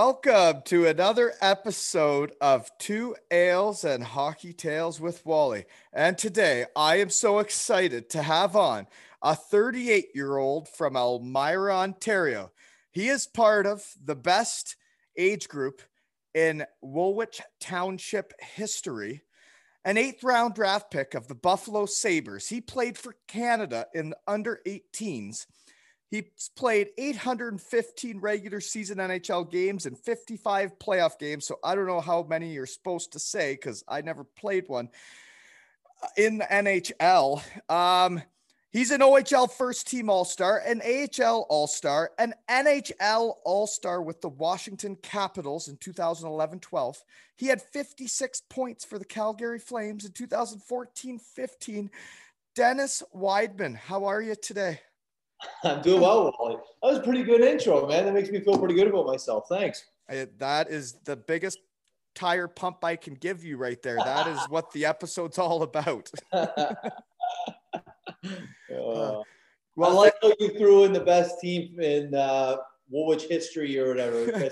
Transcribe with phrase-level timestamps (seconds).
[0.00, 5.64] Welcome to another episode of Two Ales and Hockey Tales with Wally.
[5.92, 8.86] And today I am so excited to have on
[9.22, 12.52] a 38 year old from Elmira, Ontario.
[12.92, 14.76] He is part of the best
[15.16, 15.82] age group
[16.32, 19.24] in Woolwich Township history,
[19.84, 22.48] an eighth round draft pick of the Buffalo Sabres.
[22.48, 25.46] He played for Canada in the under 18s.
[26.10, 31.46] He's played 815 regular season NHL games and 55 playoff games.
[31.46, 34.88] So I don't know how many you're supposed to say because I never played one
[36.02, 37.42] uh, in the NHL.
[37.70, 38.22] Um,
[38.70, 44.00] he's an OHL first team All Star, an AHL All Star, an NHL All Star
[44.00, 47.04] with the Washington Capitals in 2011 12.
[47.36, 51.90] He had 56 points for the Calgary Flames in 2014 15.
[52.54, 54.80] Dennis Wideman, how are you today?
[55.64, 56.56] I'm doing well, Wally.
[56.82, 58.04] That was a pretty good intro, man.
[58.04, 59.44] That makes me feel pretty good about myself.
[59.48, 59.84] Thanks.
[60.08, 61.58] I- that is the biggest
[62.14, 63.96] tire pump I can give you right there.
[63.96, 66.10] That is what the episode's all about.
[68.70, 69.22] Uh, I
[69.76, 72.56] Well, like how you threw in the best team in uh,
[72.90, 74.50] Woolwich history or whatever.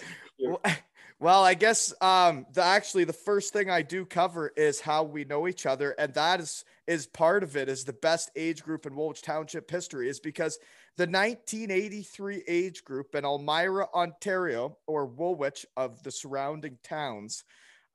[1.18, 5.24] Well, I guess um, the actually the first thing I do cover is how we
[5.24, 7.70] know each other, and that is is part of it.
[7.70, 10.58] Is the best age group in Woolwich Township history is because
[10.96, 17.44] the 1983 age group in Elmira, Ontario, or Woolwich of the surrounding towns,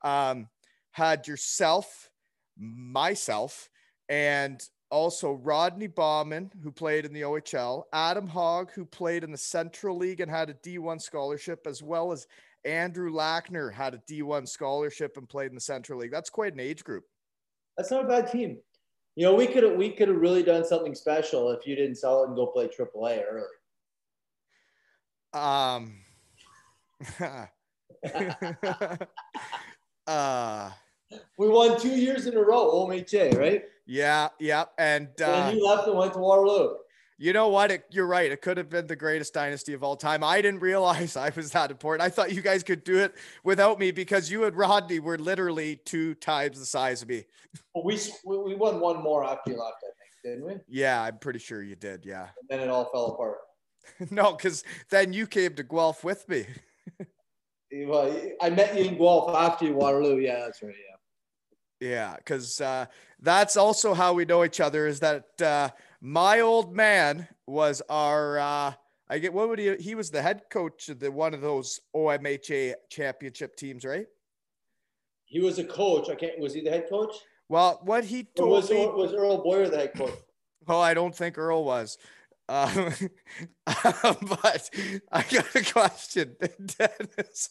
[0.03, 0.47] um,
[0.91, 2.09] had yourself,
[2.57, 3.69] myself,
[4.07, 9.37] and also Rodney Bauman, who played in the OHL, Adam Hogg, who played in the
[9.37, 12.27] Central League and had a D1 scholarship, as well as
[12.65, 16.11] Andrew Lackner had a D1 scholarship and played in the Central League.
[16.11, 17.05] That's quite an age group.
[17.77, 18.57] That's not a bad team.
[19.15, 21.95] You know, we could have we could have really done something special if you didn't
[21.95, 23.45] sell it and go play AAA early.
[25.33, 25.97] Um,
[30.07, 30.71] uh,
[31.37, 33.63] We won two years in a row, OMHA, right?
[33.85, 34.65] yeah, yeah.
[34.77, 36.75] And, uh, and you left and went to Waterloo.
[37.21, 37.69] You know what?
[37.69, 38.31] It, you're right.
[38.31, 40.23] It could have been the greatest dynasty of all time.
[40.23, 42.03] I didn't realize I was that important.
[42.03, 45.75] I thought you guys could do it without me because you and Rodney were literally
[45.85, 47.25] two times the size of me.
[47.75, 50.61] Well, we we won one more after you left, I think, didn't we?
[50.69, 52.05] Yeah, I'm pretty sure you did.
[52.05, 52.29] Yeah.
[52.49, 53.37] then it all fell apart.
[54.09, 56.45] no, because then you came to Guelph with me.
[57.73, 60.17] Well, I met you in Guelph after you Waterloo.
[60.17, 60.73] Yeah, that's right.
[60.73, 61.89] Yeah.
[61.89, 62.85] Yeah, because uh,
[63.19, 64.87] that's also how we know each other.
[64.87, 65.69] Is that uh,
[66.01, 68.39] my old man was our.
[68.39, 68.73] Uh,
[69.09, 69.75] I get what would he?
[69.77, 74.07] He was the head coach of the one of those OMHA championship teams, right?
[75.25, 76.09] He was a coach.
[76.09, 76.39] I can't.
[76.39, 77.15] Was he the head coach?
[77.49, 78.85] Well, what he Or told was, me.
[78.87, 80.13] was Earl Boyer the head coach?
[80.67, 81.97] Oh, I don't think Earl was.
[82.47, 82.93] Um,
[83.65, 84.69] but
[85.11, 86.35] I got a question,
[86.77, 87.49] Dennis.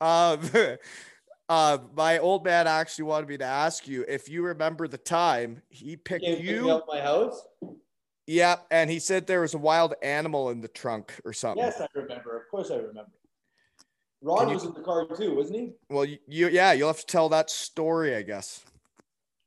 [0.00, 0.40] Um,
[1.48, 5.62] uh, my old man actually wanted me to ask you if you remember the time
[5.68, 6.70] he picked Came you.
[6.70, 7.46] up my house.
[8.26, 11.64] Yep, and he said there was a wild animal in the trunk or something.
[11.64, 12.36] Yes, I remember.
[12.36, 13.10] Of course, I remember.
[14.20, 15.72] Ron you- was in the car too, wasn't he?
[15.88, 18.62] Well, you, you yeah, you'll have to tell that story, I guess.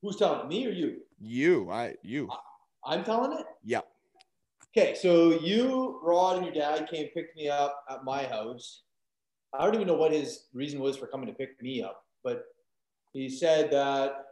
[0.02, 1.02] Who's telling me or you?
[1.20, 2.30] You, I, you.
[2.84, 3.46] I'm telling it.
[3.64, 3.82] Yeah.
[4.76, 8.82] Okay, so you, Rod, and your dad came pick me up at my house.
[9.54, 12.46] I don't even know what his reason was for coming to pick me up, but
[13.14, 14.26] he said that.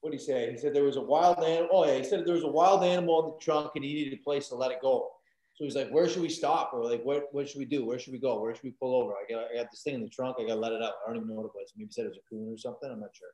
[0.00, 0.50] What did he say?
[0.50, 1.68] He said there was a wild animal.
[1.72, 4.14] Oh yeah, he said there was a wild animal in the trunk and he needed
[4.14, 5.10] a place to let it go.
[5.54, 7.84] So he's like, "Where should we stop?" Or like, "What what should we do?
[7.84, 8.40] Where should we go?
[8.40, 10.36] Where should we pull over?" I got I got this thing in the trunk.
[10.38, 10.94] I got to let it out.
[11.04, 11.72] I don't even know what it was.
[11.76, 12.90] Maybe he said it was a coon or something.
[12.90, 13.28] I'm not sure.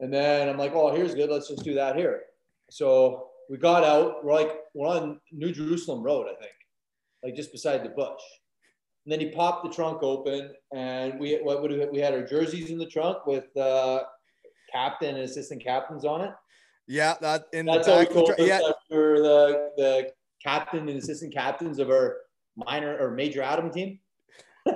[0.00, 1.30] And then I'm like, "Oh, here's good.
[1.30, 2.24] Let's just do that here."
[2.70, 4.24] So we got out.
[4.24, 6.54] We're like, we're on New Jerusalem Road, I think,
[7.22, 8.22] like just beside the bush.
[9.10, 12.70] And then he popped the trunk open, and we what would we had our jerseys
[12.70, 14.04] in the trunk with uh,
[14.72, 16.30] captain and assistant captains on it.
[16.86, 20.10] Yeah, that in That's the how we us yeah, that the the
[20.40, 22.18] captain and assistant captains of our
[22.54, 23.98] minor or major Adam team.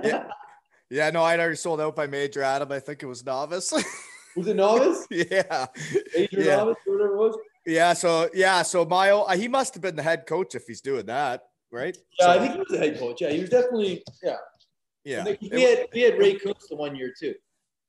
[0.03, 0.25] Yeah.
[0.91, 1.11] yeah.
[1.11, 2.73] No, I'd already sold out by Major Adam.
[2.73, 3.73] I think it was novice.
[4.37, 5.07] Was it novice?
[5.13, 5.67] yeah,
[6.13, 6.57] Major Yeah.
[6.57, 7.39] novice, whatever it was.
[7.67, 7.93] yeah.
[7.93, 11.07] So yeah, so my o- he must have been the head coach if he's doing
[11.07, 11.43] that,
[11.75, 11.97] right?
[12.21, 13.21] Yeah, I think he was the head coach.
[13.21, 14.03] Yeah, he was definitely.
[14.23, 14.37] Yeah,
[15.05, 15.25] yeah.
[15.27, 17.35] And we had we had Ray Cooks the one year too.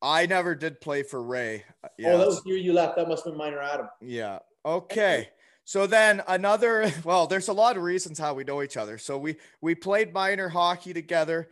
[0.01, 1.63] I never did play for Ray.
[1.97, 2.97] Yeah, oh, that was the year you left.
[2.97, 3.87] That must have been minor Adam.
[4.01, 4.39] Yeah.
[4.65, 5.29] Okay.
[5.63, 8.97] So then another well, there's a lot of reasons how we know each other.
[8.97, 11.49] So we we played minor hockey together.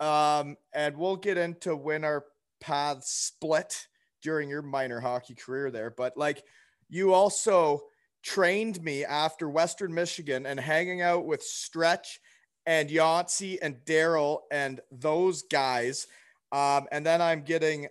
[0.00, 2.24] Um, and we'll get into when our
[2.60, 3.86] paths split
[4.20, 5.90] during your minor hockey career there.
[5.90, 6.42] But like
[6.88, 7.82] you also
[8.22, 12.20] trained me after Western Michigan and hanging out with Stretch
[12.66, 16.06] and Yancey and Daryl and those guys.
[16.52, 17.88] Um, and then I'm getting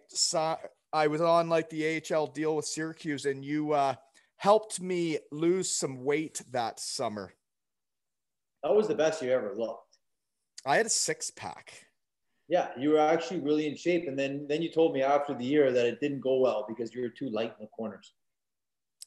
[0.94, 3.96] I was on like the AHL deal with Syracuse, and you uh,
[4.38, 7.34] helped me lose some weight that summer.
[8.64, 9.98] That was the best you ever looked.
[10.66, 11.74] I had a six pack.
[12.48, 15.46] Yeah, you were actually really in shape, and then then you told me after the
[15.46, 18.14] year that it didn't go well because you were too light in the corners.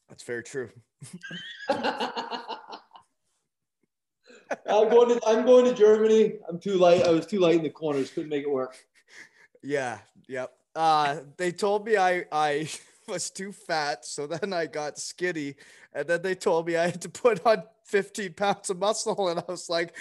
[0.09, 0.71] That's very true.
[4.67, 6.35] I'm going to I'm going to Germany.
[6.49, 7.03] I'm too light.
[7.05, 8.11] I was too light in the corners.
[8.11, 8.77] Couldn't make it work.
[9.63, 9.99] Yeah.
[10.29, 10.53] Yep.
[10.75, 12.69] Uh, they told me I I
[13.09, 15.55] was too fat, so then I got skinny,
[15.93, 19.39] and then they told me I had to put on 15 pounds of muscle, and
[19.39, 19.97] I was like,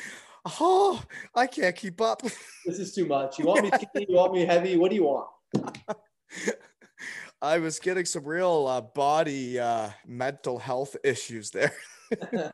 [0.60, 1.02] oh,
[1.36, 2.22] I can't keep up.
[2.66, 3.40] This is too much.
[3.40, 4.06] You want me skinny?
[4.10, 4.78] You want me heavy?
[4.78, 5.28] What do you want?
[7.44, 11.74] I was getting some real uh, body uh, mental health issues there.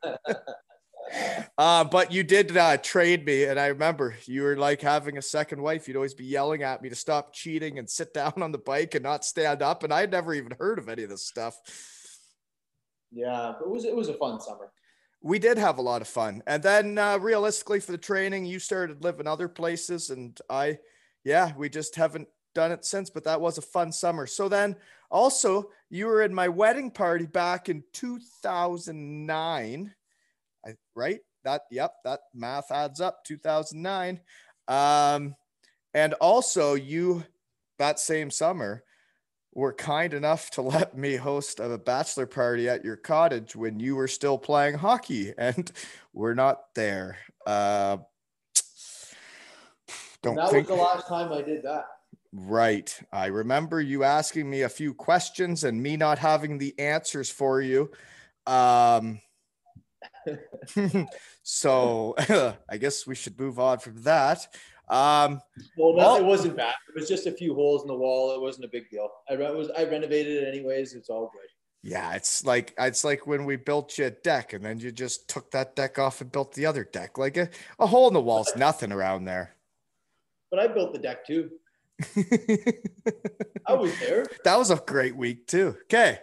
[1.60, 5.22] uh, but you did uh, trade me, and I remember you were like having a
[5.22, 5.88] second wife.
[5.88, 8.96] You'd always be yelling at me to stop cheating and sit down on the bike
[8.96, 9.84] and not stand up.
[9.84, 11.56] And I'd never even heard of any of this stuff.
[13.12, 14.72] Yeah, but it was it was a fun summer.
[15.22, 18.58] We did have a lot of fun, and then uh, realistically, for the training, you
[18.58, 20.80] started living other places, and I,
[21.24, 23.10] yeah, we just haven't done it since.
[23.10, 24.28] But that was a fun summer.
[24.28, 24.76] So then,
[25.12, 29.94] also, you were in my wedding party back in 2009.
[30.66, 31.20] I, right?
[31.44, 33.24] That yep, that math adds up.
[33.26, 34.20] 2009.
[34.68, 35.36] Um,
[35.94, 37.24] and also you
[37.80, 38.84] that same summer
[39.54, 43.96] were kind enough to let me host a bachelor party at your cottage when you
[43.96, 45.72] were still playing hockey and
[46.14, 47.18] we're not there.
[47.48, 47.98] Uh,
[50.22, 51.86] don't that think was the last time I did that.
[52.32, 52.96] Right.
[53.12, 57.60] I remember you asking me a few questions and me not having the answers for
[57.62, 57.90] you.
[58.46, 59.20] Um,
[61.44, 62.16] so
[62.70, 64.48] I guess we should move on from that.
[64.90, 65.42] Um,
[65.78, 66.76] Well, no, Well- it wasn't bad.
[66.90, 68.34] It was just a few holes in the wall.
[68.36, 69.10] It wasn't a big deal.
[69.30, 70.94] I re- was I renovated it anyways.
[70.94, 71.50] It's all good.
[71.92, 75.28] yeah, it's like it's like when we built you a deck and then you just
[75.30, 77.18] took that deck off and built the other deck.
[77.18, 77.50] Like a,
[77.80, 79.56] a hole in the wall's nothing around there.
[80.52, 81.50] But I built the deck too.
[83.68, 84.26] I was there.
[84.44, 85.76] that was a great week too.
[85.84, 86.20] Okay.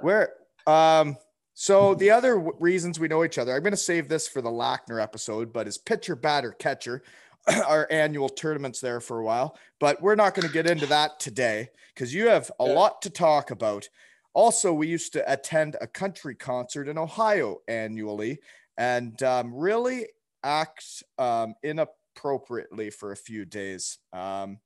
[0.00, 0.34] Where
[0.66, 1.16] um
[1.54, 4.40] so the other w- reasons we know each other, I'm going to save this for
[4.40, 7.02] the Lackner episode, but is pitcher, batter, catcher,
[7.66, 9.58] our annual tournaments there for a while.
[9.78, 12.72] But we're not going to get into that today because you have a Yeah.
[12.72, 13.90] lot to talk about.
[14.32, 18.38] Also, we used to attend a country concert in Ohio annually
[18.78, 20.06] and um, really
[20.42, 23.98] act um, inappropriately for a few days.
[24.14, 24.60] Um,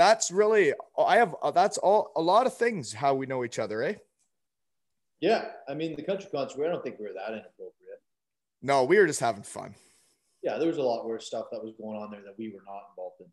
[0.00, 3.58] that's really I have uh, that's all a lot of things how we know each
[3.58, 3.94] other, eh?
[5.20, 6.64] Yeah, I mean the country concert.
[6.64, 8.00] I don't think we were that inappropriate.
[8.62, 9.74] No, we were just having fun.
[10.42, 12.62] Yeah, there was a lot worse stuff that was going on there that we were
[12.66, 13.26] not involved in.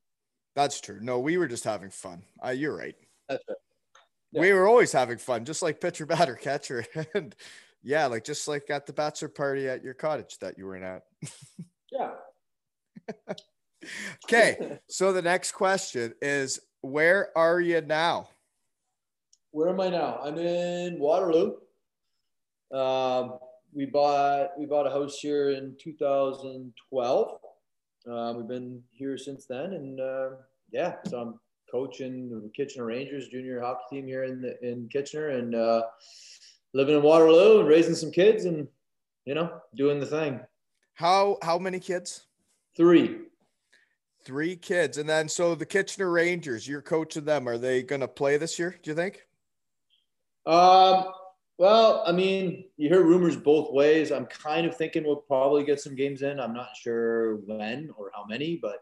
[0.56, 1.00] That's true.
[1.02, 2.24] No, we were just having fun.
[2.44, 2.96] Uh, you're right.
[3.30, 3.58] That's right.
[4.34, 4.42] Yeah.
[4.42, 7.34] We were always having fun, just like pitcher, batter, catcher, and
[7.82, 10.84] yeah, like just like at the bachelor party at your cottage that you were in
[10.84, 11.04] at.
[11.90, 12.12] Yeah.
[14.26, 18.30] Okay, so the next question is, where are you now?
[19.52, 20.20] Where am I now?
[20.24, 21.56] I'm in Waterloo.
[22.72, 23.40] Um,
[23.74, 27.40] we bought we bought a house here in 2012.
[28.10, 30.30] Um, we've been here since then, and uh,
[30.72, 31.40] yeah, so I'm
[31.72, 35.84] coaching the Kitchener Rangers junior hockey team here in the, in Kitchener, and uh,
[36.74, 38.68] living in Waterloo and raising some kids, and
[39.26, 40.40] you know, doing the thing.
[40.94, 42.26] How how many kids?
[42.76, 43.27] Three.
[44.28, 47.48] Three kids, and then so the Kitchener Rangers, you're coaching them.
[47.48, 48.78] Are they going to play this year?
[48.84, 49.26] Do you think?
[50.46, 51.14] Um,
[51.58, 54.12] well, I mean, you hear rumors both ways.
[54.12, 56.42] I'm kind of thinking we'll probably get some games in.
[56.42, 58.80] I'm not sure when or how many, but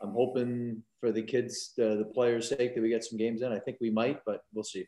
[0.00, 3.50] I'm hoping for the kids, the, the players' sake, that we get some games in.
[3.50, 4.86] I think we might, but we'll see.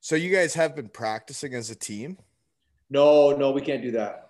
[0.00, 2.16] So you guys have been practicing as a team?
[2.88, 4.23] No, no, we can't do that.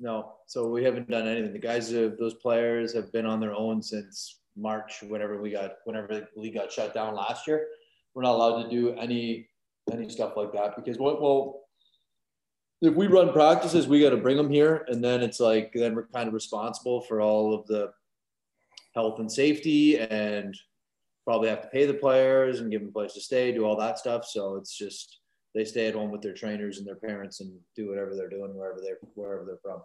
[0.00, 1.52] No, so we haven't done anything.
[1.52, 5.76] The guys, have, those players, have been on their own since March, whenever we got,
[5.84, 7.66] whenever the league got shut down last year.
[8.14, 9.48] We're not allowed to do any
[9.90, 11.62] any stuff like that because what well
[12.80, 15.94] if we run practices, we got to bring them here, and then it's like then
[15.94, 17.92] we're kind of responsible for all of the
[18.94, 20.56] health and safety, and
[21.24, 23.76] probably have to pay the players and give them a place to stay, do all
[23.76, 24.24] that stuff.
[24.24, 25.18] So it's just
[25.58, 28.54] they stay at home with their trainers and their parents and do whatever they're doing
[28.54, 29.82] wherever they're wherever they're from.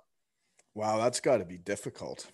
[0.76, 2.32] Wow, that's got to be difficult.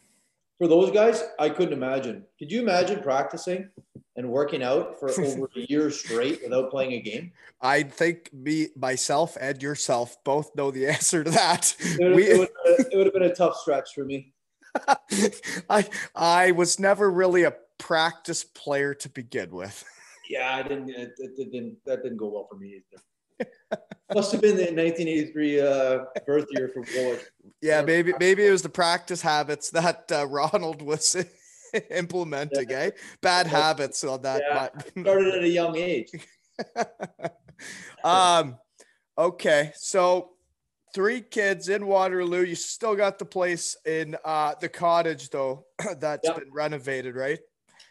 [0.58, 2.26] For those guys, I couldn't imagine.
[2.38, 3.70] Could you imagine practicing
[4.18, 7.32] and working out for over a year straight without playing a game?
[7.62, 11.74] I think me, myself, and yourself both know the answer to that.
[11.80, 12.50] It would, we, it would,
[12.92, 14.34] it would have been a tough stretch for me.
[15.70, 19.86] I I was never really a practice player to begin with.
[20.30, 20.90] Yeah, I didn't.
[20.90, 21.78] It, it didn't.
[21.86, 23.02] That didn't go well for me either.
[24.14, 27.32] Must have been the 1983 uh, birth year for Bullock.
[27.62, 31.16] Yeah, maybe maybe it was the practice habits that uh, Ronald was
[31.92, 32.70] implementing.
[32.70, 32.78] Yeah.
[32.78, 32.92] Eh,
[33.22, 33.52] bad yeah.
[33.52, 34.42] habits on that.
[34.48, 35.02] Yeah.
[35.04, 36.10] Started at a young age.
[38.04, 38.58] um.
[39.18, 40.30] Okay, so
[40.94, 42.44] three kids in Waterloo.
[42.44, 45.66] You still got the place in uh, the cottage though
[46.00, 46.38] that's yep.
[46.38, 47.40] been renovated, right?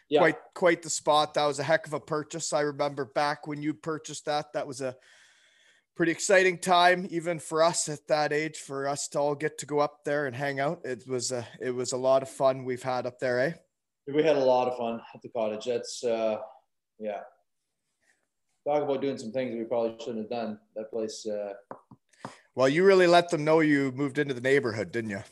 [0.09, 0.21] Yeah.
[0.21, 1.35] Quite quite the spot.
[1.35, 2.51] That was a heck of a purchase.
[2.51, 4.53] I remember back when you purchased that.
[4.53, 4.95] That was a
[5.99, 9.65] pretty exciting time even for us at that age for us to all get to
[9.65, 10.79] go up there and hang out.
[10.85, 13.51] It was a it was a lot of fun we've had up there eh?
[14.07, 15.65] We had a lot of fun at the cottage.
[15.65, 16.37] That's uh
[16.99, 17.19] yeah.
[18.65, 20.57] Talk about doing some things we probably shouldn't have done.
[20.77, 21.55] That place uh
[22.55, 25.23] well you really let them know you moved into the neighborhood didn't you?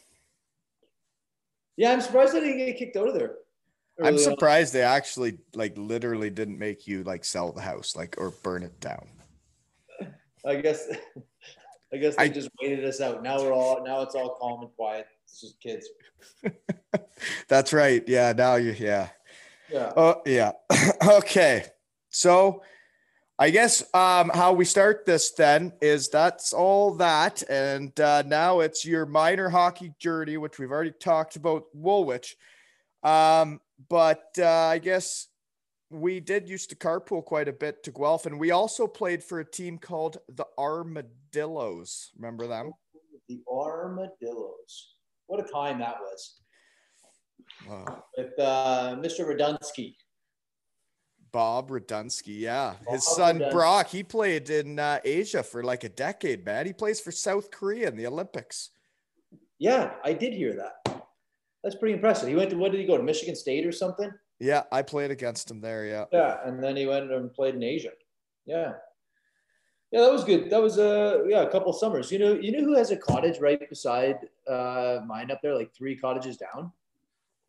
[1.77, 3.35] Yeah i'm surprised i didn't get kicked out of there
[4.03, 4.79] i'm surprised on.
[4.79, 8.79] they actually like literally didn't make you like sell the house like or burn it
[8.81, 9.07] down
[10.47, 10.87] I guess
[11.93, 13.23] I guess they I, just waited us out.
[13.23, 15.07] Now we're all now it's all calm and quiet.
[15.23, 15.89] It's just kids.
[17.47, 18.03] That's right.
[18.07, 18.33] Yeah.
[18.35, 19.09] Now you yeah.
[19.71, 19.93] Yeah.
[19.95, 20.53] Oh yeah.
[21.07, 21.65] okay.
[22.09, 22.63] So
[23.39, 28.61] I guess um, how we start this then is that's all that, and uh, now
[28.61, 32.35] it's your minor hockey journey, which we've already talked about Woolwich.
[33.03, 35.27] Um, but uh, I guess
[35.89, 39.39] we did used to carpool quite a bit to Guelph, and we also played for
[39.39, 42.11] a team called the Armadillos.
[42.15, 42.73] Remember them?
[43.29, 44.95] The Armadillos.
[45.27, 46.41] What a time that was.
[47.67, 48.03] Wow.
[48.17, 49.21] With uh, Mr.
[49.21, 49.95] Radunske.
[51.31, 52.75] Bob Radunske, yeah.
[52.85, 53.51] Bob His son Radunske.
[53.51, 56.65] Brock, he played in uh, Asia for like a decade, man.
[56.65, 58.71] He plays for South Korea in the Olympics.
[59.59, 61.03] Yeah, I did hear that.
[61.63, 62.29] That's pretty impressive.
[62.29, 64.11] He went to what did he go to Michigan State or something?
[64.39, 65.85] Yeah, I played against him there.
[65.85, 66.05] Yeah.
[66.11, 67.91] Yeah, and then he went and played in Asia.
[68.45, 68.73] Yeah.
[69.91, 70.49] Yeah, that was good.
[70.49, 72.11] That was a uh, yeah, a couple summers.
[72.11, 74.17] You know, you know who has a cottage right beside
[74.47, 76.71] uh, mine up there, like three cottages down.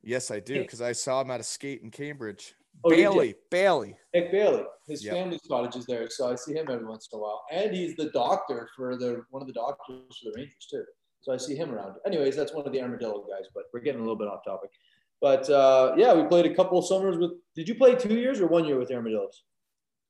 [0.02, 2.54] Yes, I do, because I saw him at a skate in Cambridge.
[2.85, 4.62] Oh, Bailey, Bailey, Nick Bailey.
[4.87, 5.14] His yep.
[5.14, 7.45] family's cottage is there, so I see him every once in a while.
[7.50, 10.85] And he's the doctor for the one of the doctors for the Rangers too.
[11.21, 11.97] So I see him around.
[12.07, 13.49] Anyways, that's one of the armadillo guys.
[13.52, 14.71] But we're getting a little bit off topic.
[15.20, 17.32] But uh, yeah, we played a couple of summers with.
[17.54, 19.42] Did you play two years or one year with Armadillos?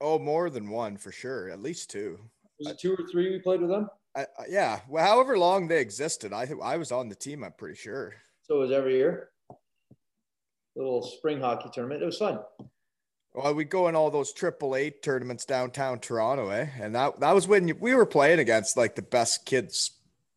[0.00, 1.48] Oh, more than one for sure.
[1.48, 2.18] At least two.
[2.58, 3.88] Was it two or three we played with them?
[4.14, 4.80] I, yeah.
[4.88, 7.42] Well, however long they existed, I I was on the team.
[7.42, 8.14] I'm pretty sure.
[8.42, 9.30] So it was every year.
[10.76, 12.02] Little spring hockey tournament.
[12.02, 12.40] It was fun.
[13.34, 16.68] Well, we go in all those triple A tournaments downtown Toronto, eh?
[16.80, 19.92] And that that was when we were playing against like the best kids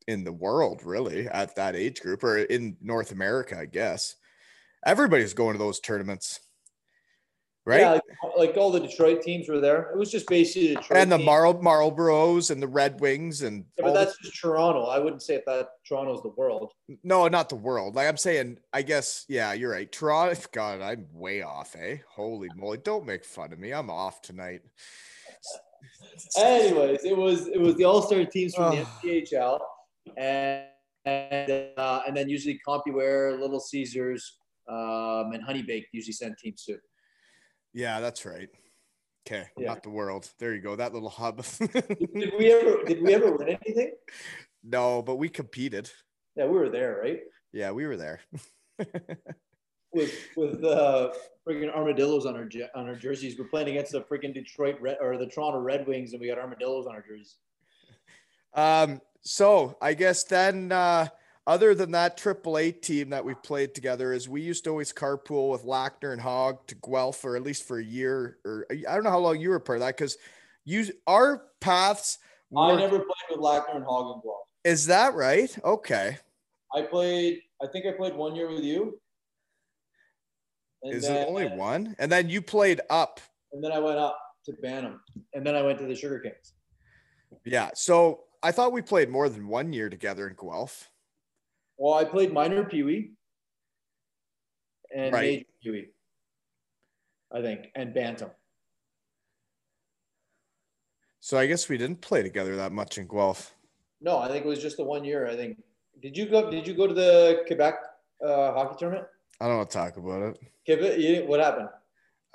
[0.08, 4.16] in the world, really, at that age group or in North America, I guess
[4.86, 6.40] everybody's going to those tournaments.
[7.64, 7.82] Right?
[7.82, 8.02] Yeah, like,
[8.38, 9.92] like, all the Detroit teams were there.
[9.92, 13.86] It was just basically Detroit and the Marl Marlboros and the Red Wings and yeah,
[13.86, 14.86] but that's the- just Toronto.
[14.86, 16.72] I wouldn't say that Toronto's the world.
[17.04, 17.96] No, not the world.
[17.96, 19.92] Like I'm saying, I guess yeah, you're right.
[19.92, 20.42] Toronto.
[20.52, 21.76] God, I'm way off.
[21.76, 21.98] Eh?
[22.10, 22.80] Holy moly!
[22.80, 23.72] Don't make fun of me.
[23.74, 24.62] I'm off tonight.
[26.38, 29.60] Anyways, it was it was the All Star teams from the NCHL,
[30.18, 30.66] and
[31.06, 34.38] and, uh, and then usually CompuWare, Little Caesars,
[34.72, 36.78] um, and Honey Baked usually send teams too.
[37.74, 38.50] Yeah, that's right.
[39.28, 39.68] Okay, yeah.
[39.68, 40.30] not the world.
[40.40, 40.76] There you go.
[40.76, 41.46] That little hub.
[41.60, 42.84] did we ever?
[42.86, 43.92] Did we ever win anything?
[44.64, 45.92] No, but we competed.
[46.36, 47.20] Yeah, we were there, right?
[47.52, 48.22] Yeah, we were there.
[49.94, 51.12] with with uh
[51.48, 53.38] freaking armadillos on our on our jerseys.
[53.38, 56.40] We're playing against the freaking Detroit Red or the Toronto Red Wings, and we got
[56.40, 57.36] armadillos on our jerseys.
[58.54, 59.02] Um.
[59.24, 61.08] So I guess then uh,
[61.48, 65.52] other than that AAA team that we played together, is we used to always carpool
[65.52, 69.04] with Lackner and Hogg to Guelph or at least for a year or I don't
[69.04, 70.18] know how long you were part of that because
[70.66, 72.20] you our paths.
[72.56, 74.48] I never played with Lackner and Hogg and Guelph.
[74.64, 75.56] is that right?
[75.64, 76.18] Okay.
[76.74, 77.42] I played.
[77.62, 79.00] I think I played one year with you.
[80.84, 81.96] And Is then, it only one?
[82.00, 83.20] And then you played up.
[83.52, 85.02] And then I went up to Bantam,
[85.34, 86.54] and then I went to the Sugar Kings.
[87.46, 87.70] Yeah.
[87.76, 90.91] So I thought we played more than one year together in Guelph.
[91.82, 93.14] Well, I played minor Pee Wee
[94.96, 95.24] and Right.
[95.24, 95.88] major Pee Wee,
[97.32, 98.30] I think, and Bantam.
[101.22, 103.56] So I guess we didn't play together that much in Guelph.
[104.00, 105.26] No, I think it was just the one year.
[105.26, 105.58] I think.
[106.00, 106.52] Did you go?
[106.52, 107.80] Did you go to the Quebec
[108.24, 109.08] uh, hockey tournament?
[109.40, 110.40] I don't want to talk about it.
[110.68, 111.00] Quebec.
[111.00, 111.70] You, what happened?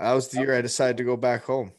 [0.01, 1.71] That was the year I decided to go back home.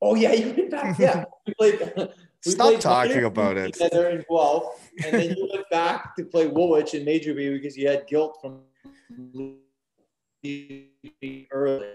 [0.00, 0.98] Oh yeah, you went back.
[0.98, 2.08] Yeah, we played.
[2.44, 3.74] We Stop talking about it.
[3.74, 7.76] Together in Guelph, and then you went back to play Woolwich in Major B because
[7.76, 8.60] you had guilt from
[11.52, 11.94] early.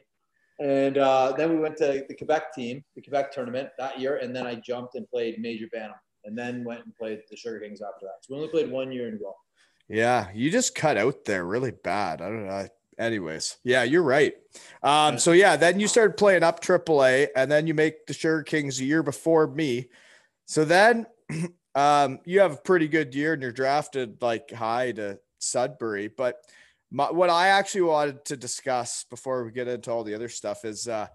[0.59, 4.35] And uh, then we went to the Quebec team, the Quebec tournament that year, and
[4.35, 7.81] then I jumped and played Major Bantam, and then went and played the Sugar Kings
[7.81, 8.15] after that.
[8.21, 9.35] So we only played one year in Guelph.
[9.89, 12.21] Yeah, you just cut out there really bad.
[12.21, 12.67] I don't know.
[12.97, 14.33] Anyways, yeah, you're right.
[14.81, 18.41] Um, so yeah, then you started playing up AAA, and then you make the Sugar
[18.41, 19.89] Kings a year before me.
[20.47, 21.05] So then,
[21.75, 26.07] um, you have a pretty good year, and you're drafted like high to Sudbury.
[26.07, 26.37] But
[26.89, 30.65] my, what I actually wanted to discuss before we get into all the other stuff
[30.65, 31.07] is, uh,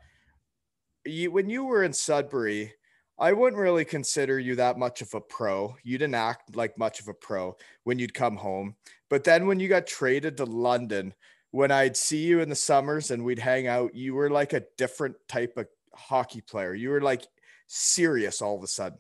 [1.05, 2.75] you when you were in Sudbury,
[3.19, 5.77] I wouldn't really consider you that much of a pro.
[5.83, 8.77] You didn't act like much of a pro when you'd come home.
[9.09, 11.15] But then when you got traded to London,
[11.53, 14.65] when I'd see you in the summers and we'd hang out, you were like a
[14.77, 16.75] different type of hockey player.
[16.75, 17.27] You were like
[17.67, 18.99] serious all of a sudden.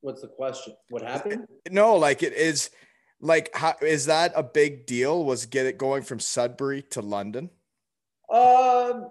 [0.00, 0.74] What's the question?
[0.90, 1.46] What happened?
[1.70, 2.70] No, like it is
[3.20, 5.24] like how is that a big deal?
[5.24, 7.50] Was get it going from Sudbury to London?
[8.32, 9.10] Um.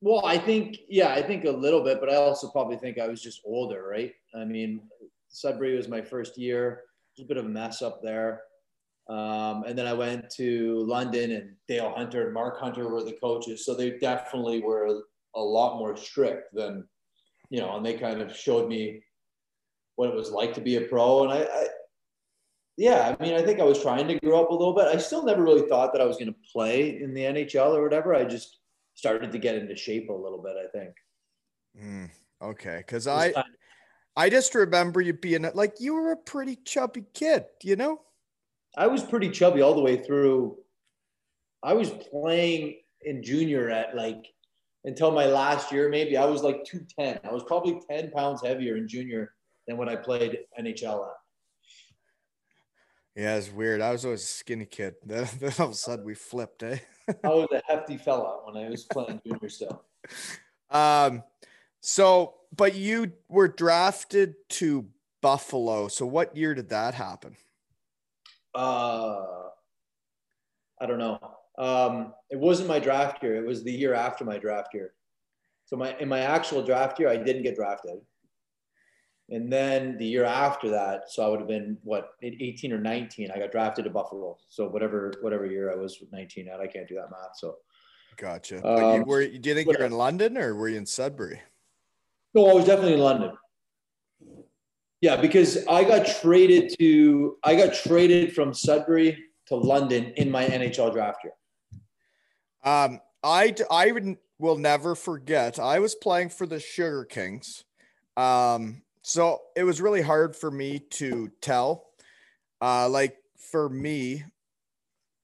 [0.00, 3.06] Well, I think yeah, I think a little bit, but I also probably think I
[3.08, 4.12] was just older, right?
[4.34, 4.82] I mean,
[5.28, 6.82] Sudbury was my first year.
[7.16, 8.42] It was a bit of a mess up there.
[9.08, 13.16] Um, and then I went to London, and Dale Hunter and Mark Hunter were the
[13.20, 15.02] coaches, so they definitely were
[15.34, 16.86] a lot more strict than,
[17.52, 19.04] you know, and they kind of showed me
[19.96, 21.24] what it was like to be a pro.
[21.24, 21.66] And I, I
[22.78, 24.86] yeah, I mean, I think I was trying to grow up a little bit.
[24.86, 27.82] I still never really thought that I was going to play in the NHL or
[27.82, 28.14] whatever.
[28.14, 28.58] I just
[28.94, 30.56] started to get into shape a little bit.
[30.56, 30.94] I think.
[31.78, 32.10] Mm,
[32.40, 33.34] okay, because I
[34.16, 38.00] I just remember you being like you were a pretty chubby kid, you know.
[38.78, 40.56] I was pretty chubby all the way through.
[41.62, 44.31] I was playing in junior at like
[44.84, 47.20] until my last year, maybe I was like 210.
[47.24, 49.32] I was probably 10 pounds heavier in junior
[49.66, 51.14] than when I played NHL at.
[53.14, 53.80] Yeah, it's weird.
[53.80, 54.94] I was always a skinny kid.
[55.04, 56.78] Then, then all of a sudden we flipped, eh?
[57.24, 59.84] I was a hefty fella when I was playing junior still.
[60.70, 61.22] Um,
[61.82, 64.86] so but you were drafted to
[65.20, 65.88] Buffalo.
[65.88, 67.36] So what year did that happen?
[68.54, 69.48] Uh,
[70.80, 71.18] I don't know.
[71.62, 73.36] Um, it wasn't my draft year.
[73.36, 74.94] It was the year after my draft year.
[75.64, 77.98] So my in my actual draft year, I didn't get drafted.
[79.30, 83.30] And then the year after that, so I would have been what 18 or 19.
[83.30, 84.36] I got drafted to Buffalo.
[84.48, 87.36] So whatever whatever year I was 19 at, I can't do that math.
[87.36, 87.58] So
[88.16, 88.60] Gotcha.
[88.60, 91.40] but you Um, were do you think you're in London or were you in Sudbury?
[92.34, 93.32] no, I was definitely in London.
[95.00, 100.44] Yeah, because I got traded to I got traded from Sudbury to London in my
[100.44, 101.34] NHL draft year.
[102.64, 103.54] Um, I
[103.92, 105.58] would, will never forget.
[105.58, 107.64] I was playing for the Sugar Kings.
[108.16, 111.86] Um, so it was really hard for me to tell.
[112.60, 114.24] Uh, like for me,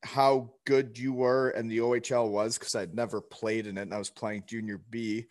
[0.05, 3.95] how good you were and the OHL was because I'd never played in it and
[3.95, 5.27] I was playing junior B.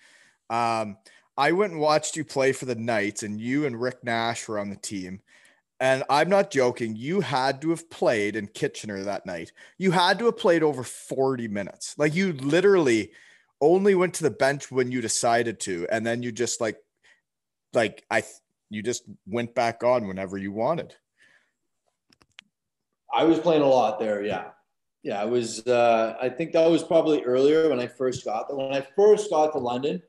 [0.49, 0.97] Um,
[1.37, 4.57] I went and watched you play for the Knights, and you and Rick Nash were
[4.57, 5.21] on the team.
[5.79, 6.95] And I'm not joking.
[6.95, 9.51] You had to have played in Kitchener that night.
[9.77, 11.93] You had to have played over 40 minutes.
[11.97, 13.11] Like you literally
[13.61, 16.77] only went to the bench when you decided to, and then you just like,
[17.73, 18.23] like I,
[18.69, 20.95] you just went back on whenever you wanted.
[23.13, 24.23] I was playing a lot there.
[24.23, 24.45] Yeah.
[25.03, 25.21] Yeah.
[25.21, 28.57] I was, uh, I think that was probably earlier when I first got there.
[28.57, 30.01] When I first got to London,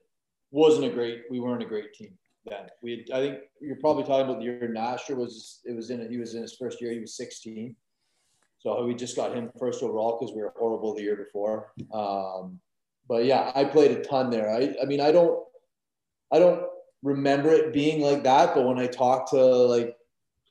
[0.51, 2.19] wasn't a great, we weren't a great team
[2.51, 2.69] then.
[2.83, 6.11] We, had, I think you're probably talking about the year Nasher was, it was in,
[6.11, 7.75] he was in his first year, he was 16.
[8.59, 11.73] So we just got him first overall because we were horrible the year before.
[11.93, 12.59] Um,
[13.09, 14.51] but yeah, I played a ton there.
[14.53, 15.43] I, I mean, I don't,
[16.33, 16.65] I don't
[17.03, 19.97] remember it being like that, but when I talked to like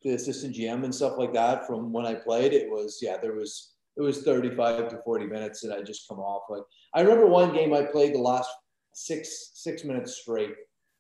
[0.04, 3.34] the assistant GM and stuff like that from when I played, it was yeah, there
[3.34, 6.44] was it was 35 to 40 minutes that I just come off.
[6.50, 8.50] Like I remember one game I played the last
[8.94, 10.56] six six minutes straight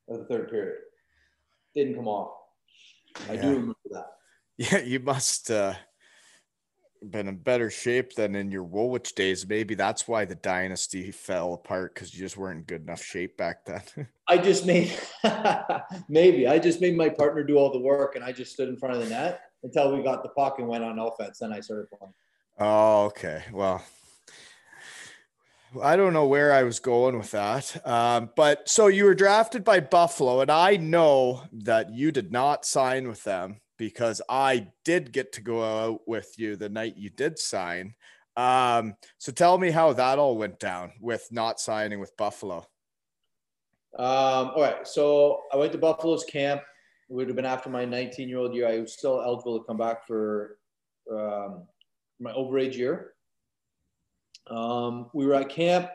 [0.09, 0.77] of the third period.
[1.77, 2.31] Didn't come off.
[3.29, 3.41] I Yeah.
[3.41, 4.07] do remember that.
[4.57, 5.75] Yeah, you must uh
[7.07, 9.47] been in better shape than in your Woolwich days.
[9.47, 13.37] Maybe that's why the dynasty fell apart because you just weren't in good enough shape
[13.37, 13.83] back then.
[14.27, 14.91] I just made
[16.09, 18.77] maybe I just made my partner do all the work and I just stood in
[18.77, 21.37] front of the net until we got the puck and went on offense.
[21.37, 22.13] Then I started playing.
[22.59, 23.43] oh, okay.
[23.53, 23.83] Well,
[25.81, 27.85] I don't know where I was going with that.
[27.85, 32.65] Um, but so you were drafted by Buffalo, and I know that you did not
[32.65, 37.09] sign with them because I did get to go out with you the night you
[37.09, 37.95] did sign.
[38.35, 42.67] Um, so tell me how that all went down with not signing with Buffalo.
[43.97, 46.61] Um, all right, so I went to Buffalo's camp.
[47.09, 48.67] It would have been after my 19 year old year.
[48.67, 50.57] I was still eligible to come back for
[51.11, 51.63] um,
[52.19, 53.13] my overage year.
[54.49, 55.89] Um, we were at camp.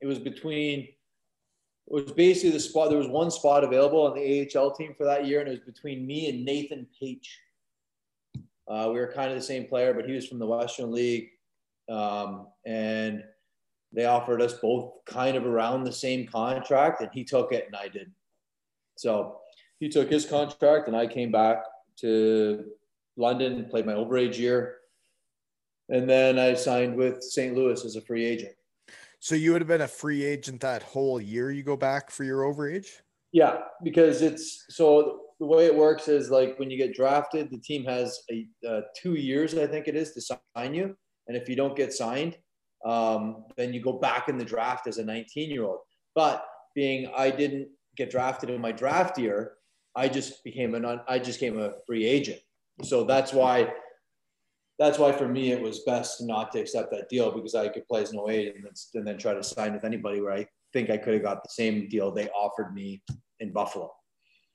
[0.00, 0.80] It was between.
[0.80, 2.90] It was basically the spot.
[2.90, 5.74] There was one spot available on the AHL team for that year, and it was
[5.74, 7.40] between me and Nathan Page.
[8.68, 11.30] Uh, we were kind of the same player, but he was from the Western League,
[11.88, 13.24] um, and
[13.92, 17.74] they offered us both kind of around the same contract, and he took it, and
[17.74, 18.12] I did.
[18.96, 19.38] So
[19.80, 21.62] he took his contract, and I came back
[22.00, 22.66] to
[23.16, 24.77] London, played my overage year,
[25.88, 27.54] and then I signed with St.
[27.54, 28.54] Louis as a free agent.
[29.20, 32.24] So you would have been a free agent that whole year you go back for
[32.24, 32.86] your overage?
[33.32, 37.58] Yeah, because it's so the way it works is like when you get drafted, the
[37.58, 40.96] team has a uh, two years, I think it is, to sign you,
[41.26, 42.36] and if you don't get signed,
[42.84, 45.80] um, then you go back in the draft as a 19 year old.
[46.14, 49.52] But being I didn't get drafted in my draft year,
[49.94, 52.40] I just became an I just became a free agent.
[52.84, 53.72] So that's why
[54.78, 57.86] that's why for me it was best not to accept that deal because I could
[57.88, 60.46] play as an 08 and then, and then try to sign with anybody where I
[60.72, 63.02] think I could have got the same deal they offered me
[63.40, 63.92] in Buffalo.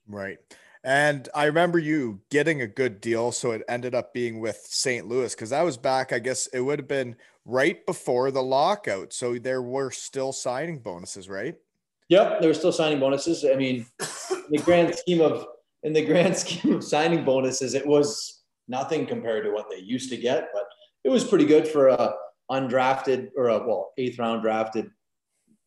[0.07, 0.37] Right.
[0.85, 3.31] And I remember you getting a good deal.
[3.31, 5.07] So it ended up being with St.
[5.07, 9.13] Louis because that was back, I guess it would have been right before the lockout.
[9.13, 11.55] So there were still signing bonuses, right?
[12.09, 13.45] Yep, there were still signing bonuses.
[13.45, 15.45] I mean, in the grand scheme of
[15.83, 20.09] in the grand scheme of signing bonuses, it was nothing compared to what they used
[20.09, 20.65] to get, but
[21.03, 22.13] it was pretty good for a
[22.51, 24.89] undrafted or a well eighth round drafted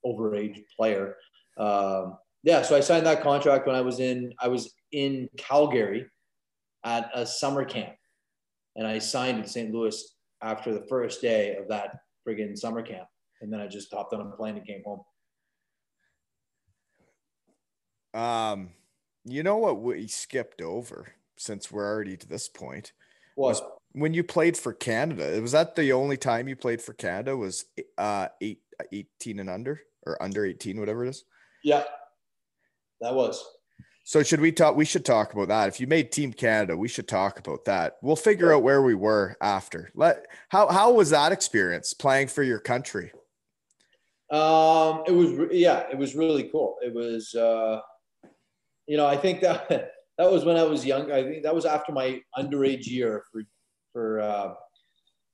[0.05, 1.17] overage player.
[1.59, 6.07] Um, yeah, so I signed that contract when I was in I was in Calgary
[6.85, 7.95] at a summer camp,
[8.77, 9.73] and I signed in St.
[9.73, 10.01] Louis
[10.43, 13.09] after the first day of that friggin' summer camp,
[13.41, 15.01] and then I just hopped on a plane and came home.
[18.15, 18.71] Um,
[19.25, 22.93] you know what we skipped over since we're already to this point
[23.37, 25.41] Was when you played for Canada.
[25.41, 27.37] Was that the only time you played for Canada?
[27.37, 27.65] Was
[27.99, 28.61] uh eight,
[28.93, 31.25] 18 and under or under 18, whatever it is?
[31.63, 31.83] yeah,
[33.01, 33.45] that was.
[34.05, 34.77] So should we talk?
[34.77, 35.69] We should talk about that.
[35.69, 37.97] If you made Team Canada, we should talk about that.
[38.03, 39.91] We'll figure out where we were after.
[39.97, 43.11] Let how how was that experience playing for your country?
[44.31, 46.77] Um, it was yeah, it was really cool.
[46.83, 47.81] It was uh,
[48.87, 51.13] you know, I think that that was when I was young.
[51.13, 53.43] I think that was after my underage year for
[53.93, 54.55] for uh,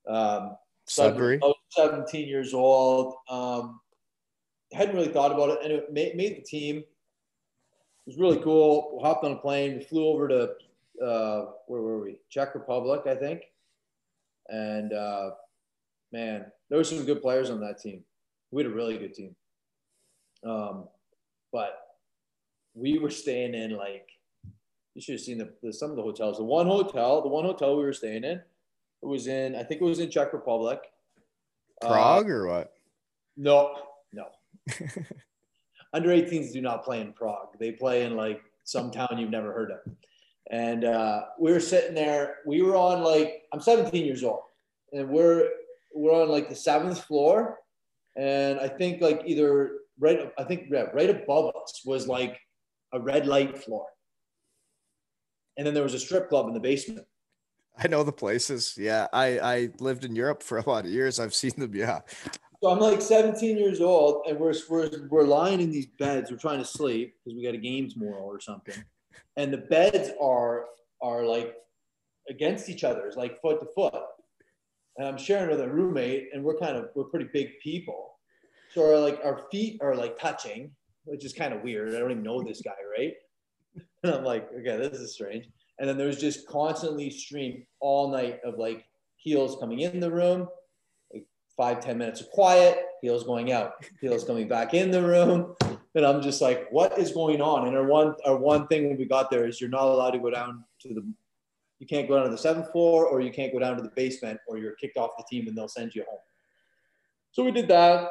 [0.08, 1.38] um, Sudbury.
[1.42, 3.14] I was 17 years old.
[3.28, 3.80] Um,
[4.72, 6.78] hadn't really thought about it, and it made, made the team.
[6.78, 6.86] It
[8.06, 8.96] was really cool.
[8.96, 9.78] We hopped on a plane.
[9.78, 12.18] We flew over to uh, where were we?
[12.30, 13.42] Czech Republic, I think.
[14.48, 15.30] And uh,
[16.12, 18.04] man, there were some good players on that team.
[18.50, 19.34] We had a really good team.
[20.44, 20.88] Um,
[21.52, 21.78] but
[22.74, 24.08] we were staying in like
[24.94, 26.38] you should have seen the, the some of the hotels.
[26.38, 28.40] The one hotel, the one hotel we were staying in,
[29.02, 30.80] it was in I think it was in Czech Republic.
[31.82, 32.72] Uh, Prague or what?
[33.36, 33.76] no,
[34.12, 34.26] no.
[35.94, 37.58] Under 18s do not play in Prague.
[37.58, 39.78] They play in like some town you've never heard of.
[40.50, 42.36] And uh, we were sitting there.
[42.46, 44.42] We were on like I'm 17 years old,
[44.92, 45.48] and we're
[45.94, 47.58] we're on like the seventh floor,
[48.16, 52.38] and I think like either right I think yeah, right above us was like
[52.92, 53.86] a red light floor,
[55.56, 57.06] and then there was a strip club in the basement.
[57.76, 58.74] I know the places.
[58.76, 61.18] Yeah, I I lived in Europe for a lot of years.
[61.18, 61.74] I've seen them.
[61.74, 62.00] Yeah.
[62.62, 66.30] So I'm like 17 years old, and we're we're we're lying in these beds.
[66.30, 68.76] We're trying to sleep because we got a game tomorrow or something,
[69.36, 70.66] and the beds are
[71.00, 71.56] are like
[72.28, 74.02] against each other, it's like foot to foot.
[74.96, 78.18] And I'm sharing with a roommate, and we're kind of we're pretty big people,
[78.72, 80.70] so our like our feet are like touching,
[81.04, 81.94] which is kind of weird.
[81.94, 83.14] I don't even know this guy, right?
[84.02, 85.48] And I'm like, okay, this is strange.
[85.78, 88.84] And then there was just constantly stream all night of like
[89.16, 90.48] heels coming in the room,
[91.12, 95.54] like five ten minutes of quiet, heels going out, heels coming back in the room.
[95.94, 97.68] And I'm just like, what is going on?
[97.68, 100.18] And our one our one thing when we got there is you're not allowed to
[100.18, 101.06] go down to the
[101.80, 103.90] you can't go down to the seventh floor or you can't go down to the
[103.94, 106.20] basement or you're kicked off the team and they'll send you home.
[107.32, 108.08] So we did that.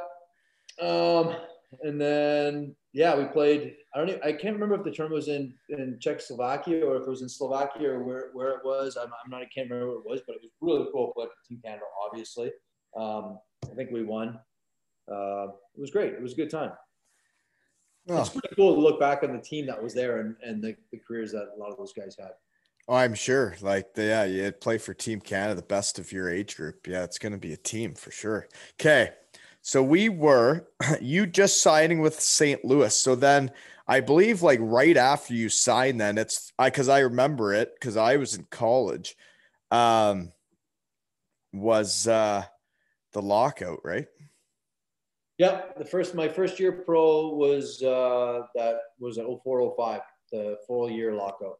[0.79, 1.35] Um,
[1.81, 3.75] and then yeah, we played.
[3.93, 4.09] I don't.
[4.09, 7.21] Even, I can't remember if the tournament was in in Czechoslovakia or if it was
[7.21, 8.97] in Slovakia or where, where it was.
[8.97, 9.41] I'm, I'm not.
[9.41, 11.13] I can't remember where it was, but it was really cool.
[11.13, 12.51] Playing for Team Canada, obviously.
[12.97, 13.39] Um,
[13.71, 14.39] I think we won.
[15.11, 16.13] Uh, it was great.
[16.13, 16.71] It was a good time.
[18.09, 18.19] Oh.
[18.19, 20.75] It's pretty cool to look back on the team that was there and, and the,
[20.91, 22.31] the careers that a lot of those guys had.
[22.87, 23.55] Oh, I'm sure.
[23.61, 26.87] Like, the, yeah, you play for Team Canada, the best of your age group.
[26.87, 28.47] Yeah, it's going to be a team for sure.
[28.79, 29.11] Okay.
[29.61, 30.67] So we were
[31.01, 32.65] you just signing with St.
[32.65, 32.95] Louis.
[32.95, 33.51] So then
[33.87, 37.97] I believe like right after you sign, then it's I because I remember it because
[37.97, 39.15] I was in college.
[39.69, 40.31] Um,
[41.53, 42.43] was uh
[43.13, 44.07] the lockout, right?
[45.37, 45.77] Yep.
[45.77, 51.13] The first my first year pro was uh that was at 0405, the full year
[51.13, 51.59] lockout.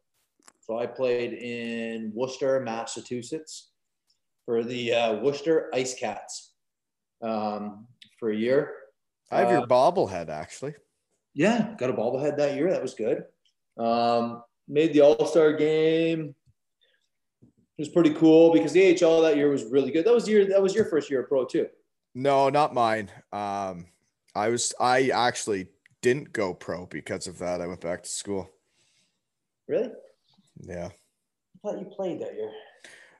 [0.60, 3.70] So I played in Worcester, Massachusetts
[4.44, 6.52] for the uh, Worcester Ice Cats
[7.22, 7.86] um,
[8.22, 8.70] for a year.
[9.32, 10.74] I have uh, your bobblehead actually.
[11.34, 12.70] Yeah, got a bobblehead that year.
[12.70, 13.24] That was good.
[13.76, 16.32] Um, made the All Star game.
[17.42, 20.04] It was pretty cool because the AHL that year was really good.
[20.04, 21.66] That was your that was your first year of pro too.
[22.14, 23.10] No, not mine.
[23.32, 23.86] Um,
[24.36, 25.66] I was I actually
[26.00, 27.60] didn't go pro because of that.
[27.60, 28.52] I went back to school.
[29.66, 29.90] Really?
[30.60, 30.90] Yeah.
[30.90, 32.52] I thought you played that year.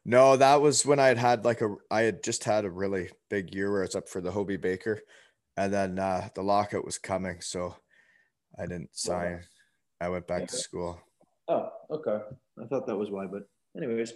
[0.05, 3.11] No, that was when I had had like a I had just had a really
[3.31, 5.01] big year where it's up for the Hobey Baker,
[5.57, 7.77] and then uh, the lockout was coming, so
[8.59, 9.45] I didn't sign.
[10.01, 11.01] I went back to school.
[11.49, 12.19] Oh, okay.
[12.61, 13.45] I thought that was why, but
[13.77, 14.13] anyways,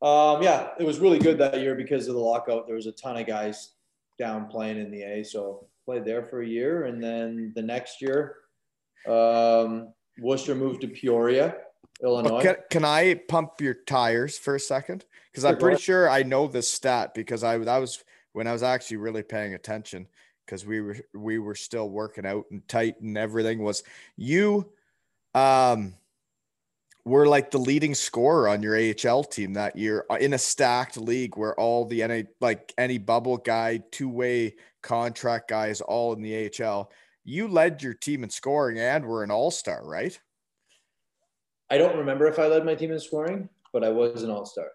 [0.00, 2.66] um, yeah, it was really good that year because of the lockout.
[2.66, 3.72] There was a ton of guys
[4.18, 8.00] down playing in the A, so played there for a year, and then the next
[8.00, 8.36] year,
[9.06, 11.56] um, Worcester moved to Peoria
[12.02, 12.42] Illinois.
[12.42, 15.04] Can, can, I pump your tires for a second?
[15.30, 18.62] Because I'm pretty sure I know this stat because I that was when I was
[18.62, 20.06] actually really paying attention
[20.44, 23.84] because we were we were still working out and tight and everything was
[24.16, 24.68] you
[25.34, 25.94] um
[27.04, 30.96] were like the leading scorer on your AHL team that year uh, in a stacked
[30.96, 36.50] league where all the NA like any bubble guy, two-way contract guys all in the
[36.62, 36.90] AHL.
[37.24, 40.18] You led your team in scoring and were an all-star, right?
[41.70, 44.44] I don't remember if I led my team in scoring, but I was an all
[44.44, 44.66] star.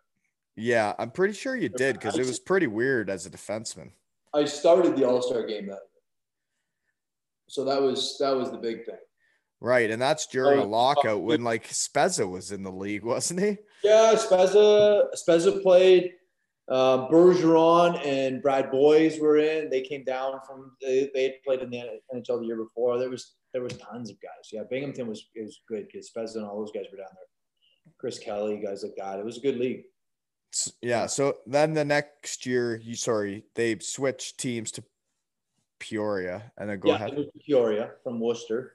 [0.55, 3.91] Yeah, I'm pretty sure you did because it was pretty weird as a defenseman.
[4.33, 6.01] I started the all star game that year.
[7.47, 8.95] So that was that was the big thing.
[9.59, 13.57] Right, and that's during a lockout when like Spezza was in the league, wasn't he?
[13.83, 16.13] Yeah, Spezza Spezza played.
[16.67, 19.69] Uh, Bergeron and Brad Boyes were in.
[19.69, 22.97] They came down from they, they had played in the NHL the year before.
[22.97, 24.49] There was there was tons of guys.
[24.51, 27.93] Yeah, Binghamton was was good because Spezza and all those guys were down there.
[27.97, 29.17] Chris Kelly, guys like that.
[29.17, 29.83] It was a good league.
[30.81, 31.05] Yeah.
[31.05, 34.83] So then the next year, you sorry, they switched teams to
[35.79, 37.17] Peoria, and then go yeah, ahead.
[37.45, 38.73] Peoria from Worcester.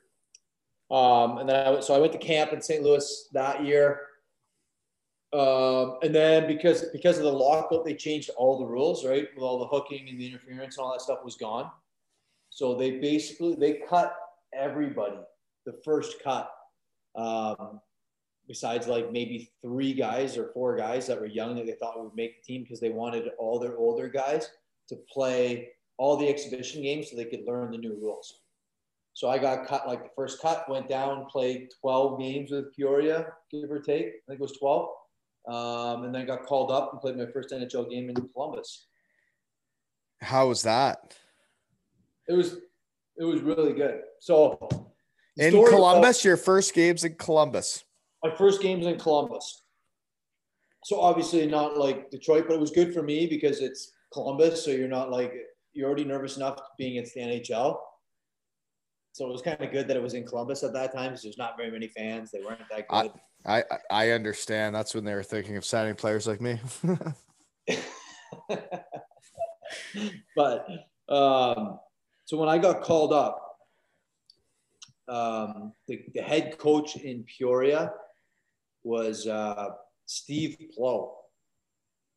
[0.91, 2.83] Um, and then I so I went to camp in St.
[2.83, 4.01] Louis that year.
[5.35, 9.29] Um, and then because because of the lockout, they changed all the rules, right?
[9.35, 11.71] With all the hooking and the interference and all that stuff was gone.
[12.49, 14.17] So they basically they cut
[14.55, 15.17] everybody
[15.67, 16.51] the first cut.
[17.15, 17.81] Um,
[18.51, 22.15] besides like maybe three guys or four guys that were young that they thought would
[22.17, 24.51] make the team because they wanted all their older guys
[24.89, 28.41] to play all the exhibition games so they could learn the new rules.
[29.13, 33.27] So I got cut like the first cut, went down, played 12 games with Peoria,
[33.53, 34.07] give or take.
[34.07, 34.89] I think it was 12.
[35.49, 38.87] Um, and then got called up and played my first NHL game in Columbus.
[40.23, 41.17] How was that?
[42.29, 42.59] It was
[43.21, 44.01] it was really good.
[44.19, 44.59] So
[45.37, 47.85] in Columbus, your first games in Columbus.
[48.25, 49.63] My first games in Columbus.
[50.85, 54.65] So obviously not like Detroit, but it was good for me because it's Columbus.
[54.65, 55.35] So you're not like
[55.75, 57.77] you're already nervous enough being it's the NHL.
[59.13, 61.23] So it was kind of good that it was in Columbus at that time because
[61.23, 62.31] there's not very many fans.
[62.31, 63.13] They weren't that good.
[63.45, 64.75] I, I, I understand.
[64.75, 66.59] That's when they were thinking of signing players like me.
[70.37, 70.67] but
[71.09, 71.81] um,
[72.31, 73.59] so when I got called up,
[75.09, 77.93] um, the, the, head coach in Peoria
[78.85, 79.71] was uh,
[80.07, 81.17] Steve Pleau.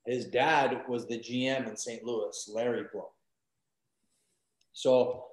[0.05, 2.03] His dad was the GM in St.
[2.03, 3.09] Louis, Larry Pleau.
[4.73, 5.29] So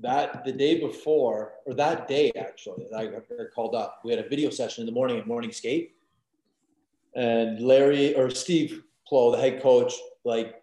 [0.00, 3.22] that the day before, or that day actually, I got
[3.54, 4.00] called up.
[4.04, 5.94] We had a video session in the morning at morning skate,
[7.14, 9.94] and Larry or Steve Pleau, the head coach,
[10.24, 10.59] like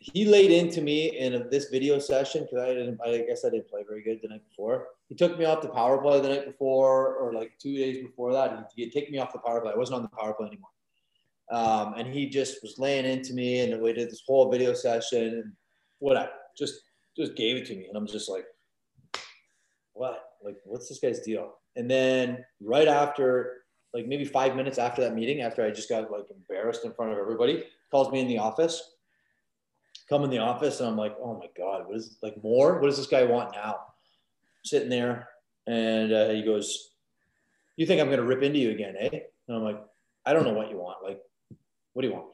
[0.00, 3.00] he laid into me in this video session because I didn't.
[3.04, 4.88] I guess I didn't play very good the night before.
[5.08, 8.32] He took me off the power play the night before, or like two days before
[8.32, 8.70] that.
[8.74, 9.72] He, he'd take me off the power play.
[9.72, 10.70] I wasn't on the power play anymore.
[11.50, 15.24] Um, and he just was laying into me, and we did this whole video session,
[15.24, 15.52] and
[15.98, 16.74] whatever, just
[17.16, 18.44] just gave it to me, and I'm just like,
[19.94, 20.22] what?
[20.44, 21.54] Like, what's this guy's deal?
[21.74, 26.08] And then right after, like maybe five minutes after that meeting, after I just got
[26.12, 28.80] like embarrassed in front of everybody, calls me in the office
[30.08, 32.78] come in the office and I'm like, oh my God, what is like more?
[32.78, 33.78] What does this guy want now?
[34.64, 35.28] Sitting there
[35.66, 36.90] and uh, he goes,
[37.76, 39.08] you think I'm going to rip into you again, eh?
[39.46, 39.80] And I'm like,
[40.26, 41.02] I don't know what you want.
[41.02, 41.20] Like,
[41.92, 42.26] what do you want?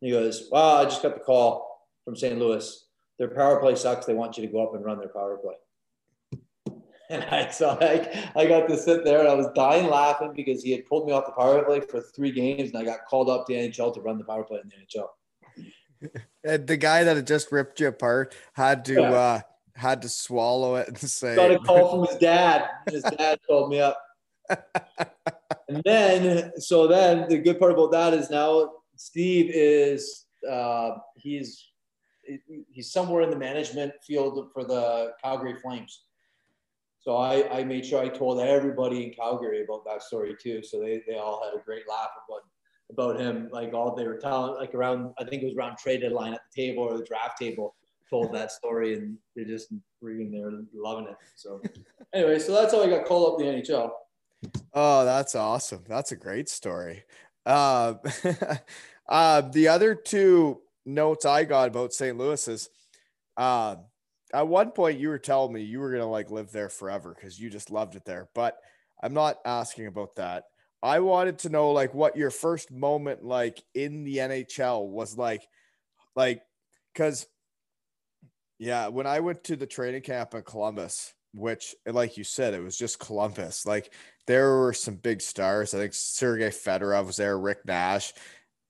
[0.00, 2.38] And he goes, well, I just got the call from St.
[2.38, 2.86] Louis.
[3.18, 4.06] Their power play sucks.
[4.06, 5.54] They want you to go up and run their power play.
[7.10, 10.62] And I so I, I got to sit there and I was dying laughing because
[10.62, 13.28] he had pulled me off the power play for three games and I got called
[13.28, 15.08] up to the NHL to run the power play in the NHL.
[16.42, 19.12] And the guy that had just ripped you apart had to yeah.
[19.12, 19.40] uh
[19.74, 22.68] had to swallow it and say got a call from his dad.
[22.90, 24.02] His dad called me up.
[25.68, 31.70] and then so then the good part about that is now Steve is uh he's
[32.70, 36.02] he's somewhere in the management field for the Calgary Flames.
[37.00, 40.62] So I, I made sure I told everybody in Calgary about that story too.
[40.62, 42.42] So they, they all had a great laugh about
[42.92, 46.00] about him, like all they were telling, like around, I think it was around trade
[46.00, 47.74] deadline at the table or the draft table,
[48.08, 51.16] told that story, and they're just reading, they're loving it.
[51.36, 51.60] So,
[52.14, 53.90] anyway, so that's how I got called up the NHL.
[54.72, 55.84] Oh, that's awesome.
[55.86, 57.04] That's a great story.
[57.44, 57.94] Uh,
[59.08, 62.16] uh, the other two notes I got about St.
[62.16, 62.68] Louis is,
[63.36, 63.76] uh,
[64.32, 67.40] at one point you were telling me you were gonna like live there forever because
[67.40, 68.58] you just loved it there, but
[69.02, 70.44] I'm not asking about that.
[70.82, 75.46] I wanted to know like what your first moment like in the NHL was like,
[76.16, 76.42] like,
[76.94, 77.26] cause
[78.58, 82.62] yeah, when I went to the training camp in Columbus, which like you said, it
[82.62, 83.66] was just Columbus.
[83.66, 83.92] Like
[84.26, 85.74] there were some big stars.
[85.74, 88.12] I think Sergei Fedorov was there, Rick Nash,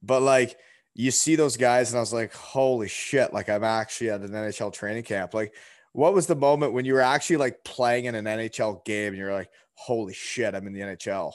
[0.02, 0.56] but like
[0.94, 3.32] you see those guys, and I was like, holy shit!
[3.32, 5.34] Like I'm actually at an NHL training camp.
[5.34, 5.54] Like,
[5.92, 9.16] what was the moment when you were actually like playing in an NHL game and
[9.16, 11.32] you're like, holy shit, I'm in the NHL?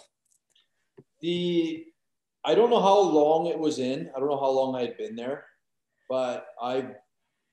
[1.25, 1.85] The
[2.43, 4.11] I don't know how long it was in.
[4.15, 5.45] I don't know how long I had been there,
[6.07, 6.85] but I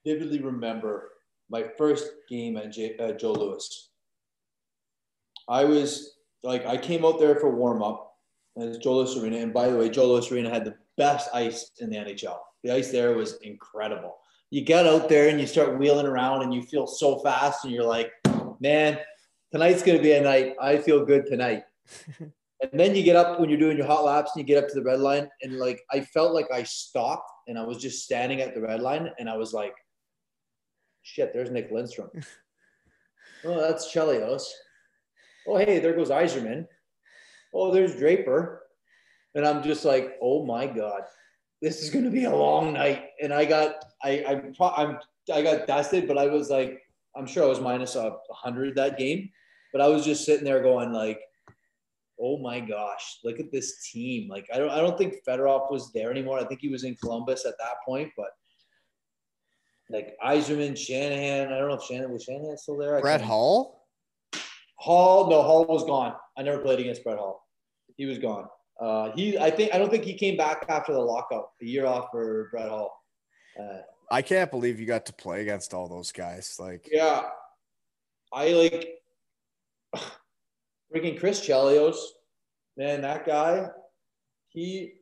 [0.06, 1.12] vividly remember
[1.48, 3.90] my first game at J, uh, Joe Louis.
[5.48, 8.14] I was like, I came out there for warm up
[8.60, 11.70] at Joe Louis Arena, and by the way, Joe Louis Arena had the best ice
[11.78, 12.38] in the NHL.
[12.62, 14.18] The ice there was incredible.
[14.50, 17.72] You get out there and you start wheeling around, and you feel so fast, and
[17.72, 18.12] you're like,
[18.60, 18.98] man,
[19.50, 20.54] tonight's gonna be a night.
[20.60, 21.62] I feel good tonight.
[22.70, 24.68] And then you get up when you're doing your hot laps and you get up
[24.68, 25.28] to the red line.
[25.42, 28.80] And like, I felt like I stopped and I was just standing at the red
[28.80, 29.74] line and I was like,
[31.02, 32.24] shit, there's Nick Lidstrom.
[33.44, 34.44] oh, that's Chelios.
[35.48, 36.66] Oh, hey, there goes Yzerman.
[37.52, 38.62] Oh, there's Draper.
[39.34, 41.02] And I'm just like, oh my God,
[41.60, 43.06] this is going to be a long night.
[43.20, 44.98] And I got, I, I, I'm,
[45.32, 46.80] I got dusted, but I was like,
[47.16, 49.30] I'm sure I was minus a hundred that game,
[49.72, 51.20] but I was just sitting there going like,
[52.20, 54.28] oh my gosh, look at this team.
[54.28, 56.38] Like I don't I don't think Fedorov was there anymore.
[56.38, 58.28] I think he was in Columbus at that point, but
[59.90, 61.52] like Yzerman, Shanahan.
[61.52, 63.00] I don't know if Shanahan was Shanahan still there.
[63.00, 63.86] Brett Hull?
[64.78, 66.14] Hull, no, Hull was gone.
[66.36, 67.46] I never played against Brett Hull.
[67.96, 68.46] He was gone.
[68.80, 71.50] Uh, he, I think, I don't think he came back after the lockout.
[71.60, 72.92] A year off for Brett Hull.
[73.58, 73.78] Uh,
[74.10, 76.56] I can't believe you got to play against all those guys.
[76.58, 77.22] Like, yeah,
[78.32, 78.88] I like
[80.92, 81.96] freaking Chris Chelios,
[82.76, 83.66] man, that guy,
[84.48, 84.94] he,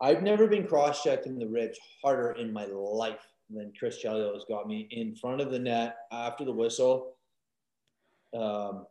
[0.00, 4.46] I've never been cross checked in the ribs harder in my life than Chris Chelios
[4.48, 7.16] got me in front of the net after the whistle.
[8.34, 8.86] Um,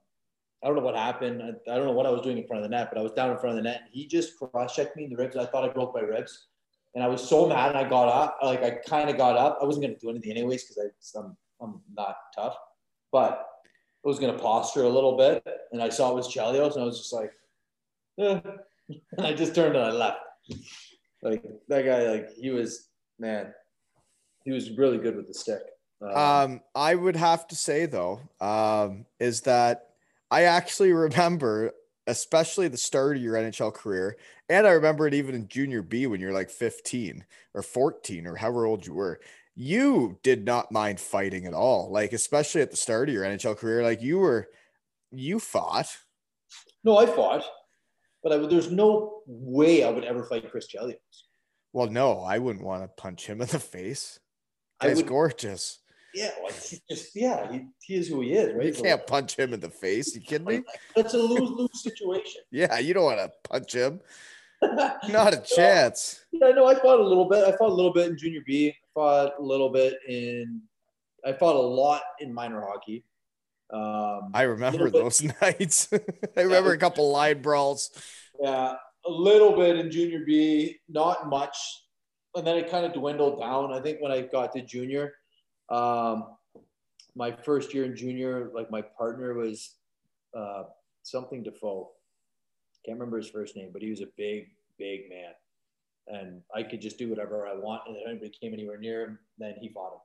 [0.64, 1.42] I don't know what happened.
[1.42, 3.04] I, I, don't know what I was doing in front of the net, but I
[3.04, 3.84] was down in front of the net.
[3.92, 5.38] He just cross checked me in the ribs.
[5.38, 6.48] I thought I broke my ribs.
[6.96, 8.40] And I was so mad and I got up.
[8.44, 9.60] Like I kind of got up.
[9.62, 12.58] I wasn't going to do anything anyways because I'm, I'm not tough.
[13.12, 13.46] But
[14.04, 16.86] was going to posture a little bit, and I saw it was Chelios, and I
[16.86, 17.32] was just like,
[18.20, 18.40] eh.
[19.18, 20.20] and I just turned and I left.
[21.22, 22.88] Like that guy, like he was
[23.20, 23.54] man,
[24.46, 25.62] he was really good with the stick.
[26.02, 29.90] Um, um, I would have to say though, um, is that
[30.32, 31.74] I actually remember
[32.10, 34.18] especially the start of your NHL career.
[34.50, 37.24] And I remember it even in junior B when you're like 15
[37.54, 39.20] or 14 or however old you were.
[39.62, 41.92] You did not mind fighting at all.
[41.92, 44.48] Like, especially at the start of your NHL career, like you were,
[45.12, 45.90] you fought.
[46.86, 47.44] No, I fought,
[48.24, 50.96] but I, there's no way I would ever fight Chris Chelios.
[51.74, 54.18] Well, no, I wouldn't want to punch him in the face.
[54.82, 55.80] He's gorgeous.
[56.16, 58.68] Yeah, well, he's just yeah, he, he is who he is, right?
[58.68, 60.16] You So, can't punch him in the face.
[60.16, 60.62] You kidding me?
[60.96, 62.44] That's a lose lose situation.
[62.52, 64.00] Yeah, you don't want to punch him.
[64.62, 66.24] Not a chance.
[66.32, 67.44] Yeah, no, I fought a little bit.
[67.44, 68.74] I fought a little bit in junior B.
[68.94, 70.62] Fought a little bit in.
[71.26, 73.04] I fought a lot in minor hockey.
[73.72, 75.04] Um, I remember little bit.
[75.04, 75.90] those nights.
[76.38, 77.92] I remember a couple line brawls.
[78.42, 78.74] yeah,
[79.06, 81.58] a little bit in junior B, not much,
[82.36, 83.74] and then it kind of dwindled down.
[83.74, 85.14] I think when I got to junior,
[85.70, 86.36] um,
[87.16, 89.76] my first year in junior, like my partner was
[90.36, 90.64] uh,
[91.04, 91.92] something Defoe.
[92.86, 95.34] Can't remember his first name, but he was a big, big man,
[96.10, 97.84] and I could just do whatever I want.
[97.88, 100.00] And if anybody came anywhere near him, then he fought him.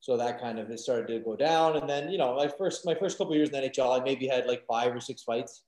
[0.00, 2.84] So that kind of it started to go down, and then you know, my first
[2.86, 5.62] my first couple years in the NHL, I maybe had like five or six fights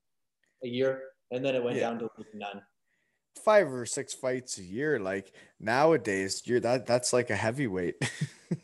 [0.63, 1.89] a year, and then it went Yeah.
[1.91, 2.63] down to like none.
[3.45, 5.01] Five or six fights a year.
[5.01, 7.97] Like nowadays, you're that that's like a heavyweight.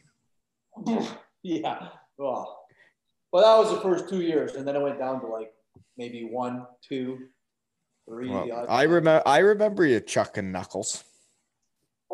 [1.42, 1.88] yeah.
[2.18, 2.60] Well,
[3.32, 5.52] well, that was the first two years, and then it went down to like
[5.96, 7.18] maybe one, two,
[8.08, 8.28] three.
[8.30, 11.02] Well, I remember I remember you chucking knuckles.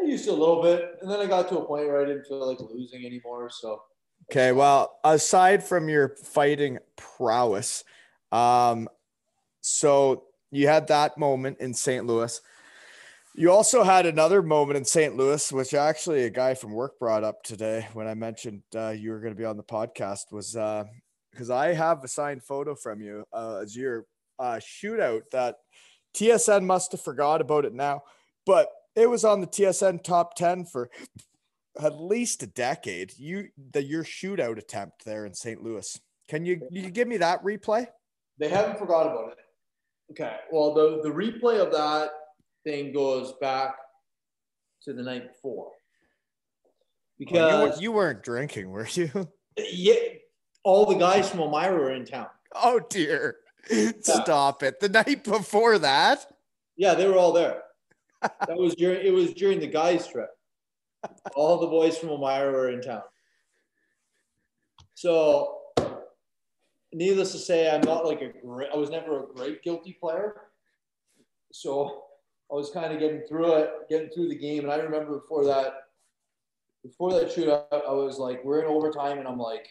[0.01, 2.05] I used to a little bit, and then I got to a point where I
[2.05, 3.51] didn't feel like losing anymore.
[3.51, 3.83] So
[4.31, 7.85] Okay, well, aside from your fighting prowess,
[8.31, 8.89] um,
[9.61, 12.07] so you had that moment in St.
[12.07, 12.41] Louis.
[13.35, 15.17] You also had another moment in St.
[15.17, 19.11] Louis, which actually a guy from work brought up today when I mentioned uh, you
[19.11, 20.33] were going to be on the podcast.
[20.33, 20.85] Was uh
[21.31, 24.07] because I have a signed photo from you uh, as your
[24.39, 25.57] uh, shootout that
[26.15, 28.03] TSN must have forgot about it now,
[28.47, 30.91] but it was on the TSN top ten for
[31.81, 33.13] at least a decade.
[33.17, 35.63] You the your shootout attempt there in St.
[35.63, 35.99] Louis.
[36.29, 37.87] Can you you give me that replay?
[38.39, 39.39] they haven't forgot about it.
[40.13, 40.37] Okay.
[40.51, 42.11] Well, the the replay of that
[42.65, 43.75] thing goes back
[44.85, 45.71] to the night before
[47.19, 49.11] because Well, you, you weren't drinking, were you?
[49.57, 49.95] yeah,
[50.65, 52.29] all the guys from Elmira were in town.
[52.55, 53.37] Oh dear.
[54.01, 54.81] Stop it.
[54.81, 56.27] The night before that.
[56.77, 57.63] Yeah, they were all there.
[58.23, 60.31] That was during it was during the guys' trip.
[61.35, 63.03] All the boys from Elmira were in town.
[64.95, 65.59] So,
[66.93, 68.69] needless to say, I'm not like a great.
[68.73, 70.43] I was never a great guilty player.
[71.53, 72.05] So,
[72.51, 75.45] I was kind of getting through it, getting through the game, and I remember before
[75.47, 75.85] that,
[76.83, 79.69] before that shootout, I was like, we're in overtime, and I'm like,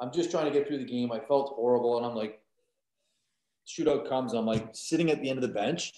[0.00, 1.12] I'm just trying to get through the game.
[1.12, 2.40] I felt horrible, and I'm like,
[3.66, 5.92] shootout comes, I'm like sitting at the end of the bench.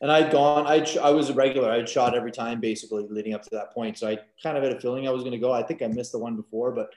[0.00, 1.70] And I'd gone, I'd, I was a regular.
[1.70, 3.98] I'd shot every time basically leading up to that point.
[3.98, 5.52] So I kind of had a feeling I was going to go.
[5.52, 6.90] I think I missed the one before, but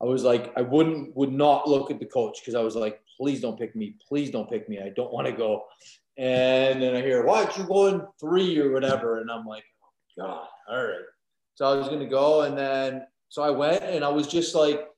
[0.00, 3.00] I was like, I wouldn't, would not look at the coach because I was like,
[3.16, 3.96] please don't pick me.
[4.06, 4.78] Please don't pick me.
[4.78, 5.64] I don't want to go.
[6.18, 9.20] And then I hear, why aren't you going three or whatever?
[9.20, 10.94] And I'm like, oh, God, all right.
[11.54, 12.42] So I was going to go.
[12.42, 14.88] And then, so I went and I was just like,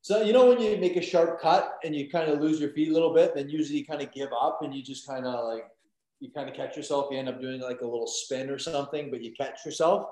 [0.00, 2.70] so you know when you make a sharp cut and you kind of lose your
[2.70, 5.26] feet a little bit, then usually you kind of give up and you just kind
[5.26, 5.66] of like
[6.20, 7.08] you kind of catch yourself.
[7.10, 10.08] You end up doing like a little spin or something, but you catch yourself.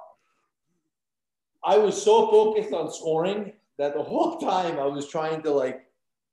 [1.65, 5.83] I was so focused on scoring that the whole time I was trying to like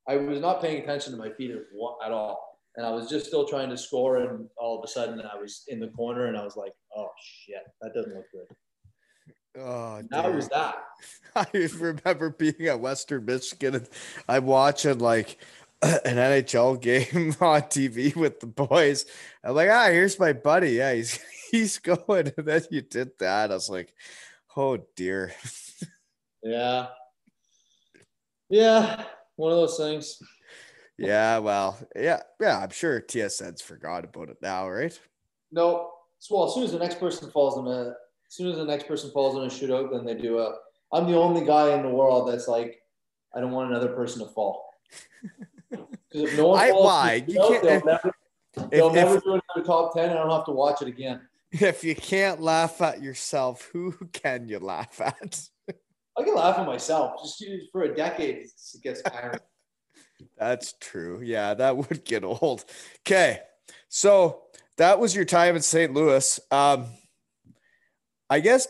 [0.07, 1.61] I was not paying attention to my feet at
[2.05, 4.17] at all, and I was just still trying to score.
[4.17, 7.09] And all of a sudden, I was in the corner, and I was like, "Oh
[7.21, 8.47] shit, that doesn't look good."
[9.57, 10.31] Oh, That dear.
[10.35, 10.75] was that.
[11.35, 13.89] I remember being at Western Michigan and
[14.27, 15.37] I'm watching like
[15.81, 19.05] an NHL game on TV with the boys.
[19.43, 20.71] I'm like, ah, here's my buddy.
[20.71, 21.19] Yeah, he's
[21.51, 22.31] he's going.
[22.37, 23.51] And then you did that.
[23.51, 23.93] I was like,
[24.55, 25.33] oh dear.
[26.41, 26.87] Yeah,
[28.49, 30.21] yeah, one of those things.
[30.97, 32.59] Yeah, well, yeah, yeah.
[32.59, 34.97] I'm sure TSN's forgot about it now, right?
[35.51, 35.91] No.
[36.19, 37.95] So, well, as soon as the next person falls in a, as
[38.35, 40.55] soon as the next person falls in a shootout, then they do a.
[40.91, 42.81] I'm the only guy in the world that's like,
[43.35, 44.65] I don't want another person to fall.
[45.69, 47.23] Because if no one I- falls, in why?
[47.27, 48.13] You can't- They'll never,
[48.55, 50.87] If, they'll if- never do another top ten, and I don't have to watch it
[50.87, 51.21] again.
[51.51, 55.49] if you can't laugh at yourself, who can you laugh at?
[56.15, 57.13] I can laugh at myself.
[57.23, 58.51] Just for a decade, it
[58.83, 59.39] gets tiring.
[60.37, 61.21] That's true.
[61.23, 62.63] Yeah, that would get old.
[62.99, 63.39] Okay.
[63.89, 64.43] So
[64.77, 65.91] that was your time in St.
[65.91, 66.39] Louis.
[66.51, 66.85] Um,
[68.33, 68.67] I guess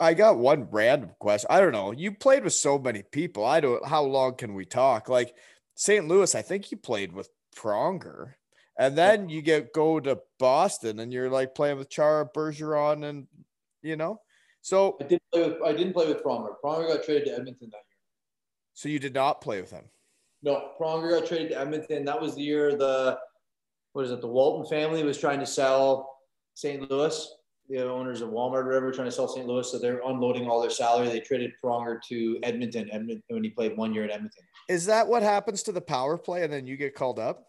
[0.00, 1.48] I got one random question.
[1.50, 1.90] I don't know.
[1.90, 3.44] You played with so many people.
[3.44, 5.08] I don't how long can we talk?
[5.08, 5.34] Like
[5.74, 6.06] St.
[6.06, 8.34] Louis, I think you played with Pronger.
[8.78, 13.26] And then you get go to Boston and you're like playing with Chara Bergeron and
[13.82, 14.20] you know.
[14.60, 16.54] So I didn't play with I didn't play with Pronger.
[16.64, 18.02] Pronger got traded to Edmonton that year.
[18.74, 19.86] So you did not play with him.
[20.44, 22.04] No, Pronger got traded to Edmonton.
[22.04, 23.18] That was the year the
[23.94, 24.20] what is it?
[24.20, 26.08] The Walton family was trying to sell
[26.54, 26.88] St.
[26.88, 27.28] Louis.
[27.72, 29.46] The owners of Walmart or whatever trying to sell St.
[29.46, 31.08] Louis, so they're unloading all their salary.
[31.08, 32.90] They traded Pronger to Edmonton.
[32.92, 34.44] Edmonton when he played one year at Edmonton.
[34.68, 37.46] Is that what happens to the power play and then you get called up?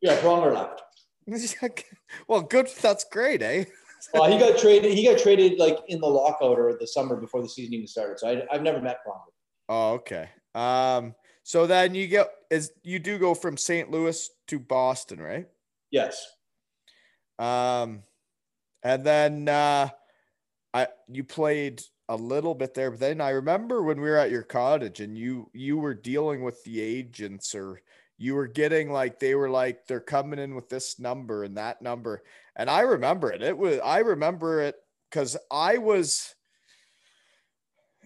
[0.00, 0.82] Yeah, Pronger left.
[2.28, 2.68] well, good.
[2.80, 3.64] That's great, eh?
[4.14, 4.94] well, he got traded.
[4.94, 8.20] He got traded like in the lockout or the summer before the season even started.
[8.20, 9.32] So I, I've never met Pronger.
[9.68, 10.28] Oh, okay.
[10.54, 13.90] Um, so then you get is you do go from St.
[13.90, 15.48] Louis to Boston, right?
[15.90, 16.24] Yes.
[17.38, 18.02] Um,
[18.86, 19.88] and then uh,
[20.72, 24.30] I you played a little bit there, but then I remember when we were at
[24.30, 27.80] your cottage and you you were dealing with the agents or
[28.16, 31.82] you were getting like they were like they're coming in with this number and that
[31.82, 32.22] number.
[32.54, 33.42] And i remember it.
[33.42, 34.76] It was i remember it
[35.10, 36.34] because i was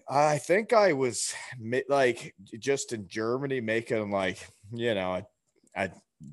[0.09, 1.33] i think i was
[1.87, 5.25] like just in germany making like you know a,
[5.83, 5.89] a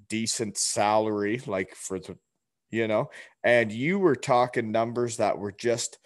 [0.08, 2.16] decent salary like for the
[2.70, 3.10] you know
[3.44, 5.98] and you were talking numbers that were just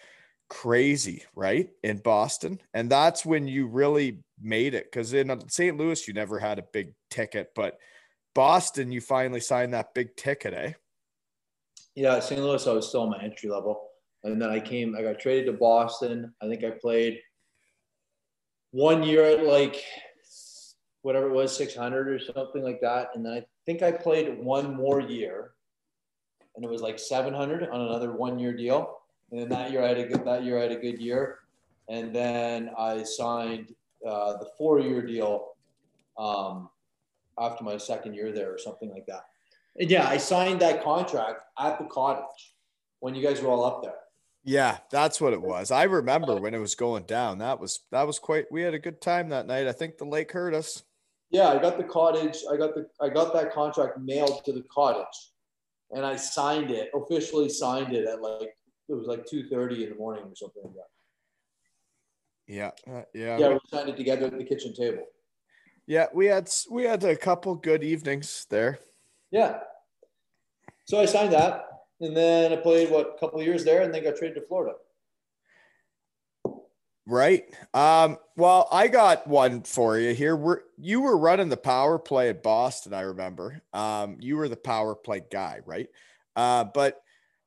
[0.49, 6.07] crazy right in boston and that's when you really made it because in st louis
[6.07, 7.79] you never had a big ticket, but
[8.35, 10.73] Boston, you finally signed that big ticket, eh?
[11.95, 12.41] Yeah, St.
[12.41, 13.89] Louis, I was still on my entry level.
[14.25, 16.33] And then I came, I got traded to Boston.
[16.43, 17.21] I think I played
[18.71, 19.83] one year at like
[21.03, 23.11] whatever it was, 600 or something like that.
[23.15, 25.51] And then I think I played one more year
[26.55, 28.99] and it was like 700 on another one year deal.
[29.31, 31.39] And then that year I had a good, that year I had a good year.
[31.89, 33.75] And then I signed
[34.07, 35.49] uh, the four year deal
[36.19, 36.69] um,
[37.39, 39.27] after my second year there or something like that.
[39.79, 42.55] And yeah, I signed that contract at the cottage
[43.01, 43.95] when you guys were all up there.
[44.45, 45.71] Yeah, that's what it was.
[45.71, 47.39] I remember when it was going down.
[47.39, 48.51] That was that was quite.
[48.51, 49.69] We had a good time that night.
[49.69, 50.83] I think the lake hurt us.
[51.31, 52.39] Yeah, I got the cottage.
[52.53, 55.31] I got the I got that contract mailed to the cottage,
[55.93, 57.49] and I signed it officially.
[57.49, 58.55] Signed it at like
[58.89, 60.89] it was like two thirty in the morning or something like that.
[62.47, 63.39] Yeah, uh, yeah.
[63.39, 65.05] Yeah, we signed it together at the kitchen table.
[65.87, 68.79] Yeah, we had we had a couple good evenings there.
[69.31, 69.61] Yeah.
[70.85, 71.67] So I signed that,
[72.01, 74.75] and then I played what a couple years there, and then got traded to Florida.
[77.07, 77.45] Right.
[77.75, 80.37] Um, well, I got one for you here.
[80.37, 83.61] We're you were running the power play at Boston, I remember.
[83.73, 85.89] Um, you were the power play guy, right?
[86.37, 87.03] Uh, but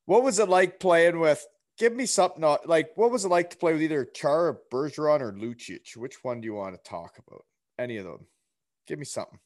[0.05, 1.45] what was it like playing with?
[1.77, 5.31] Give me something like what was it like to play with either Char, Bergeron, or
[5.31, 5.95] Lucic?
[5.95, 7.45] Which one do you want to talk about?
[7.79, 8.25] Any of them?
[8.87, 9.39] Give me something.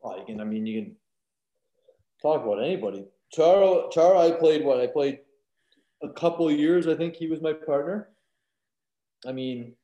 [0.00, 0.40] Well, you can.
[0.40, 0.96] I mean, you can
[2.20, 3.04] talk about anybody.
[3.32, 4.80] Char, Chara, I played what?
[4.80, 5.20] I played
[6.02, 6.88] a couple years.
[6.88, 8.08] I think he was my partner.
[9.26, 9.74] I mean,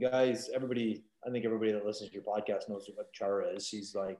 [0.00, 1.04] guys, everybody.
[1.26, 3.68] I think everybody that listens to your podcast knows what Chara is.
[3.68, 4.18] He's like.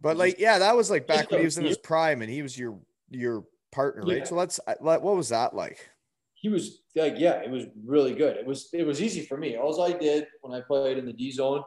[0.00, 2.42] But like, yeah, that was like back when he was in his prime, and he
[2.42, 2.78] was your
[3.10, 4.18] your partner, right?
[4.18, 4.24] Yeah.
[4.24, 4.58] So let's.
[4.66, 5.90] Uh, what was that like?
[6.34, 8.36] He was like, yeah, it was really good.
[8.36, 9.56] It was it was easy for me.
[9.56, 11.62] All I did when I played in the D zone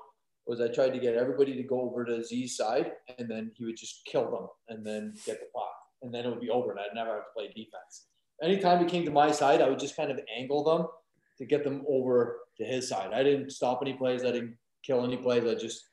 [0.47, 3.65] was I tried to get everybody to go over to Z's side, and then he
[3.65, 6.71] would just kill them, and then get the puck, and then it would be over,
[6.71, 8.07] and I'd never have to play defense.
[8.43, 10.87] Anytime he came to my side, I would just kind of angle them
[11.37, 13.13] to get them over to his side.
[13.13, 14.23] I didn't stop any plays.
[14.23, 15.45] I didn't kill any plays.
[15.45, 15.83] I just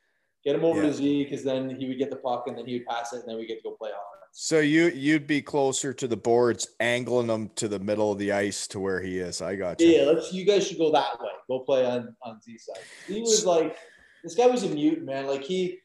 [0.44, 0.88] get him over yeah.
[0.88, 3.20] to Z because then he would get the puck, and then he would pass it,
[3.20, 4.22] and then we get to go play offense.
[4.34, 8.32] So you you'd be closer to the boards, angling them to the middle of the
[8.32, 9.42] ice to where he is.
[9.42, 9.88] I got you.
[9.88, 10.32] Yeah, let's.
[10.32, 11.30] You guys should go that way.
[11.48, 12.82] Go play on on Z side.
[13.06, 13.76] He was like
[14.22, 15.26] this guy was a mutant, man.
[15.26, 15.78] Like he,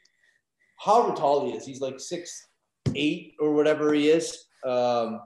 [0.77, 2.47] however tall he is, he's like six
[2.95, 4.45] eight or whatever he is.
[4.65, 5.21] Um,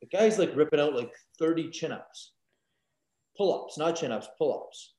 [0.00, 2.32] the guy's like ripping out like 30 chin ups,
[3.36, 4.94] pull ups, not chin ups, pull ups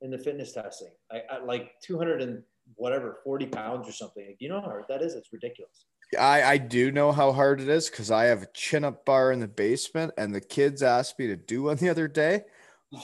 [0.00, 0.92] in the fitness testing.
[1.10, 2.42] I, I like 200 and
[2.74, 4.36] whatever, 40 pounds or something.
[4.38, 5.14] You know how hard that is?
[5.14, 5.86] It's ridiculous.
[6.18, 9.30] I, I do know how hard it is because I have a chin up bar
[9.32, 12.44] in the basement, and the kids asked me to do one the other day.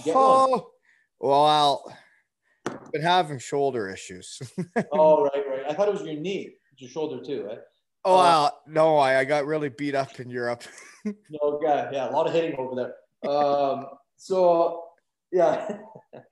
[0.08, 0.62] oh, one?
[1.20, 1.96] well,
[2.66, 4.40] I've been having shoulder issues.
[4.92, 5.64] oh, right, right.
[5.68, 7.58] I thought it was your knee, your shoulder too, right?
[8.06, 10.62] Oh, uh, no, I, I got really beat up in Europe.
[11.04, 13.30] no, yeah, yeah, a lot of hitting over there.
[13.30, 13.86] Um,
[14.24, 14.84] so,
[15.30, 15.76] yeah.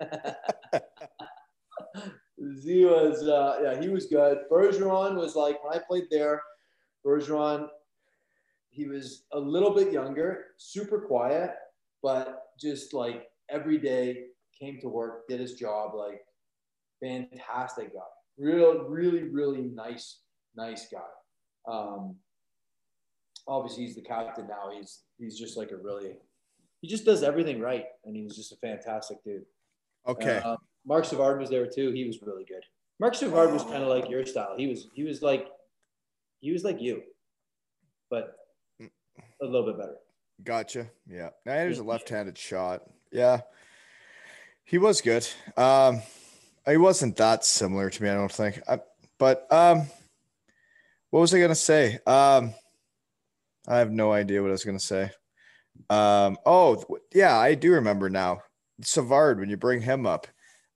[2.57, 4.39] Z was, uh, yeah, he was good.
[4.51, 6.41] Bergeron was like, when I played there,
[7.05, 7.69] Bergeron,
[8.71, 11.51] he was a little bit younger, super quiet,
[12.03, 14.25] but just like every day
[14.59, 16.23] came to work, did his job, like
[16.99, 18.01] fantastic guy.
[18.39, 20.21] Real, really, really nice
[20.57, 21.71] nice guy.
[21.71, 22.17] Um,
[23.47, 24.71] obviously, he's the captain now.
[24.75, 26.15] He's he's just like a really,
[26.83, 29.47] he just does everything right, and he's just a fantastic dude.
[30.07, 30.43] Okay.
[30.45, 31.93] Uh, Marc Savard was there too.
[31.93, 32.65] He was really good.
[33.01, 34.55] Marc Savard was kind of like your style.
[34.57, 35.47] He was he was like
[36.41, 37.03] he was like you,
[38.11, 38.37] but
[38.81, 39.97] a little bit better.
[40.43, 40.91] Gotcha.
[41.09, 41.31] Yeah.
[41.47, 42.83] And was a left-handed shot.
[43.13, 43.43] Yeah.
[44.65, 45.27] He was good.
[45.57, 46.03] Um,
[46.69, 48.61] he wasn't that similar to me, I don't think.
[48.69, 48.81] I,
[49.19, 49.87] but um,
[51.11, 51.99] what was I gonna say?
[52.07, 52.55] Um,
[53.69, 55.11] I have no idea what I was gonna say.
[55.91, 58.41] Um, oh yeah, I do remember now.
[58.83, 60.27] Savard, when you bring him up,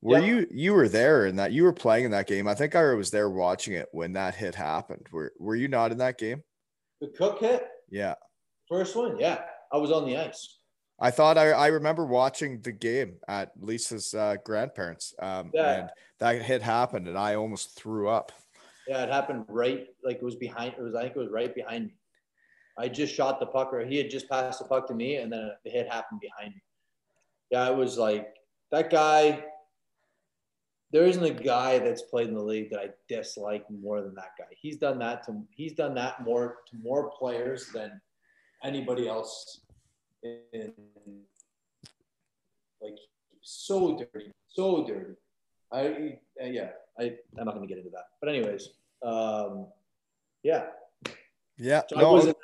[0.03, 0.26] were yeah.
[0.26, 2.47] you you were there in that you were playing in that game?
[2.47, 5.07] I think I was there watching it when that hit happened.
[5.11, 6.42] Were were you not in that game?
[7.01, 7.66] The Cooke hit.
[7.90, 8.14] Yeah.
[8.68, 9.42] First one, yeah,
[9.72, 10.59] I was on the ice.
[10.99, 15.72] I thought I, I remember watching the game at Lisa's uh, grandparents, um, yeah.
[15.72, 15.90] and
[16.20, 18.32] that hit happened, and I almost threw up.
[18.88, 20.74] Yeah, it happened right like it was behind.
[20.78, 21.94] It was I think it was right behind me.
[22.78, 25.32] I just shot the puck, or he had just passed the puck to me, and
[25.32, 26.62] then the hit happened behind me.
[27.50, 28.34] Yeah, it was like
[28.70, 29.44] that guy.
[30.92, 34.32] There isn't a guy that's played in the league that I dislike more than that
[34.38, 34.46] guy.
[34.50, 38.00] He's done that to he's done that more to more players than
[38.62, 39.60] anybody else
[40.22, 40.72] in
[42.80, 42.96] like
[43.42, 45.14] so dirty, so dirty.
[45.72, 48.04] I yeah, I I'm not gonna get into that.
[48.20, 48.70] But anyways,
[49.02, 49.66] um,
[50.42, 50.66] yeah.
[51.59, 52.34] Yeah, so no,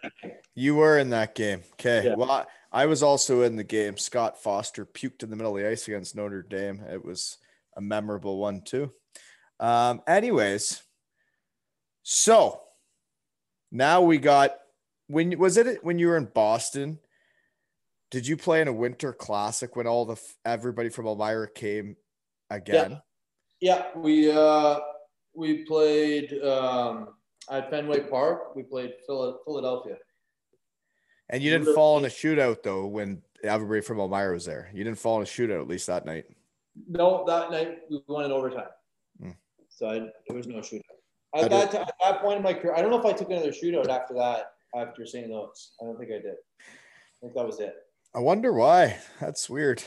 [0.54, 1.62] you were in that game.
[1.74, 2.06] Okay.
[2.06, 2.14] Yeah.
[2.14, 3.96] Well, I, I was also in the game.
[3.98, 6.82] Scott Foster puked in the middle of the ice against Notre Dame.
[6.90, 7.38] It was
[7.76, 8.90] a memorable one too.
[9.60, 10.82] Um, anyways,
[12.02, 12.62] so
[13.70, 14.56] now we got
[15.08, 16.98] when was it when you were in Boston?
[18.10, 21.96] Did you play in a winter classic when all the everybody from Elmira came
[22.50, 23.00] again?
[23.60, 24.80] Yeah, yeah we uh,
[25.34, 27.08] we played um,
[27.50, 28.54] at Fenway Park.
[28.54, 29.96] We played Philadelphia.
[31.30, 34.70] And you didn't fall in a shootout though when everybody from Elmira was there.
[34.74, 36.26] You didn't fall in a shootout at least that night.
[36.88, 38.68] No, that night we won in overtime.
[39.22, 39.36] Mm.
[39.68, 40.80] So I, there was no shootout.
[41.34, 43.52] At that, at that point in my career, I don't know if I took another
[43.52, 45.30] shootout after that, after St.
[45.30, 45.72] Louis.
[45.80, 46.34] I don't think I did.
[46.60, 47.74] I think that was it.
[48.14, 48.98] I wonder why.
[49.20, 49.82] That's weird.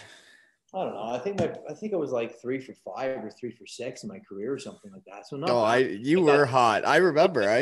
[0.76, 1.03] I don't know.
[1.03, 4.03] I think my, I think I was like three for five or three for six
[4.03, 5.26] in my career or something like that.
[5.26, 6.86] So no, I you I were hot.
[6.86, 7.49] I remember.
[7.49, 7.61] I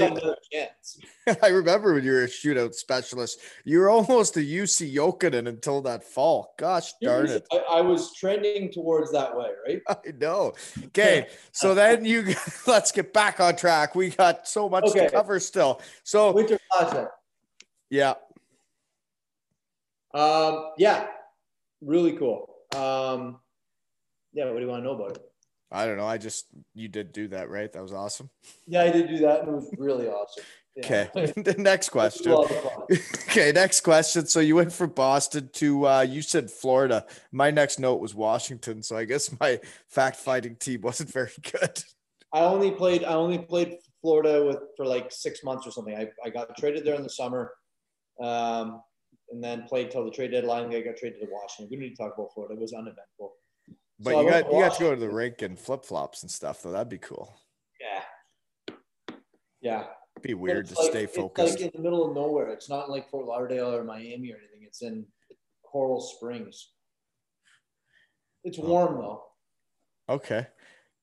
[1.44, 3.40] I remember when you were a shootout specialist.
[3.66, 6.56] You were almost a Jussi Jokinen until that fall.
[6.58, 7.46] Gosh darn it!
[7.52, 9.82] I, I, was trending towards that way, right?
[9.88, 10.54] I know.
[10.86, 12.34] Okay, so then you
[12.66, 13.94] let's get back on track.
[13.94, 15.06] We got so much okay.
[15.06, 15.82] to cover still.
[16.04, 17.10] So winter classic.
[17.92, 18.16] Yeah.
[20.16, 20.72] Um.
[20.80, 21.06] Yeah.
[21.80, 22.53] Really cool.
[22.76, 23.40] Um,
[24.34, 25.24] yeah, what do you want to know about it?
[25.72, 26.06] I don't know.
[26.06, 26.46] I just
[26.76, 27.72] you did do that, right?
[27.74, 28.30] That was awesome.
[28.68, 30.44] Yeah, I did do that, and it was really awesome.
[30.76, 31.08] Yeah.
[31.16, 31.32] Okay.
[31.40, 32.32] the next question.
[33.30, 34.26] okay, next question.
[34.26, 37.06] So you went from Boston to uh, you said Florida.
[37.32, 41.84] My next note was Washington, so I guess my fact finding team wasn't very good.
[42.34, 43.04] I only played.
[43.04, 45.96] I only played Florida with for like six months or something.
[45.96, 47.52] I, I got traded there in the summer.
[48.20, 48.82] Um,
[49.34, 50.74] and then played till the trade deadline.
[50.74, 51.68] I got traded to Washington.
[51.72, 52.54] We need to talk about Florida.
[52.54, 53.34] It was uneventful.
[54.00, 56.32] But so you got you got to go to the rink and flip flops and
[56.32, 56.72] stuff, though.
[56.72, 57.36] That'd be cool.
[57.82, 58.76] Yeah.
[59.62, 59.86] Yeah.
[60.16, 61.56] It'd be weird to like, stay focused.
[61.56, 62.50] It's like in the middle of nowhere.
[62.50, 64.62] It's not like Fort Lauderdale or Miami or anything.
[64.62, 65.06] It's in
[65.64, 66.70] Coral Springs.
[68.44, 68.68] It's oh.
[68.68, 69.24] warm though.
[70.10, 70.48] Okay.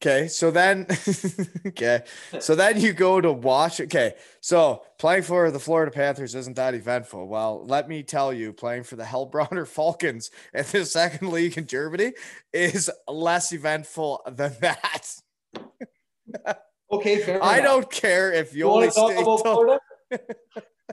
[0.03, 0.86] Okay, so then,
[1.66, 2.05] okay,
[2.38, 3.82] so then you go to watch.
[3.82, 7.28] Okay, so playing for the Florida Panthers isn't that eventful.
[7.28, 11.66] Well, let me tell you, playing for the Heilbronner Falcons in the second league in
[11.66, 12.14] Germany
[12.51, 15.07] is less eventful than that.
[16.92, 19.78] okay, fair I don't care if you, you only stay till.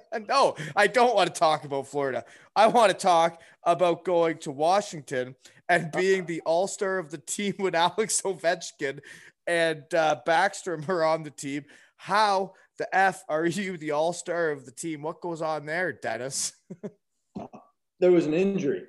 [0.28, 2.24] no, I don't want to talk about Florida.
[2.56, 5.36] I want to talk about going to Washington
[5.70, 9.00] and being the all star of the team when Alex Ovechkin
[9.46, 11.66] and uh, Backstrom are on the team.
[11.96, 15.02] How the F are you the all star of the team?
[15.02, 16.54] What goes on there, Dennis?
[18.00, 18.84] there was an injury.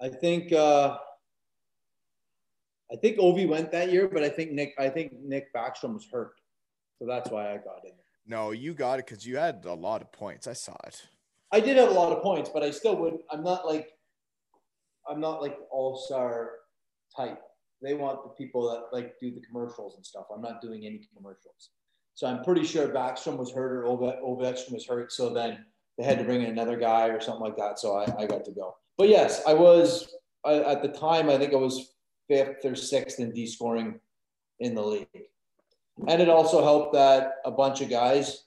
[0.00, 0.52] I think.
[0.52, 0.98] Uh,
[2.90, 4.74] I think Ovi went that year, but I think Nick.
[4.78, 6.40] I think Nick Backstrom was hurt,
[6.98, 7.92] so that's why I got in.
[8.28, 10.46] No, you got it because you had a lot of points.
[10.46, 11.02] I saw it.
[11.50, 13.18] I did have a lot of points, but I still would.
[13.32, 13.88] I'm not like
[15.08, 16.50] I'm not like all star
[17.16, 17.40] type.
[17.80, 20.26] They want the people that like do the commercials and stuff.
[20.34, 21.70] I'm not doing any commercials.
[22.14, 25.10] So I'm pretty sure Backstrom was hurt or Ove- Ovechkin was hurt.
[25.12, 25.64] So then
[25.96, 27.78] they had to bring in another guy or something like that.
[27.78, 28.76] So I, I got to go.
[28.98, 30.12] But yes, I was
[30.44, 31.30] I, at the time.
[31.30, 31.94] I think I was
[32.28, 33.98] fifth or sixth in D scoring
[34.60, 35.06] in the league.
[36.06, 38.44] And it also helped that a bunch of guys,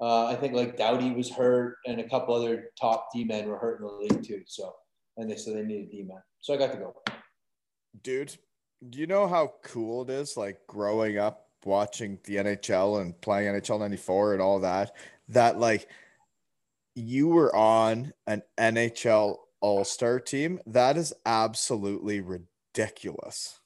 [0.00, 3.58] uh, I think like Doughty was hurt, and a couple other top D men were
[3.58, 4.42] hurt in the league too.
[4.46, 4.74] So,
[5.16, 6.94] and they said they needed D men, so I got to go.
[8.02, 8.36] Dude,
[8.90, 10.36] do you know how cool it is?
[10.36, 14.92] Like growing up watching the NHL and playing NHL '94 and all that.
[15.28, 15.88] That like
[16.94, 20.60] you were on an NHL All Star team.
[20.66, 23.60] That is absolutely ridiculous.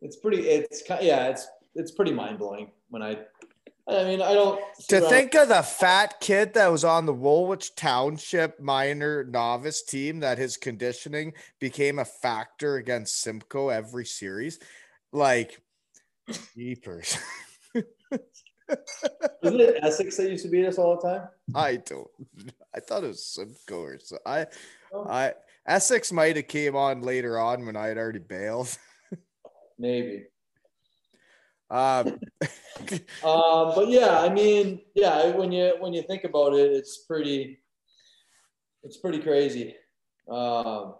[0.00, 0.48] It's pretty.
[0.48, 0.82] It's.
[1.00, 1.28] Yeah.
[1.28, 3.18] It's it's pretty mind blowing when I.
[3.86, 4.60] I mean, I don't.
[4.88, 10.20] To think of the fat kid that was on the Woolwich Township minor novice team
[10.20, 14.58] that his conditioning became a factor against Simcoe every series,
[15.10, 15.62] like,
[16.54, 17.16] jeepers.
[19.42, 21.28] Isn't it Essex that used to beat us all the time?
[21.54, 22.08] I don't.
[22.74, 24.18] I thought it was Simcoe or so.
[24.26, 24.46] I,
[24.92, 25.06] oh.
[25.08, 25.32] I
[25.66, 28.76] Essex might have came on later on when I had already bailed.
[29.78, 30.24] Maybe.
[31.70, 32.18] Um,
[33.24, 37.58] um, but yeah, I mean, yeah, when you when you think about it, it's pretty,
[38.82, 39.74] it's pretty crazy.
[40.30, 40.94] Um,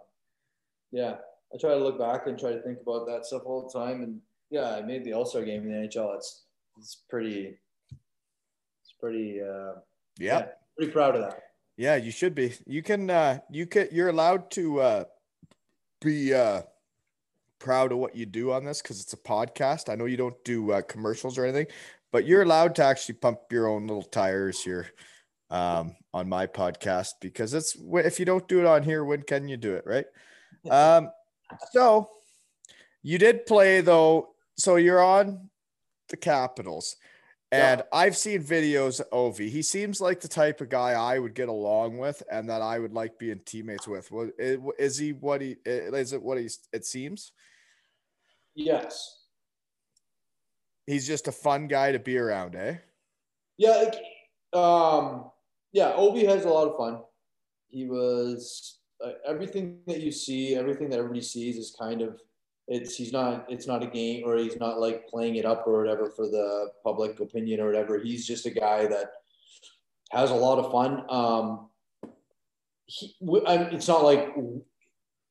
[0.91, 1.15] yeah,
[1.53, 4.01] I try to look back and try to think about that stuff all the time,
[4.03, 4.21] and
[4.51, 6.15] yeah, I made the All Star game in the NHL.
[6.15, 6.43] It's
[6.77, 7.57] it's pretty,
[7.89, 9.41] it's pretty.
[9.41, 9.79] Uh,
[10.17, 10.39] yeah.
[10.39, 10.45] yeah,
[10.77, 11.41] pretty proud of that.
[11.77, 12.53] Yeah, you should be.
[12.67, 13.09] You can.
[13.09, 13.87] Uh, you can.
[13.91, 15.03] You're allowed to uh,
[16.01, 16.33] be.
[16.33, 16.61] Uh,
[17.59, 19.89] proud of what you do on this because it's a podcast.
[19.89, 21.67] I know you don't do uh, commercials or anything,
[22.11, 24.87] but you're allowed to actually pump your own little tires here
[25.49, 29.47] um, on my podcast because it's if you don't do it on here, when can
[29.47, 30.05] you do it, right?
[30.69, 31.11] Um,
[31.71, 32.09] so
[33.01, 35.49] you did play though, so you're on
[36.09, 36.95] the Capitals.
[37.51, 37.99] And yeah.
[37.99, 39.49] I've seen videos of Ovi.
[39.49, 42.77] He seems like the type of guy I would get along with, and that I
[42.77, 44.11] would like being teammates with.
[44.37, 46.13] Is he what he is?
[46.13, 47.31] It what he it seems.
[48.55, 49.25] Yes.
[50.87, 52.75] He's just a fun guy to be around, eh?
[53.57, 53.91] Yeah.
[54.53, 55.29] Um,
[55.71, 55.93] yeah.
[55.93, 57.01] Ovi has a lot of fun.
[57.67, 62.19] He was uh, everything that you see, everything that everybody sees is kind of
[62.67, 65.79] it's he's not it's not a game or he's not like playing it up or
[65.79, 67.99] whatever for the public opinion or whatever.
[67.99, 69.11] He's just a guy that
[70.11, 71.03] has a lot of fun.
[71.09, 71.69] Um,
[72.85, 73.15] he,
[73.47, 74.35] I, it's not like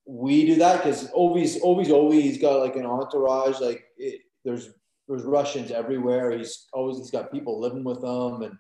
[0.09, 2.23] we do that because Ovi's Ovi's Ovi.
[2.23, 3.61] He's got like an entourage.
[3.61, 4.71] Like it, there's
[5.07, 6.37] there's Russians everywhere.
[6.37, 8.57] He's always he's got people living with him, and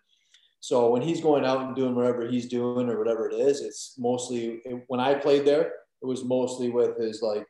[0.60, 3.94] so when he's going out and doing whatever he's doing or whatever it is, it's
[3.98, 5.72] mostly when I played there,
[6.02, 7.46] it was mostly with his like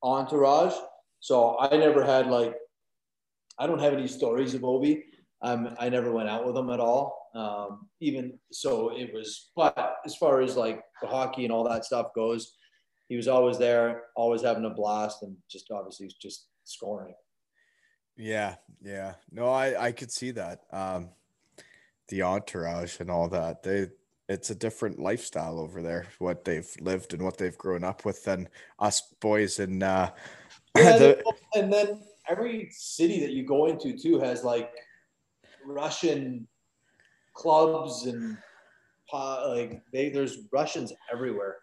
[0.00, 0.74] entourage.
[1.18, 2.54] So I never had like
[3.58, 5.02] I don't have any stories of Ovi.
[5.42, 7.30] Um, I never went out with him at all.
[7.34, 9.50] Um, even so, it was.
[9.56, 12.52] But as far as like the hockey and all that stuff goes,
[13.10, 17.12] he was always there, always having a blast, and just obviously just scoring.
[18.16, 19.14] Yeah, yeah.
[19.32, 20.60] No, I I could see that.
[20.72, 21.08] Um,
[22.06, 23.64] the entourage and all that.
[23.64, 23.88] They
[24.28, 26.06] it's a different lifestyle over there.
[26.20, 28.48] What they've lived and what they've grown up with than
[28.78, 29.82] us boys in.
[29.82, 30.10] Uh,
[30.78, 34.70] yeah, the, and then every city that you go into too has like
[35.66, 36.46] Russian
[37.34, 38.38] clubs and
[39.12, 41.56] like they there's Russians everywhere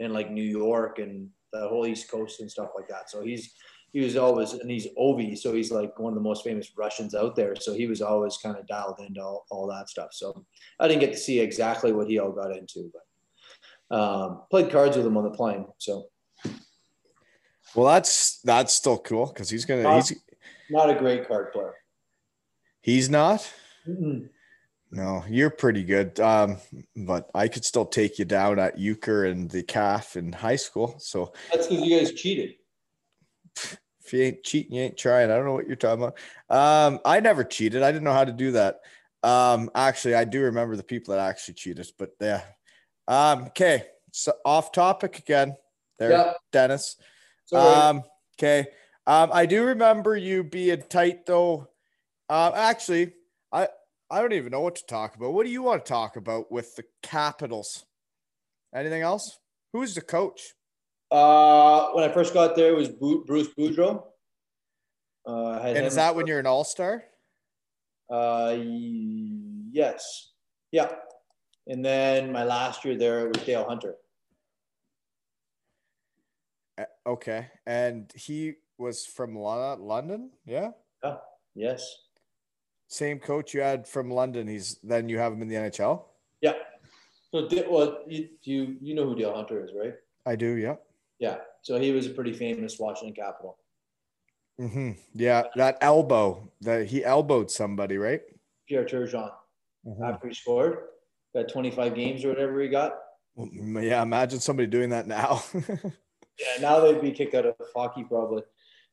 [0.00, 3.10] in like New York and the whole East Coast and stuff like that.
[3.10, 3.54] So he's
[3.92, 7.14] he was always and he's Ovi, so he's like one of the most famous Russians
[7.14, 7.54] out there.
[7.56, 10.10] So he was always kind of dialed into all, all that stuff.
[10.12, 10.44] So
[10.78, 14.96] I didn't get to see exactly what he all got into, but um, played cards
[14.96, 15.66] with him on the plane.
[15.78, 16.06] So
[17.74, 20.18] well, that's that's still cool because he's gonna not, he's
[20.70, 21.74] not a great card player.
[22.80, 23.52] He's not.
[23.86, 24.28] Mm-mm.
[24.92, 26.18] No, you're pretty good.
[26.18, 26.56] Um,
[26.96, 30.96] but I could still take you down at euchre and the calf in high school.
[30.98, 32.54] So that's because you guys cheated.
[34.04, 35.30] If you ain't cheating, you ain't trying.
[35.30, 36.18] I don't know what you're talking about.
[36.48, 37.82] Um, I never cheated.
[37.82, 38.80] I didn't know how to do that.
[39.22, 42.42] Um, actually, I do remember the people that actually cheated, but yeah.
[43.06, 43.84] Um, okay.
[44.10, 45.56] So off topic again.
[46.00, 46.32] There, yeah.
[46.50, 46.96] Dennis.
[47.44, 47.62] Sorry.
[47.62, 48.02] Um,
[48.38, 48.66] okay.
[49.06, 51.68] Um, I do remember you being tight though.
[52.28, 53.12] Um, actually,
[54.10, 55.32] I don't even know what to talk about.
[55.32, 57.84] What do you want to talk about with the Capitals?
[58.74, 59.38] Anything else?
[59.72, 60.54] Who's the coach?
[61.10, 64.04] Uh, when I first got there, it was Bruce Boudreau.
[65.26, 67.04] Uh, and is that when you're an All Star?
[68.10, 68.56] Uh,
[69.70, 70.32] yes,
[70.72, 70.90] yeah.
[71.68, 73.94] And then my last year there was Dale Hunter.
[77.06, 80.70] Okay, and he was from London, yeah.
[81.04, 81.16] Yeah.
[81.54, 82.09] Yes.
[82.90, 84.48] Same coach you had from London.
[84.48, 86.02] He's then you have him in the NHL.
[86.40, 86.54] Yeah.
[87.32, 89.94] So, well, you you, you know who Dale Hunter is, right?
[90.26, 90.54] I do.
[90.56, 90.74] Yeah.
[91.20, 91.36] Yeah.
[91.62, 93.58] So he was a pretty famous Washington Capital.
[94.60, 94.92] Mm-hmm.
[95.14, 98.22] Yeah, that elbow that he elbowed somebody, right?
[98.68, 99.30] Pierre Turgeon
[99.86, 100.12] Mhm.
[100.12, 100.78] after he scored.
[101.32, 102.98] Got 25 games or whatever he got.
[103.36, 105.42] Yeah, imagine somebody doing that now.
[106.40, 108.42] Yeah, now they'd be kicked out of hockey probably.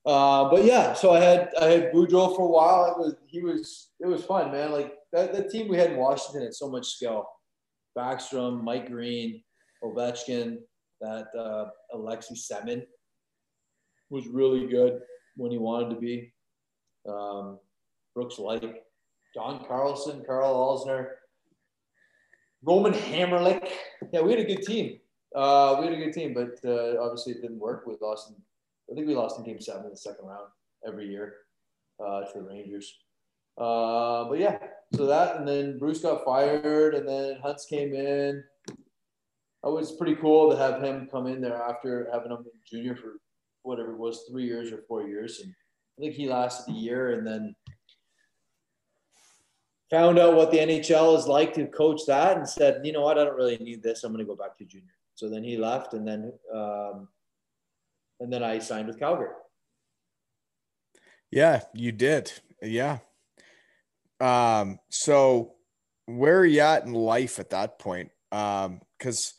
[0.07, 2.91] Uh, but yeah, so I had I had Boudreau for a while.
[2.91, 4.71] It was he was it was fun, man.
[4.71, 7.27] Like that, that team we had in Washington had so much skill.
[7.97, 9.43] Backstrom, Mike Green,
[9.83, 10.59] Ovechkin,
[11.01, 12.83] that uh, Alexi Semin
[14.09, 15.01] was really good
[15.35, 16.31] when he wanted to be.
[17.09, 17.59] Um,
[18.15, 18.75] Brooks Laich,
[19.35, 21.07] John Carlson, Karl Alzner,
[22.63, 23.69] Roman Hamrlik.
[24.13, 24.99] Yeah, we had a good team.
[25.35, 27.83] Uh, we had a good team, but uh, obviously it didn't work.
[27.85, 28.29] We lost.
[28.29, 28.35] In,
[28.89, 30.47] I think we lost in Game Seven in the second round
[30.85, 31.35] every year
[31.99, 32.97] uh, to the Rangers.
[33.57, 34.57] Uh, but yeah,
[34.93, 38.43] so that, and then Bruce got fired, and then Hunts came in.
[38.69, 38.75] It
[39.63, 43.13] was pretty cool to have him come in there after having him in junior for
[43.63, 45.53] whatever it was, three years or four years, and
[45.97, 47.55] I think he lasted a year, and then
[49.89, 53.17] found out what the NHL is like to coach that, and said, you know what,
[53.17, 54.03] I don't really need this.
[54.03, 54.93] I'm going to go back to junior.
[55.15, 57.07] So then he left, and then um,
[58.19, 59.29] and then I signed with Calgary.
[61.31, 62.31] yeah, you did.
[62.61, 62.99] Yeah.
[64.19, 65.55] Um, so
[66.05, 68.09] where are you at in life at that point?
[68.31, 69.33] Um, because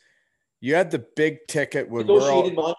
[0.60, 2.76] you had the big ticket when we're all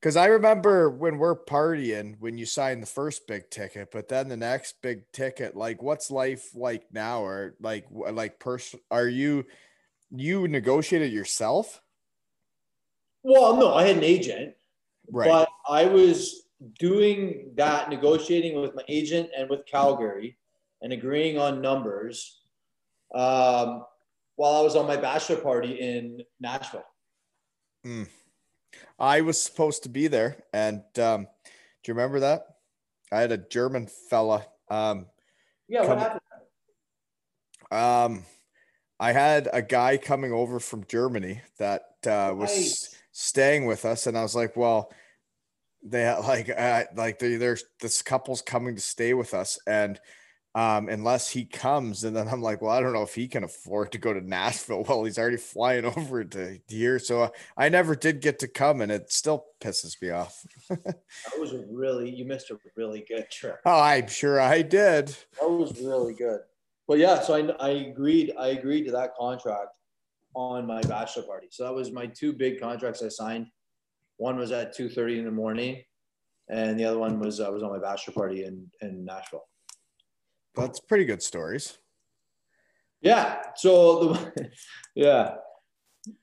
[0.00, 4.28] Because I remember when we're partying when you signed the first big ticket, but then
[4.28, 8.80] the next big ticket, like what's life like now, or like like person?
[8.90, 9.44] Are you
[10.10, 11.80] you negotiated yourself?
[13.22, 14.54] Well, no, I had an agent,
[15.12, 15.28] Right.
[15.28, 16.46] but I was
[16.78, 20.36] doing that, negotiating with my agent and with Calgary,
[20.82, 22.40] and agreeing on numbers
[23.14, 23.84] um,
[24.36, 26.84] while I was on my bachelor party in Nashville.
[28.98, 31.26] I was supposed to be there, and um,
[31.82, 32.46] do you remember that?
[33.10, 34.46] I had a German fella.
[34.68, 35.06] Um,
[35.68, 36.20] Yeah, what happened?
[37.70, 38.24] um,
[38.98, 44.16] I had a guy coming over from Germany that uh, was staying with us, and
[44.16, 44.92] I was like, "Well,
[45.82, 50.00] they like uh, like they, there's this couple's coming to stay with us, and
[50.54, 53.44] um, unless he comes, and then I'm like, well, I don't know if he can
[53.44, 54.84] afford to go to Nashville.
[54.88, 58.80] Well, he's already flying over to here, so uh, I never did get to come,
[58.80, 60.44] and it still pisses me off.
[60.68, 60.96] That
[61.38, 63.60] was a really you missed a really good trip.
[63.64, 65.08] Oh, I'm sure I did.
[65.40, 66.40] That was really good.
[66.88, 68.32] But yeah, so I, I agreed.
[68.36, 69.76] I agreed to that contract
[70.34, 71.48] on my bachelor party.
[71.50, 73.46] So that was my two big contracts I signed.
[74.20, 75.82] One was at two thirty in the morning,
[76.50, 79.48] and the other one was I was on my bachelor party in in Nashville.
[80.54, 81.78] That's pretty good stories.
[83.00, 83.40] Yeah.
[83.56, 84.50] So the
[84.94, 85.36] yeah,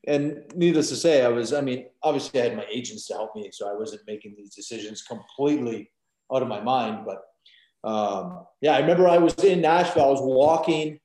[0.05, 1.53] and needless to say, I was.
[1.53, 4.53] I mean, obviously, I had my agents to help me, so I wasn't making these
[4.53, 5.89] decisions completely
[6.31, 7.03] out of my mind.
[7.03, 10.05] But um, yeah, I remember I was in Nashville.
[10.05, 10.99] I was walking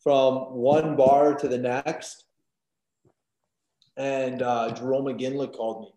[0.00, 2.26] from one bar to the next,
[3.96, 5.95] and uh, Jarome Iginla called me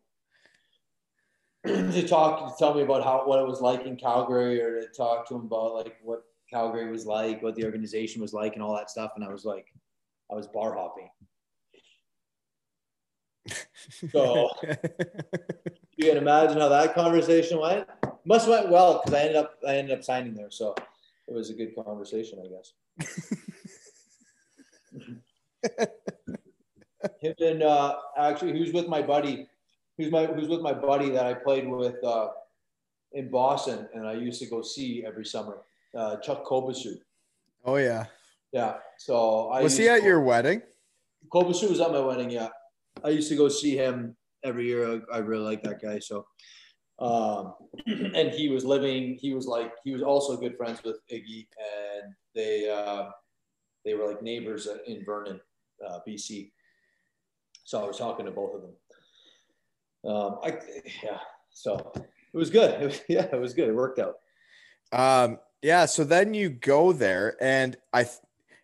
[1.66, 4.88] to talk to tell me about how what it was like in Calgary, or to
[4.88, 8.64] talk to him about like what Calgary was like, what the organization was like, and
[8.64, 9.12] all that stuff.
[9.16, 9.68] And I was like,
[10.32, 11.10] I was bar hopping.
[14.12, 14.49] So
[15.97, 17.88] you can imagine how that conversation went.
[18.26, 20.76] Must went well because I ended up I ended up signing there, so
[21.28, 22.74] it was a good conversation, I guess.
[27.22, 29.47] Him and uh, actually, he was with my buddy?
[29.99, 32.29] Who's my who's with my buddy that I played with uh,
[33.11, 35.57] in Boston, and I used to go see every summer.
[35.93, 36.95] Uh, Chuck Kobasew.
[37.65, 38.05] oh yeah.
[38.53, 38.75] Yeah.
[38.97, 40.61] So I Was he at your wedding?
[41.27, 42.29] Kobasu was at my wedding.
[42.29, 42.47] Yeah,
[43.03, 45.01] I used to go see him every year.
[45.11, 45.99] I, I really like that guy.
[45.99, 46.25] So,
[46.99, 49.17] um, and he was living.
[49.19, 53.09] He was like he was also good friends with Iggy, and they uh,
[53.83, 55.41] they were like neighbors in Vernon,
[55.85, 56.51] uh, BC.
[57.65, 58.71] So I was talking to both of them.
[60.05, 60.57] Um, I
[61.03, 61.19] yeah.
[61.51, 62.81] So it was good.
[62.81, 63.69] It was, yeah, it was good.
[63.69, 64.15] It worked out.
[64.91, 65.85] Um, yeah.
[65.85, 68.07] So then you go there, and I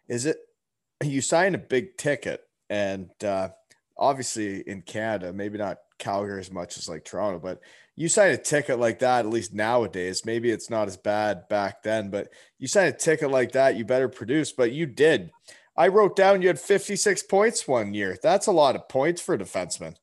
[0.07, 0.37] is it
[1.03, 3.49] you sign a big ticket, and uh,
[3.97, 7.59] obviously in Canada, maybe not Calgary as much as like Toronto, but
[7.95, 9.25] you sign a ticket like that.
[9.25, 12.29] At least nowadays, maybe it's not as bad back then, but
[12.59, 14.51] you sign a ticket like that, you better produce.
[14.51, 15.31] But you did.
[15.77, 18.17] I wrote down you had 56 points one year.
[18.21, 19.95] That's a lot of points for a defenseman.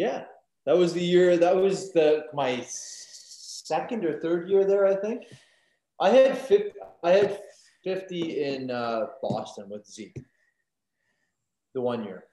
[0.00, 0.22] Yeah,
[0.64, 1.36] that was the year.
[1.36, 4.86] That was the my second or third year there.
[4.86, 5.24] I think
[6.00, 6.70] I had 50,
[7.04, 7.38] I had
[7.84, 10.16] fifty in uh, Boston with Zeke.
[11.74, 12.24] The one year.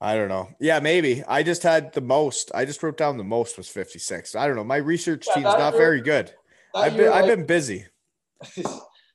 [0.00, 0.50] I don't know.
[0.60, 1.24] Yeah, maybe.
[1.26, 2.52] I just had the most.
[2.54, 4.36] I just wrote down the most was 56.
[4.36, 4.62] I don't know.
[4.62, 6.32] My research Yeah, team's not year- very good.
[6.76, 7.86] I've been I've I- been busy.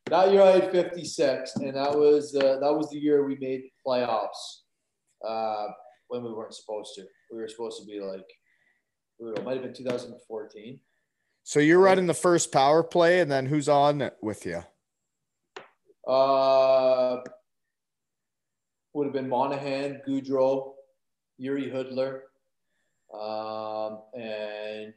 [0.10, 3.62] that year I had 56, and that was uh, that was the year we made
[3.88, 4.64] playoffs.
[5.26, 5.68] Uh,
[6.10, 8.26] when we weren't supposed to, we were supposed to be like,
[9.20, 10.80] it might have been 2014.
[11.44, 14.64] So you're running the first power play, and then who's on with you?
[16.08, 17.22] Uh,
[18.94, 20.74] would have been Monahan, Gaudreau,
[21.42, 22.22] Jiri Hudler,
[23.14, 24.94] um, and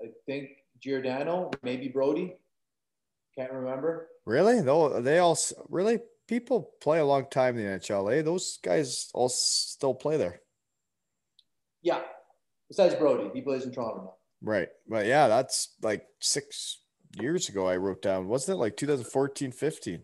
[0.00, 0.50] I think
[0.80, 2.36] Giordano, maybe Brodie.
[3.36, 4.08] Can't remember.
[4.24, 4.60] Really?
[4.60, 8.16] Though they all really people play a long time in the NHL.
[8.16, 8.22] Eh?
[8.22, 10.40] Those guys all still play there.
[11.82, 12.00] Yeah.
[12.68, 14.14] Besides Brodie, he plays in Toronto now.
[14.42, 14.68] Right.
[14.88, 16.82] But yeah, that's like six
[17.18, 17.66] years ago.
[17.66, 20.02] I wrote down, wasn't it like 2014, 15?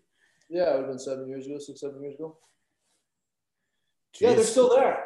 [0.50, 2.38] Yeah, it would have been seven years ago, six, seven years ago.
[4.20, 5.04] Yeah, they're still there.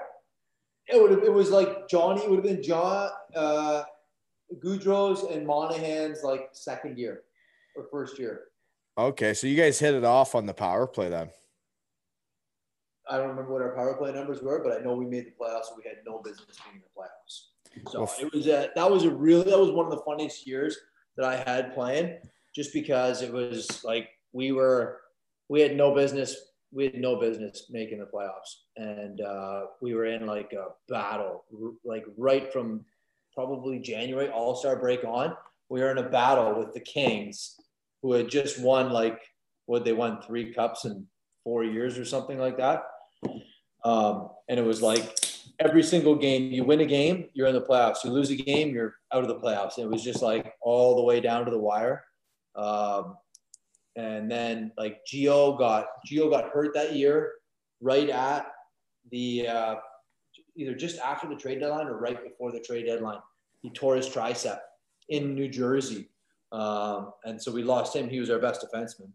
[0.87, 1.23] It would have.
[1.23, 2.23] It was like Johnny.
[2.23, 3.83] It would have been John, uh,
[4.63, 7.23] Gaudreau's and Monahan's like second year
[7.77, 8.45] or first year.
[8.97, 11.31] Okay, so you guys hit it off on the power play then.
[13.11, 15.31] I don't remember what our power play numbers were, but I know we made the
[15.31, 15.69] playoffs.
[15.69, 17.91] and We had no business being in the playoffs.
[17.91, 20.47] So Well, it was a, that was a really that was one of the funniest
[20.47, 20.77] years
[21.17, 22.19] that I had playing,
[22.55, 25.01] just because it was like we were
[25.49, 26.37] we had no business
[26.71, 31.45] we had no business making the playoffs, and uh, we were in like a battle,
[31.85, 32.85] like right from
[33.35, 35.35] probably January All Star break on.
[35.71, 37.55] We were in a battle with the Kings,
[38.03, 39.21] who had just won like
[39.67, 41.07] what they won three cups in
[41.45, 42.83] four years or something like that.
[43.85, 45.19] Um, and it was like
[45.59, 48.05] every single game, you win a game, you're in the playoffs.
[48.05, 49.79] You lose a game, you're out of the playoffs.
[49.79, 52.05] It was just like all the way down to the wire.
[52.55, 53.17] Um,
[53.97, 57.33] and then like Geo got Geo got hurt that year,
[57.81, 58.47] right at
[59.11, 59.75] the uh,
[60.57, 63.19] either just after the trade deadline or right before the trade deadline.
[63.61, 64.61] He tore his tricep
[65.09, 66.09] in New Jersey,
[66.53, 68.09] um, and so we lost him.
[68.09, 69.11] He was our best defenseman.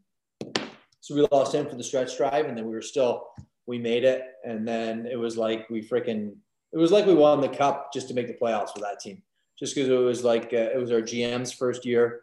[1.00, 3.28] So we lost him for the stretch drive, and then we were still
[3.66, 6.36] we made it, and then it was like we freaking
[6.74, 9.22] it was like we won the cup just to make the playoffs with that team,
[9.58, 12.22] just because it was like uh, it was our GM's first year,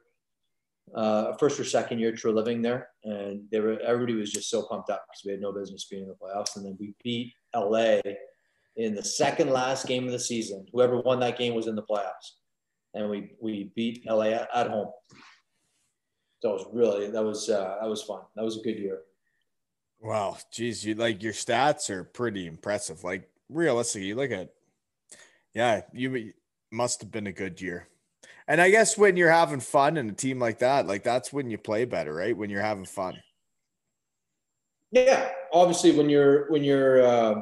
[0.95, 4.91] uh, first or second year Treliving there, and they were everybody was just so pumped
[4.91, 8.01] up because we had no business being in the playoffs, and then we beat LA
[8.77, 10.67] in the second last game of the season.
[10.73, 12.33] Whoever won that game was in the playoffs,
[12.95, 14.91] and we we beat LA at, home.
[16.43, 18.23] So it was really that was uh, that was fun.
[18.35, 19.03] That was a good year.
[20.01, 23.05] Wow, geez, you like your stats are pretty impressive.
[23.05, 24.51] Like realistically, you look at,
[25.53, 26.33] yeah, you
[26.71, 27.87] must have been a good year.
[28.49, 31.51] And I guess when you're having fun in a team like that, like that's when
[31.51, 32.37] you play better, right?
[32.37, 33.21] When you're having fun.
[34.91, 37.35] Yeah, obviously, when you're when you're uh,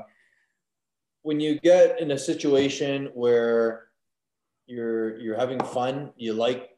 [1.22, 3.86] when you get in a situation where
[4.66, 6.70] you're you're having fun, you like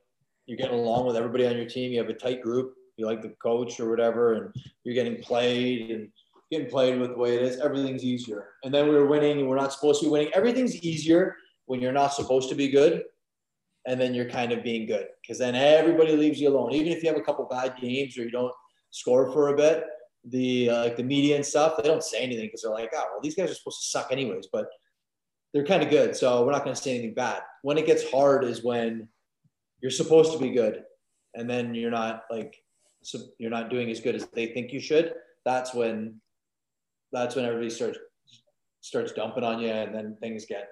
[0.46, 1.90] you're getting along with everybody on your team.
[1.90, 2.74] You have a tight group.
[3.00, 6.08] You like the coach or whatever, and you're getting played and
[6.52, 7.58] getting played with the way it is.
[7.58, 8.50] Everything's easier.
[8.62, 10.30] And then we were winning, and we're not supposed to be winning.
[10.34, 11.36] Everything's easier
[11.66, 13.04] when you're not supposed to be good,
[13.86, 16.72] and then you're kind of being good because then everybody leaves you alone.
[16.72, 18.52] Even if you have a couple bad games or you don't
[18.90, 19.84] score for a bit,
[20.24, 23.04] the uh, like the media and stuff, they don't say anything because they're like, oh,
[23.10, 24.68] well, these guys are supposed to suck anyways, but
[25.52, 27.42] they're kind of good, so we're not going to say anything bad.
[27.62, 29.08] When it gets hard is when
[29.80, 30.82] you're supposed to be good,
[31.34, 32.56] and then you're not like
[33.02, 35.14] so you're not doing as good as they think you should.
[35.44, 36.20] That's when
[37.12, 37.98] that's when everybody starts
[38.80, 40.68] starts dumping on you, and then things get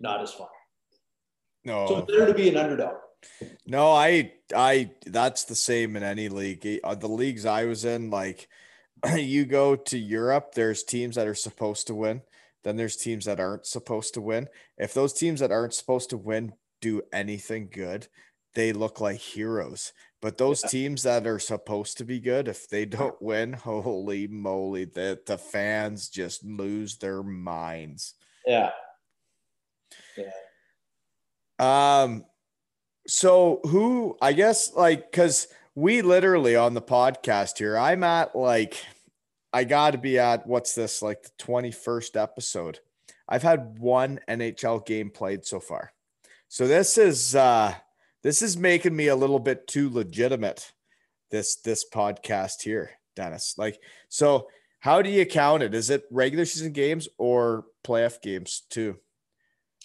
[0.00, 0.48] not as fun.
[1.64, 2.96] No, So better to be an underdog.
[3.66, 6.80] No, I, I, that's the same in any league.
[6.84, 8.48] Uh, The leagues I was in, like,
[9.16, 12.22] you go to Europe, there's teams that are supposed to win,
[12.64, 14.48] then there's teams that aren't supposed to win.
[14.76, 18.06] If those teams that aren't supposed to win do anything good,
[18.58, 19.92] they look like heroes.
[20.20, 24.84] But those teams that are supposed to be good, if they don't win, holy moly,
[24.84, 28.14] the, the fans just lose their minds.
[28.44, 28.72] Yeah.
[31.60, 32.24] Um,
[33.06, 35.46] so who I guess like because
[35.76, 38.74] we literally on the podcast here, I'm at like
[39.52, 42.80] I got to be at what's this like the 21st episode.
[43.28, 45.92] I've had one NHL game played so far.
[46.48, 47.74] So this is uh
[48.22, 50.72] this is making me a little bit too legitimate
[51.30, 53.54] this this podcast here, Dennis.
[53.58, 54.48] Like so
[54.80, 55.74] how do you count it?
[55.74, 58.96] Is it regular season games or playoff games too?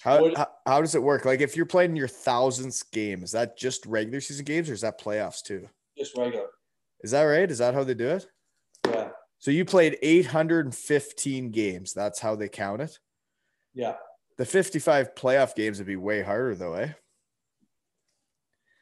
[0.02, 1.26] How, What- how, how does it work?
[1.26, 4.82] Like if you're playing your thousandth game, is that just regular season games or is
[4.82, 5.68] that playoffs too?
[5.98, 6.48] Just regular.
[7.02, 7.50] Is that right?
[7.50, 8.28] Is that how they do it?
[8.88, 9.10] Yeah.
[9.40, 11.94] So you played 815 games.
[11.94, 13.00] That's how they count it.
[13.74, 13.96] Yeah.
[14.38, 16.90] The 55 playoff games would be way harder though, eh?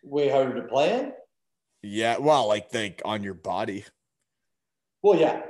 [0.03, 1.13] Way harder to play in?
[1.83, 3.85] Yeah, well, like think on your body.
[5.01, 5.41] Well, yeah.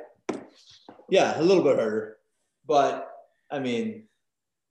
[1.09, 2.17] Yeah, a little bit harder.
[2.65, 3.09] But
[3.49, 4.03] I mean,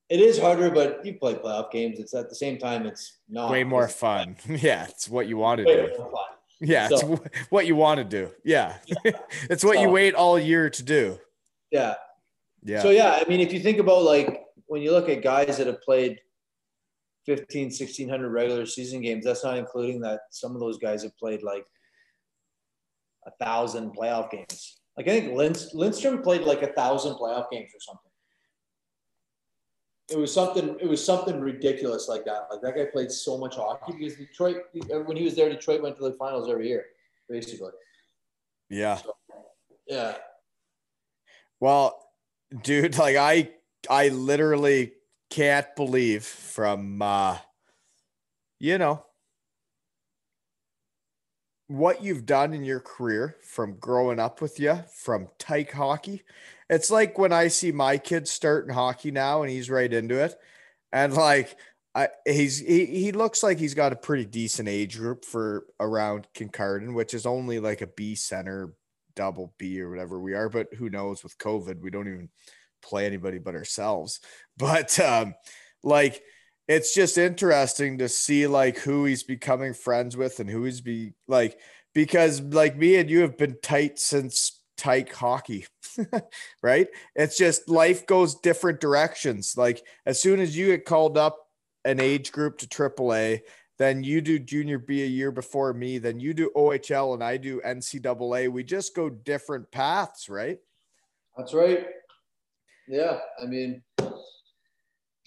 [0.09, 1.99] it is harder, but you play playoff games.
[1.99, 4.35] It's at the same time, it's not way more fun.
[4.47, 6.07] Yeah, it's what you want to way do.
[6.59, 8.31] Yeah, So- it's wh- what you want to do.
[8.43, 8.77] Yeah,
[9.49, 11.19] it's what you wait all year to do.
[11.71, 11.95] Yeah.
[12.63, 15.57] Yeah, So yeah, I mean, if you think about like when you look at guys
[15.57, 16.19] that have played
[17.25, 21.43] 15, 1600 regular season games, that's not including that some of those guys have played
[21.43, 21.65] like
[23.27, 24.79] a thousand playoff games.
[24.97, 28.11] Like I think Lind- Lindstrom played like a thousand playoff games or something.
[30.09, 30.75] It was something.
[30.81, 32.47] It was something ridiculous like that.
[32.51, 34.57] Like that guy played so much hockey because Detroit,
[35.05, 36.85] when he was there, Detroit went to the finals every year,
[37.29, 37.71] basically.
[38.69, 38.99] yeah.
[39.87, 40.15] Yeah.
[41.61, 41.97] Well,
[42.63, 43.51] dude, like I
[43.89, 44.93] I literally
[45.31, 47.37] can't believe from uh
[48.59, 49.03] you know
[51.67, 56.21] what you've done in your career from growing up with you from tyke hockey.
[56.69, 60.35] It's like when I see my kid starting hockey now and he's right into it.
[60.91, 61.55] And like
[61.95, 66.27] I he's he, he looks like he's got a pretty decent age group for around
[66.35, 68.73] Kincardine, which is only like a B center
[69.15, 72.29] double B or whatever we are, but who knows with COVID, we don't even
[72.81, 74.19] play anybody but ourselves.
[74.57, 75.33] But um
[75.83, 76.21] like
[76.67, 81.13] it's just interesting to see like who he's becoming friends with and who he's be
[81.27, 81.57] like
[81.93, 85.65] because like me and you have been tight since tyke hockey
[86.63, 91.37] right it's just life goes different directions like as soon as you get called up
[91.83, 93.41] an age group to AAA
[93.77, 97.37] then you do junior B a year before me then you do OHL and I
[97.37, 100.59] do NCAA we just go different paths right
[101.37, 101.87] That's right.
[102.91, 103.81] Yeah, I mean,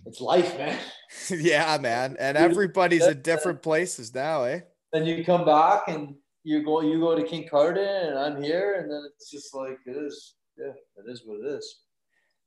[0.04, 0.78] it's life, man.
[1.30, 4.60] yeah man and everybody's at different places now eh
[4.92, 8.90] Then you come back and you go, you go to Kincardine, and I'm here, and
[8.90, 10.34] then it's just like it is.
[10.58, 11.76] Yeah, it is what it is.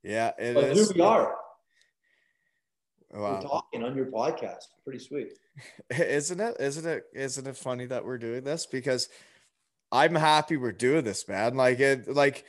[0.03, 0.87] yeah it But is.
[0.87, 1.35] here we are.
[3.11, 3.39] We're Wow.
[3.39, 4.65] talking on your podcast.
[4.83, 5.29] Pretty sweet.
[5.89, 9.09] isn't it isn't it isn't it funny that we're doing this because
[9.91, 12.45] i'm happy we're doing this man like it like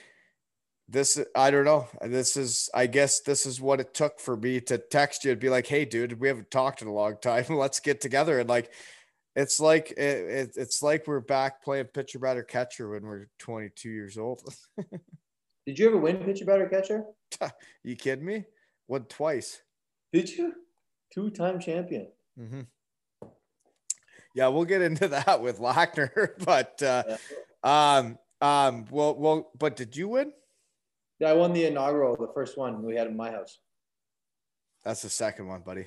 [0.88, 4.60] this i don't know this is i guess this is what it took for me
[4.60, 7.44] to text you and be like hey dude we haven't talked in a long time
[7.50, 8.72] let's get together and like
[9.36, 13.90] it's like it, it, it's like we're back playing pitcher batter catcher when we're 22
[13.90, 14.42] years old
[15.66, 17.04] Did you ever win pitcher batter catcher?
[17.84, 18.44] you kidding me
[18.88, 19.60] won twice
[20.12, 20.54] Did you?
[21.12, 22.08] Two time champion.
[22.38, 22.62] hmm
[24.34, 27.16] Yeah, we'll get into that with Lackner, but uh,
[27.62, 30.32] um, um, well, well, but did you win?
[31.18, 33.58] Yeah, I won the inaugural, the first one we had in my house.
[34.84, 35.86] That's the second one, buddy.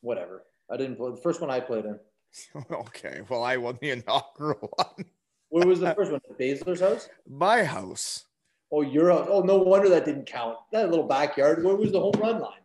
[0.00, 0.44] Whatever.
[0.70, 1.98] I didn't play the first one I played in.
[2.70, 5.06] okay, well, I won the inaugural one.
[5.48, 6.20] Where was the first one?
[6.38, 7.08] Basler's house?
[7.28, 8.24] My house.
[8.72, 9.28] Oh, your house.
[9.30, 10.56] Oh, no wonder that didn't count.
[10.72, 11.62] That little backyard.
[11.62, 12.52] Where was the home run line?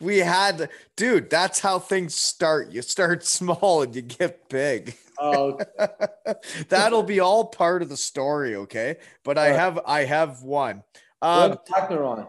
[0.00, 1.30] We had, dude.
[1.30, 2.72] That's how things start.
[2.72, 4.96] You start small and you get big.
[5.18, 5.60] Oh,
[6.68, 8.96] That'll be all part of the story, okay?
[9.22, 9.60] But I All right.
[9.60, 10.82] have, I have one.
[11.22, 12.26] Um, What's on?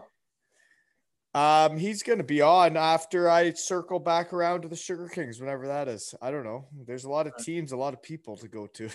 [1.34, 5.66] Um, he's gonna be on after I circle back around to the Sugar Kings, whenever
[5.68, 6.14] that is.
[6.20, 6.66] I don't know.
[6.86, 8.90] There's a lot of teams, a lot of people to go to.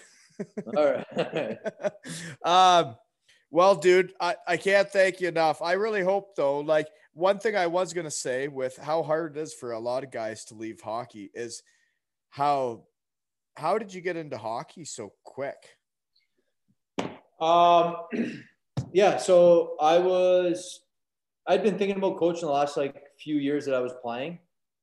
[0.75, 1.57] All right.
[2.45, 2.95] um,
[3.49, 5.61] well, dude, I, I can't thank you enough.
[5.63, 9.41] I really hope though, like one thing I was gonna say with how hard it
[9.41, 11.63] is for a lot of guys to leave hockey is
[12.29, 12.83] how
[13.55, 15.57] how did you get into hockey so quick?
[17.39, 17.95] Um,
[18.93, 19.17] yeah.
[19.17, 20.81] So I was,
[21.47, 24.39] I'd been thinking about coaching the last like few years that I was playing.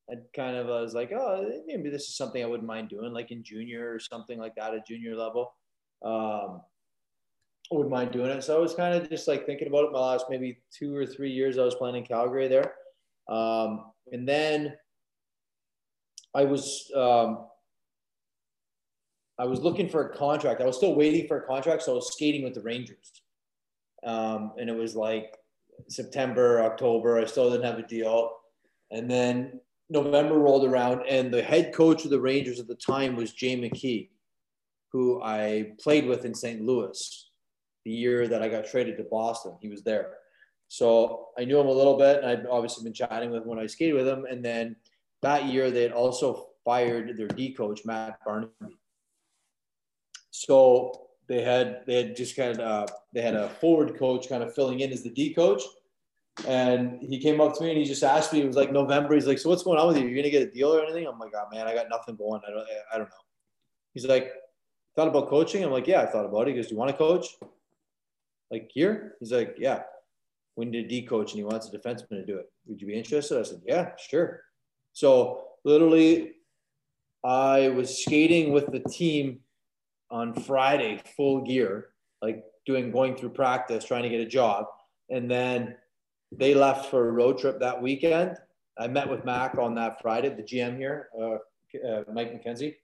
[0.09, 3.31] I kind of was like, oh, maybe this is something I wouldn't mind doing, like
[3.31, 5.53] in junior or something like that at junior level.
[6.03, 6.61] Um,
[7.71, 8.43] I wouldn't mind doing it.
[8.43, 11.05] So I was kind of just like thinking about it my last maybe two or
[11.05, 12.73] three years I was playing in Calgary there.
[13.27, 14.75] Um, and then
[16.35, 17.47] I was um,
[19.39, 20.61] I was looking for a contract.
[20.61, 23.11] I was still waiting for a contract, so I was skating with the Rangers.
[24.05, 25.37] Um, and it was like
[25.89, 27.19] September, October.
[27.19, 28.31] I still didn't have a deal.
[28.91, 29.59] And then
[29.89, 33.57] November rolled around, and the head coach of the Rangers at the time was Jay
[33.57, 34.09] McKee,
[34.91, 36.61] who I played with in St.
[36.61, 37.29] Louis
[37.83, 39.55] the year that I got traded to Boston.
[39.61, 40.13] He was there.
[40.67, 43.59] So I knew him a little bit, and I'd obviously been chatting with him when
[43.59, 44.25] I skated with him.
[44.25, 44.75] And then
[45.21, 48.51] that year, they had also fired their D coach, Matt Barnaby.
[50.31, 54.43] So they had they had just kind of uh, they had a forward coach kind
[54.43, 55.61] of filling in as the D coach,
[56.47, 59.15] And he came up to me and he just asked me, it was like November.
[59.15, 60.07] He's like, So what's going on with you?
[60.07, 61.07] You're to get a deal or anything?
[61.07, 62.41] I'm like, Oh, man, I got nothing going.
[62.45, 63.25] I don't, I don't know.
[63.93, 64.33] He's like,
[64.95, 65.63] Thought about coaching?
[65.63, 66.49] I'm like, Yeah, I thought about it.
[66.49, 67.27] He goes, Do you want to coach?
[68.51, 69.15] Like here?
[69.19, 69.83] He's like, Yeah.
[70.57, 72.49] We need a D coach and he wants a defenseman to do it.
[72.67, 73.39] Would you be interested?
[73.39, 74.41] I said, Yeah, sure.
[74.93, 76.33] So literally,
[77.23, 79.39] I was skating with the team
[80.15, 81.89] on Friday, full gear,
[82.21, 84.65] like doing going through practice, trying to get a job.
[85.09, 85.75] And then
[86.31, 88.37] they left for a road trip that weekend.
[88.77, 91.37] I met with Mac on that Friday, the GM here, uh,
[91.87, 92.75] uh, Mike McKenzie,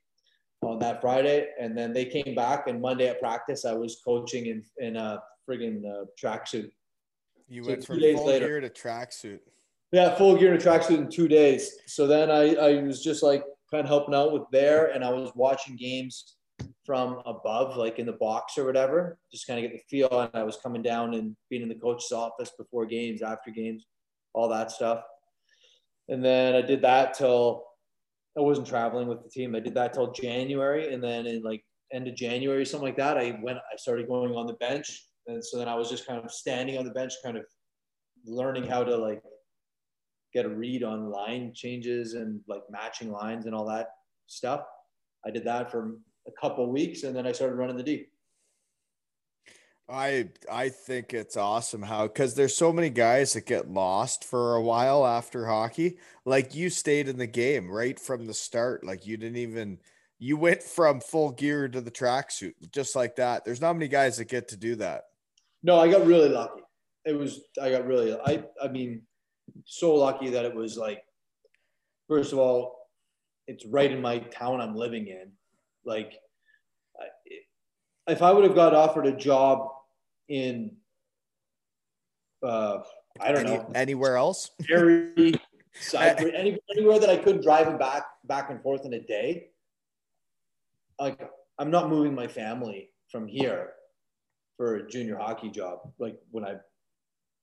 [0.61, 1.47] on that Friday.
[1.59, 5.23] And then they came back, and Monday at practice, I was coaching in, in a
[5.49, 6.69] friggin' uh, tracksuit.
[7.47, 9.39] You So went from full later- gear to tracksuit.
[9.93, 11.77] Yeah, full gear a tracksuit in two days.
[11.85, 15.09] So then I, I was just like kind of helping out with there, and I
[15.09, 16.35] was watching games
[16.85, 20.19] from above, like in the box or whatever, just kind of get the feel.
[20.19, 23.85] And I was coming down and being in the coach's office before games, after games,
[24.33, 25.03] all that stuff.
[26.09, 27.65] And then I did that till
[28.37, 29.55] I wasn't traveling with the team.
[29.55, 31.63] I did that till January, and then in like
[31.93, 33.59] end of January, something like that, I went.
[33.59, 36.77] I started going on the bench, and so then I was just kind of standing
[36.77, 37.43] on the bench, kind of
[38.25, 39.21] learning how to like
[40.33, 43.89] get a read on line changes and like matching lines and all that
[44.27, 44.61] stuff.
[45.25, 48.11] I did that for a couple weeks and then I started running the deep.
[49.91, 54.55] I I think it's awesome how because there's so many guys that get lost for
[54.55, 55.97] a while after hockey.
[56.23, 58.85] Like you stayed in the game right from the start.
[58.85, 59.79] Like you didn't even
[60.17, 63.43] you went from full gear to the tracksuit just like that.
[63.43, 65.05] There's not many guys that get to do that.
[65.61, 66.61] No, I got really lucky.
[67.03, 69.01] It was I got really I I mean
[69.65, 71.03] so lucky that it was like
[72.07, 72.77] first of all
[73.47, 75.33] it's right in my town I'm living in.
[75.85, 76.13] Like
[78.07, 79.69] if I would have got offered a job
[80.27, 80.75] in
[82.43, 82.79] uh
[83.19, 84.51] I don't Any- know anywhere else.
[85.73, 89.47] Sudbury, any, anywhere that I couldn't drive him back back and forth in a day.
[90.99, 91.19] Like
[91.57, 93.73] I'm not moving my family from here
[94.57, 95.79] for a junior hockey job.
[95.97, 96.61] Like when I've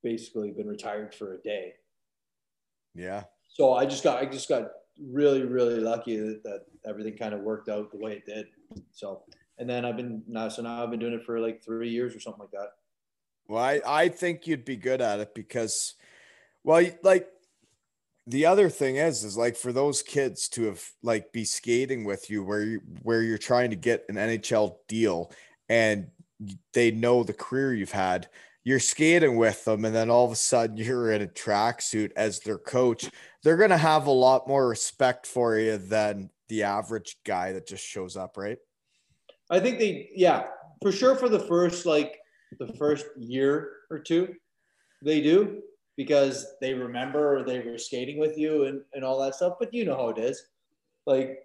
[0.03, 1.75] basically been retired for a day.
[2.95, 3.25] Yeah.
[3.49, 4.69] So I just got I just got
[5.01, 8.47] really really lucky that, that everything kind of worked out the way it did.
[8.93, 9.23] So
[9.59, 12.15] and then I've been now so now I've been doing it for like three years
[12.15, 12.71] or something like that.
[13.49, 15.95] Well, I, I think you'd be good at it because,
[16.65, 17.29] well, like
[18.27, 22.29] the other thing is, is like for those kids to have like be skating with
[22.29, 25.33] you where you where you're trying to get an NHL deal
[25.71, 26.09] and
[26.75, 28.29] they know the career you've had,
[28.69, 32.41] you're skating with them, and then all of a sudden you're in a tracksuit as
[32.41, 33.11] their coach.
[33.43, 37.83] They're gonna have a lot more respect for you than the average guy that just
[37.83, 38.59] shows up, right?
[39.49, 40.49] I think they, yeah,
[40.83, 42.19] for sure for the first like
[42.59, 44.35] the first year or two,
[45.03, 45.63] they do
[45.97, 49.55] because they remember they were skating with you and, and all that stuff.
[49.59, 50.43] But you know how it is.
[51.07, 51.39] Like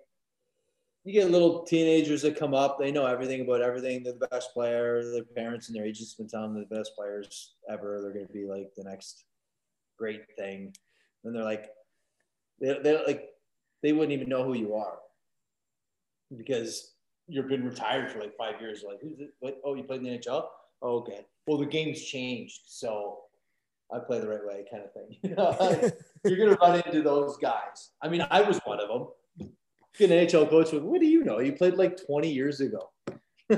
[1.04, 4.04] you get little teenagers that come up, they know everything about everything.
[4.04, 5.04] They're the best player.
[5.04, 8.00] Their parents and their agents have been telling them the best players ever.
[8.02, 9.26] They're going to be like the next
[9.98, 10.74] great thing.
[11.24, 11.70] And they're like,
[12.60, 13.30] they're, they're like,
[13.82, 14.98] they wouldn't even know who you are
[16.38, 16.94] because
[17.28, 18.84] you've been retired for like five years.
[18.88, 19.34] Like, who's it?
[19.40, 19.60] What?
[19.66, 20.46] Oh, you played in the NHL?
[20.82, 21.26] Oh, okay.
[21.48, 23.20] Well, the game's changed, so
[23.94, 25.92] I play the right way, kind of thing.
[26.24, 27.92] You're gonna run into those guys.
[28.02, 29.08] I mean, I was one of them.
[30.00, 30.72] An NHL coach.
[30.72, 31.40] with, What do you know?
[31.40, 32.90] You played like 20 years ago.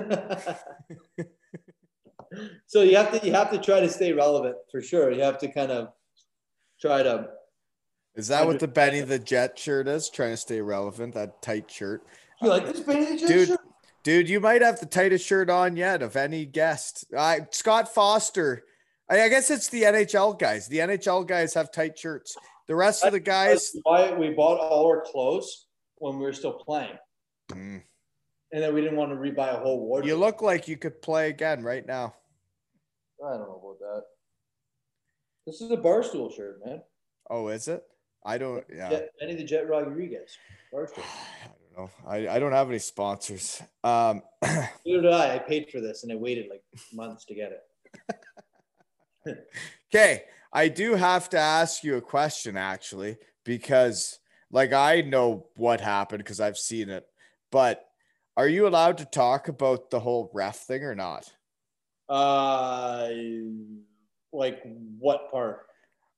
[2.68, 5.12] so you have to you have to try to stay relevant for sure.
[5.12, 5.94] You have to kind of
[6.82, 7.30] try to
[8.16, 10.10] Is that what the Benny the Jet shirt is?
[10.10, 12.04] Trying to stay relevant, that tight shirt.
[12.42, 13.60] you like this Benny the Dude, shirt?
[14.04, 17.06] Dude, you might have the tightest shirt on yet of any guest.
[17.16, 18.64] Uh, Scott Foster.
[19.10, 20.68] I, I guess it's the NHL guys.
[20.68, 22.36] The NHL guys have tight shirts.
[22.68, 25.65] The rest of the guys, why we bought all our clothes
[25.98, 26.98] when we were still playing,
[27.52, 27.82] Mm.
[28.52, 30.08] and then we didn't want to rebuy a whole wardrobe.
[30.08, 32.16] you look like you could play again right now.
[33.26, 34.04] I don't know about that.
[35.46, 36.82] This is a barstool shirt, man.
[37.30, 37.84] Oh, is it?
[38.26, 38.66] I don't.
[38.74, 38.90] Yeah.
[38.90, 40.36] Jet, Benny the Jet Rodriguez.
[40.74, 41.04] Barstool.
[41.44, 41.90] I don't know.
[42.08, 43.62] I, I don't have any sponsors.
[43.84, 44.22] Um,
[44.86, 45.36] Neither did I.
[45.36, 46.64] I paid for this, and I waited like
[46.94, 47.62] months to get it.
[49.94, 50.24] Okay,
[50.54, 54.20] I do have to ask you a question actually, because
[54.52, 57.06] like I know what happened because I've seen it,
[57.52, 57.86] but
[58.38, 61.32] are you allowed to talk about the whole ref thing or not?
[62.08, 63.10] Uh,
[64.32, 64.62] like
[65.00, 65.66] what part?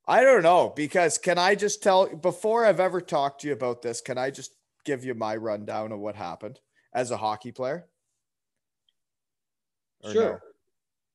[0.07, 3.81] I don't know because can I just tell before I've ever talked to you about
[3.81, 4.51] this, can I just
[4.85, 6.59] give you my rundown of what happened
[6.93, 7.87] as a hockey player?
[10.03, 10.31] Or Sure.
[10.31, 10.39] no?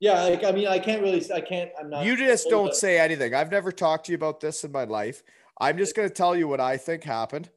[0.01, 1.25] Yeah, like I mean, I can't really.
[1.33, 1.71] I can't.
[1.79, 2.05] I'm not.
[2.05, 3.37] You just don't say anything.
[3.37, 5.23] I've never talked to you about this in my life.
[5.61, 7.51] I'm just going to tell you what I think happened.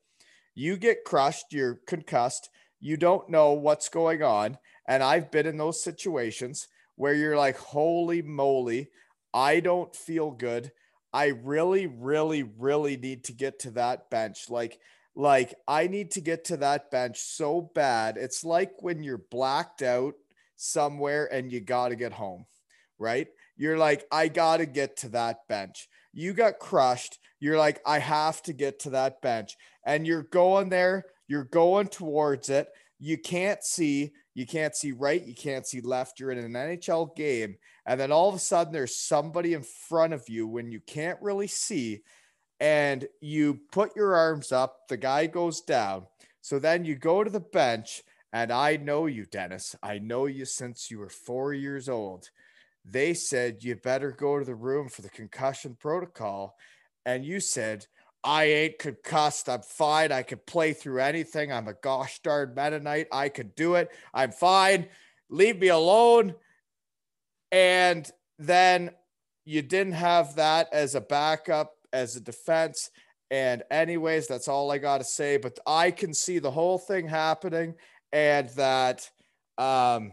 [0.54, 2.50] You get crushed, you're concussed,
[2.80, 4.58] you don't know what's going on.
[4.88, 8.90] And I've been in those situations where you're like, holy moly,
[9.34, 10.72] I don't feel good.
[11.12, 14.50] I really, really, really need to get to that bench.
[14.50, 14.80] Like,
[15.16, 18.18] like I need to get to that bench so bad.
[18.18, 20.14] It's like when you're blacked out
[20.56, 22.46] somewhere and you got to get home,
[23.00, 23.28] right?
[23.58, 25.88] You're like, I got to get to that bench.
[26.16, 27.20] You got crushed.
[27.42, 29.58] You're like, I have to get to that bench.
[29.86, 32.70] And you're going there, you're going towards it.
[32.98, 36.20] You can't see, you can't see right, you can't see left.
[36.20, 37.58] You're in an NHL game.
[37.86, 41.22] And then all of a sudden, there's somebody in front of you when you can't
[41.22, 42.02] really see.
[42.62, 46.08] And you put your arms up, the guy goes down.
[46.42, 48.02] So then you go to the bench.
[48.32, 49.76] And I know you, Dennis.
[49.84, 52.30] I know you since you were four years old
[52.88, 56.56] they said you better go to the room for the concussion protocol.
[57.06, 57.86] And you said,
[58.24, 59.50] I ain't concussed.
[59.50, 60.12] I'm fine.
[60.12, 61.52] I could play through anything.
[61.52, 63.08] I'm a gosh darn Mennonite.
[63.12, 63.90] I could do it.
[64.14, 64.88] I'm fine.
[65.30, 66.36] Leave me alone.
[67.52, 68.10] And
[68.40, 68.92] then
[69.46, 72.90] you didn't have that as a backup, as a defense.
[73.32, 75.38] And, anyways, that's all I got to say.
[75.38, 77.76] But I can see the whole thing happening
[78.12, 79.10] and that,
[79.58, 80.12] um,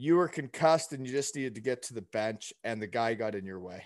[0.00, 3.12] you were concussed and you just needed to get to the bench and the guy
[3.12, 3.84] got in your way.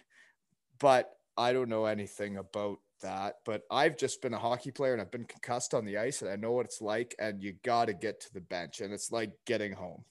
[0.78, 3.39] But I don't know anything about that.
[3.45, 6.31] But I've just been a hockey player and I've been concussed on the ice and
[6.31, 7.16] I know what it's like.
[7.19, 10.05] And you got to get to the bench and it's like getting home.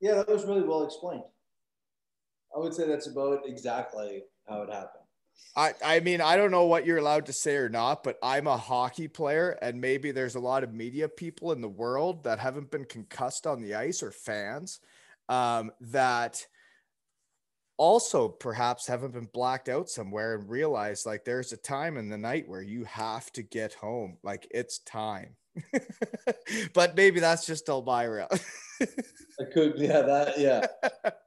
[0.00, 1.24] Yeah, that was really well explained.
[2.54, 5.03] I would say that's about exactly how it happened.
[5.56, 8.46] I, I mean, I don't know what you're allowed to say or not, but I'm
[8.46, 12.40] a hockey player, and maybe there's a lot of media people in the world that
[12.40, 14.80] haven't been concussed on the ice or fans
[15.28, 16.44] um, that
[17.76, 22.18] also perhaps haven't been blacked out somewhere and realize like there's a time in the
[22.18, 24.16] night where you have to get home.
[24.22, 25.36] Like it's time.
[26.74, 28.28] but maybe that's just Elvira.
[28.80, 30.66] I could, yeah, that, yeah.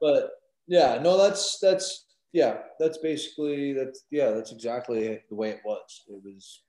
[0.00, 0.30] But
[0.66, 2.04] yeah, no, that's, that's,
[2.38, 6.04] yeah, that's basically that's yeah, that's exactly the way it was.
[6.06, 6.62] It was.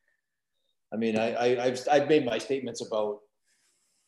[0.92, 3.20] I mean, I, I I've I've made my statements about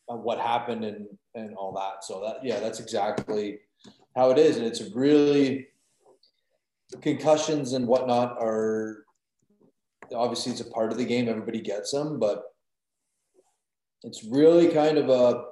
[0.08, 1.06] uh, what happened and
[1.36, 2.02] and all that.
[2.02, 3.60] So that yeah, that's exactly
[4.16, 5.68] how it is, and it's really
[7.00, 9.04] concussions and whatnot are
[10.14, 11.28] obviously it's a part of the game.
[11.28, 12.42] Everybody gets them, but
[14.02, 15.44] it's really kind of a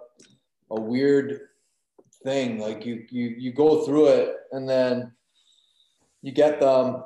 [0.73, 1.41] a weird
[2.25, 2.59] thing.
[2.59, 5.13] Like you you you go through it and then
[6.23, 7.05] you get them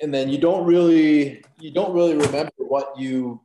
[0.00, 3.40] and then you don't really you don't really remember what you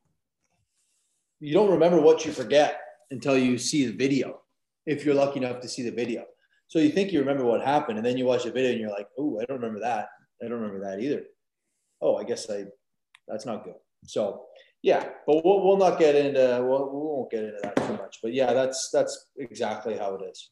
[1.40, 4.42] you don't remember what you forget until you see the video
[4.86, 6.26] if you're lucky enough to see the video.
[6.68, 8.90] So you think you remember what happened and then you watch the video and you're
[8.90, 10.10] like oh i don't remember that.
[10.44, 11.24] I don't remember that either.
[12.02, 12.66] Oh i guess i
[13.28, 13.76] that's not good.
[14.06, 14.46] So
[14.82, 18.20] yeah but we'll, we'll not get into we'll, we won't get into that too much
[18.22, 20.50] but yeah that's that's exactly how it is.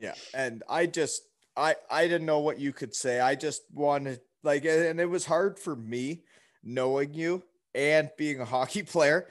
[0.00, 1.22] Yeah and i just
[1.56, 3.20] I I didn't know what you could say.
[3.20, 6.22] I just wanted like, and it was hard for me
[6.62, 7.42] knowing you
[7.74, 9.28] and being a hockey player,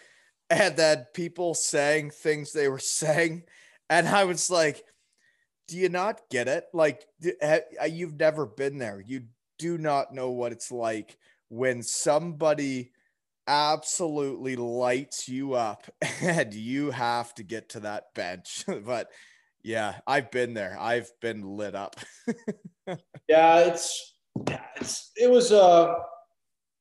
[0.50, 3.44] and then people saying things they were saying,
[3.90, 4.84] and I was like,
[5.68, 6.66] "Do you not get it?
[6.74, 7.06] Like,
[7.42, 9.02] uh, you've never been there.
[9.06, 9.24] You
[9.60, 11.18] do not know what it's like
[11.50, 12.92] when somebody."
[13.48, 15.86] absolutely lights you up
[16.22, 19.12] and you have to get to that bench but
[19.66, 20.78] yeah, I've been there.
[20.80, 21.96] I've been lit up.
[23.28, 24.16] yeah, it's,
[24.76, 25.96] it's it was uh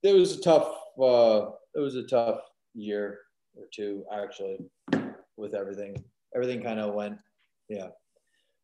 [0.02, 0.68] it was a tough
[1.00, 2.40] uh it was a tough
[2.74, 3.20] year
[3.56, 4.58] or two actually
[5.38, 6.04] with everything.
[6.36, 7.16] Everything kind of went
[7.70, 7.88] yeah.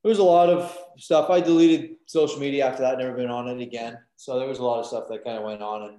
[0.03, 1.31] There was a lot of stuff.
[1.31, 3.97] I deleted social media after that, never been on it again.
[4.17, 5.83] So there was a lot of stuff that kind of went on.
[5.83, 5.99] And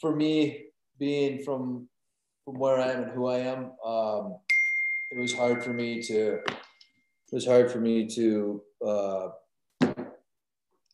[0.00, 0.66] for me,
[0.98, 1.88] being from
[2.44, 4.38] from where I am and who I am, um,
[5.12, 6.40] it was hard for me to
[7.34, 9.28] was hard for me to uh,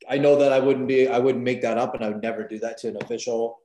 [0.08, 2.48] I know that I wouldn't be I wouldn't make that up and I would never
[2.48, 3.58] do that to an official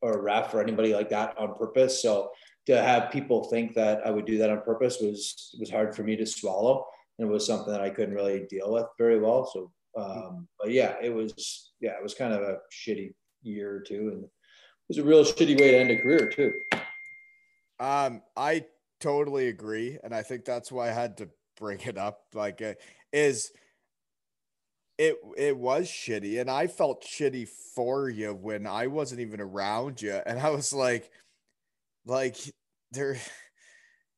[0.00, 2.00] or a ref or anybody like that on purpose.
[2.00, 2.30] So
[2.64, 6.02] to have people think that I would do that on purpose was was hard for
[6.02, 6.86] me to swallow.
[7.18, 9.48] And it was something that I couldn't really deal with very well.
[9.52, 9.70] So
[10.00, 13.12] um, but yeah, it was yeah, it was kind of a shitty
[13.42, 14.30] year or two and it
[14.88, 16.52] was a real shitty way to end a career too.
[17.78, 18.64] Um, I
[18.98, 19.98] totally agree.
[20.02, 22.74] And I think that's why I had to bring it up like uh,
[23.12, 23.50] is
[24.98, 30.00] it it was shitty and i felt shitty for you when i wasn't even around
[30.00, 31.10] you and i was like
[32.06, 32.36] like
[32.92, 33.16] there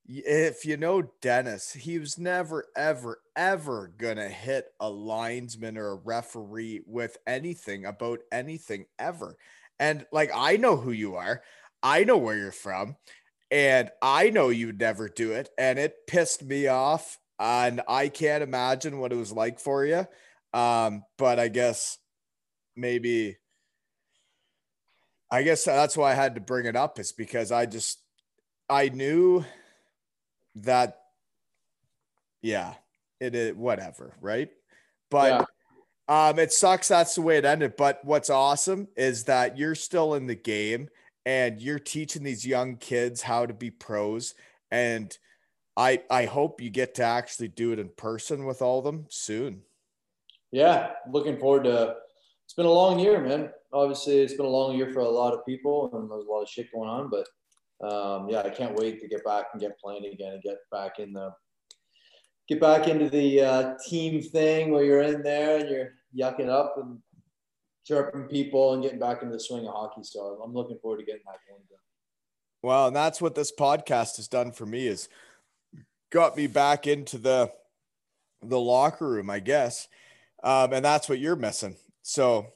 [0.09, 5.97] if you know Dennis, he was never, ever, ever gonna hit a linesman or a
[5.97, 9.37] referee with anything about anything ever.
[9.79, 11.43] And like, I know who you are,
[11.83, 12.97] I know where you're from,
[13.51, 15.51] and I know you'd never do it.
[15.59, 17.19] And it pissed me off.
[17.39, 20.07] And I can't imagine what it was like for you.
[20.53, 21.99] Um, but I guess
[22.77, 23.37] maybe,
[25.31, 28.03] I guess that's why I had to bring it up, is because I just,
[28.69, 29.45] I knew
[30.63, 30.99] that
[32.43, 32.75] yeah
[33.21, 34.51] it is whatever right
[35.11, 35.47] but
[36.09, 36.29] yeah.
[36.31, 40.15] um it sucks that's the way it ended but what's awesome is that you're still
[40.15, 40.89] in the game
[41.27, 44.35] and you're teaching these young kids how to be pros
[44.71, 45.19] and
[45.79, 49.07] i i hope you get to actually do it in person with all of them
[49.09, 49.63] soon
[50.51, 51.95] yeah looking forward to
[52.45, 55.33] it's been a long year man obviously it's been a long year for a lot
[55.33, 57.27] of people and there's a lot of shit going on but
[57.81, 60.99] um, yeah, I can't wait to get back and get playing again and get back
[60.99, 61.33] in the
[62.49, 66.77] get back into the uh, team thing where you're in there and you're yucking up
[66.79, 66.99] and
[67.87, 70.03] chirping people and getting back into the swing of hockey.
[70.03, 71.63] So I'm looking forward to getting that going.
[72.61, 75.09] Well, and that's what this podcast has done for me is
[76.11, 77.53] got me back into the
[78.43, 79.89] the locker room, I guess.
[80.43, 81.77] Um, and that's what you're missing.
[82.03, 82.47] So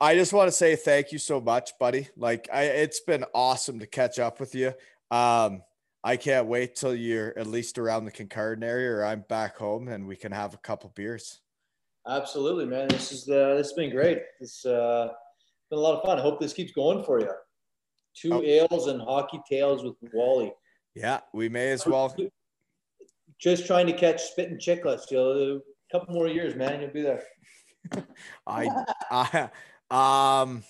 [0.00, 2.08] I just want to say thank you so much, buddy.
[2.16, 4.68] Like I, it's been awesome to catch up with you.
[5.10, 5.62] Um,
[6.02, 9.88] I can't wait till you're at least around the Kincardine area or I'm back home
[9.88, 11.40] and we can have a couple beers.
[12.08, 12.88] Absolutely, man.
[12.88, 14.22] This is uh, this has been great.
[14.40, 15.08] This uh,
[15.68, 16.18] been a lot of fun.
[16.18, 17.30] I hope this keeps going for you.
[18.14, 18.42] Two oh.
[18.42, 20.52] ales and hockey tales with Wally.
[20.94, 22.14] Yeah, we may as well.
[23.38, 25.10] Just trying to catch spitting Chiclets.
[25.10, 25.60] You'll a
[25.92, 26.80] couple more years, man.
[26.80, 27.22] You'll be there.
[28.46, 28.68] I,
[29.10, 30.64] I um,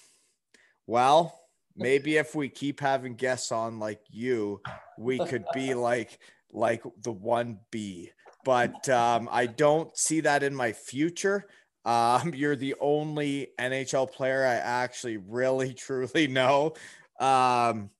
[0.86, 1.40] well,
[1.76, 4.60] maybe if we keep having guests on like you,
[4.98, 6.18] we could be like
[6.52, 8.10] like the one B.
[8.44, 11.46] But um, I don't see that in my future.
[11.84, 16.74] Um, you're the only NHL player I actually really truly know.
[17.18, 17.90] Um,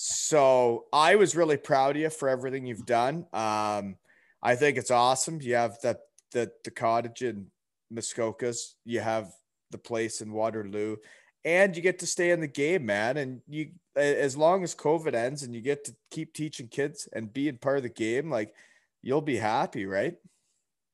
[0.00, 3.26] so I was really proud of you for everything you've done.
[3.32, 3.96] Um,
[4.40, 5.40] I think it's awesome.
[5.42, 5.98] You have the
[6.30, 7.48] the the cottage in
[7.92, 8.74] Muskokas.
[8.84, 9.32] You have
[9.72, 10.98] the place in Waterloo,
[11.44, 13.16] and you get to stay in the game, man.
[13.16, 17.32] And you, as long as COVID ends, and you get to keep teaching kids and
[17.32, 18.54] being part of the game, like
[19.02, 20.14] you'll be happy, right?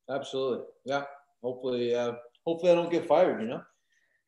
[0.09, 1.05] Absolutely, yeah.
[1.43, 2.13] Hopefully, uh,
[2.47, 3.43] hopefully I don't get fired.
[3.43, 3.63] You know.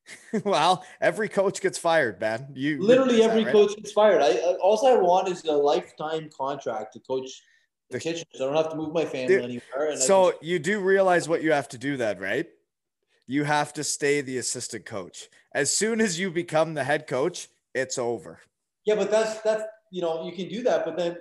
[0.45, 2.49] well, every coach gets fired, man.
[2.55, 3.53] You literally every that, right?
[3.53, 4.23] coach gets fired.
[4.23, 7.43] I uh, all I want is a lifetime contract to coach
[7.91, 8.27] the, the kitchen.
[8.35, 9.97] I don't have to move my family dude, anywhere.
[9.97, 12.47] so just, you do realize what you have to do, then, right?
[13.27, 15.28] you have to stay the assistant coach.
[15.53, 18.41] As soon as you become the head coach, it's over.
[18.85, 21.19] Yeah, but that's that's you know you can do that, but then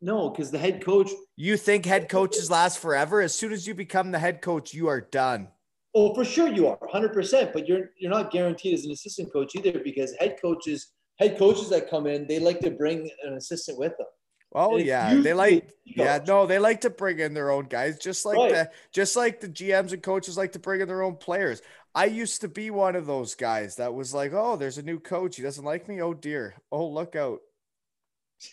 [0.00, 1.10] no, because the head coach.
[1.36, 3.20] You think head coaches last forever?
[3.20, 5.48] As soon as you become the head coach, you are done.
[5.94, 7.52] Oh, for sure you are, hundred percent.
[7.52, 11.68] But you're you're not guaranteed as an assistant coach either, because head coaches head coaches
[11.70, 14.06] that come in, they like to bring an assistant with them.
[14.52, 18.26] Oh yeah, they like yeah no they like to bring in their own guys just
[18.26, 18.50] like right.
[18.50, 21.62] the just like the GMs and coaches like to bring in their own players.
[21.94, 24.98] I used to be one of those guys that was like, oh, there's a new
[24.98, 25.36] coach.
[25.36, 26.02] He doesn't like me.
[26.02, 26.54] Oh dear.
[26.72, 27.40] Oh look out.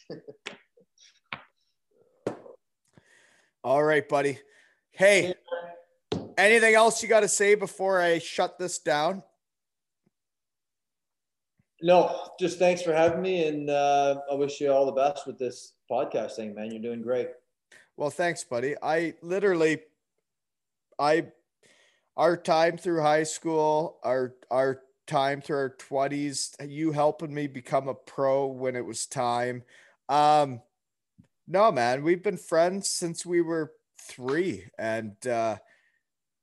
[3.64, 4.40] All right, buddy.
[4.92, 5.34] Hey,
[6.38, 9.24] anything else you got to say before I shut this down?
[11.82, 15.38] No, just thanks for having me, and uh, I wish you all the best with
[15.38, 16.72] this podcasting, man.
[16.72, 17.30] You're doing great.
[17.98, 18.76] Well, thanks, buddy.
[18.82, 19.82] I literally,
[20.98, 21.28] I,
[22.16, 27.88] our time through high school, our our time through our twenties, you helping me become
[27.88, 29.64] a pro when it was time.
[30.10, 30.62] Um,
[31.48, 35.58] no, man, we've been friends since we were three, and uh,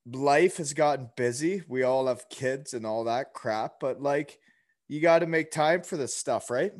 [0.07, 1.63] life has gotten busy.
[1.69, 4.39] We all have kids and all that crap, but like,
[4.89, 6.73] you got to make time for this stuff, right?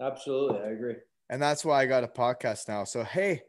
[0.00, 0.96] Absolutely, I agree.
[1.28, 2.84] And that's why I got a podcast now.
[2.84, 3.42] So, hey,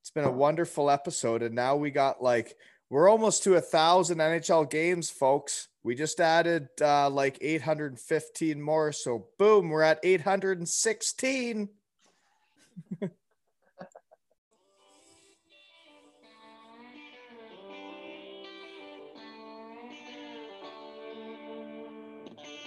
[0.00, 1.42] it's been a wonderful episode.
[1.42, 2.56] And now we got like,
[2.90, 5.68] we're almost to a thousand NHL games, folks.
[5.82, 8.92] We just added uh, like 815 more.
[8.92, 11.68] So, boom, we're at 816.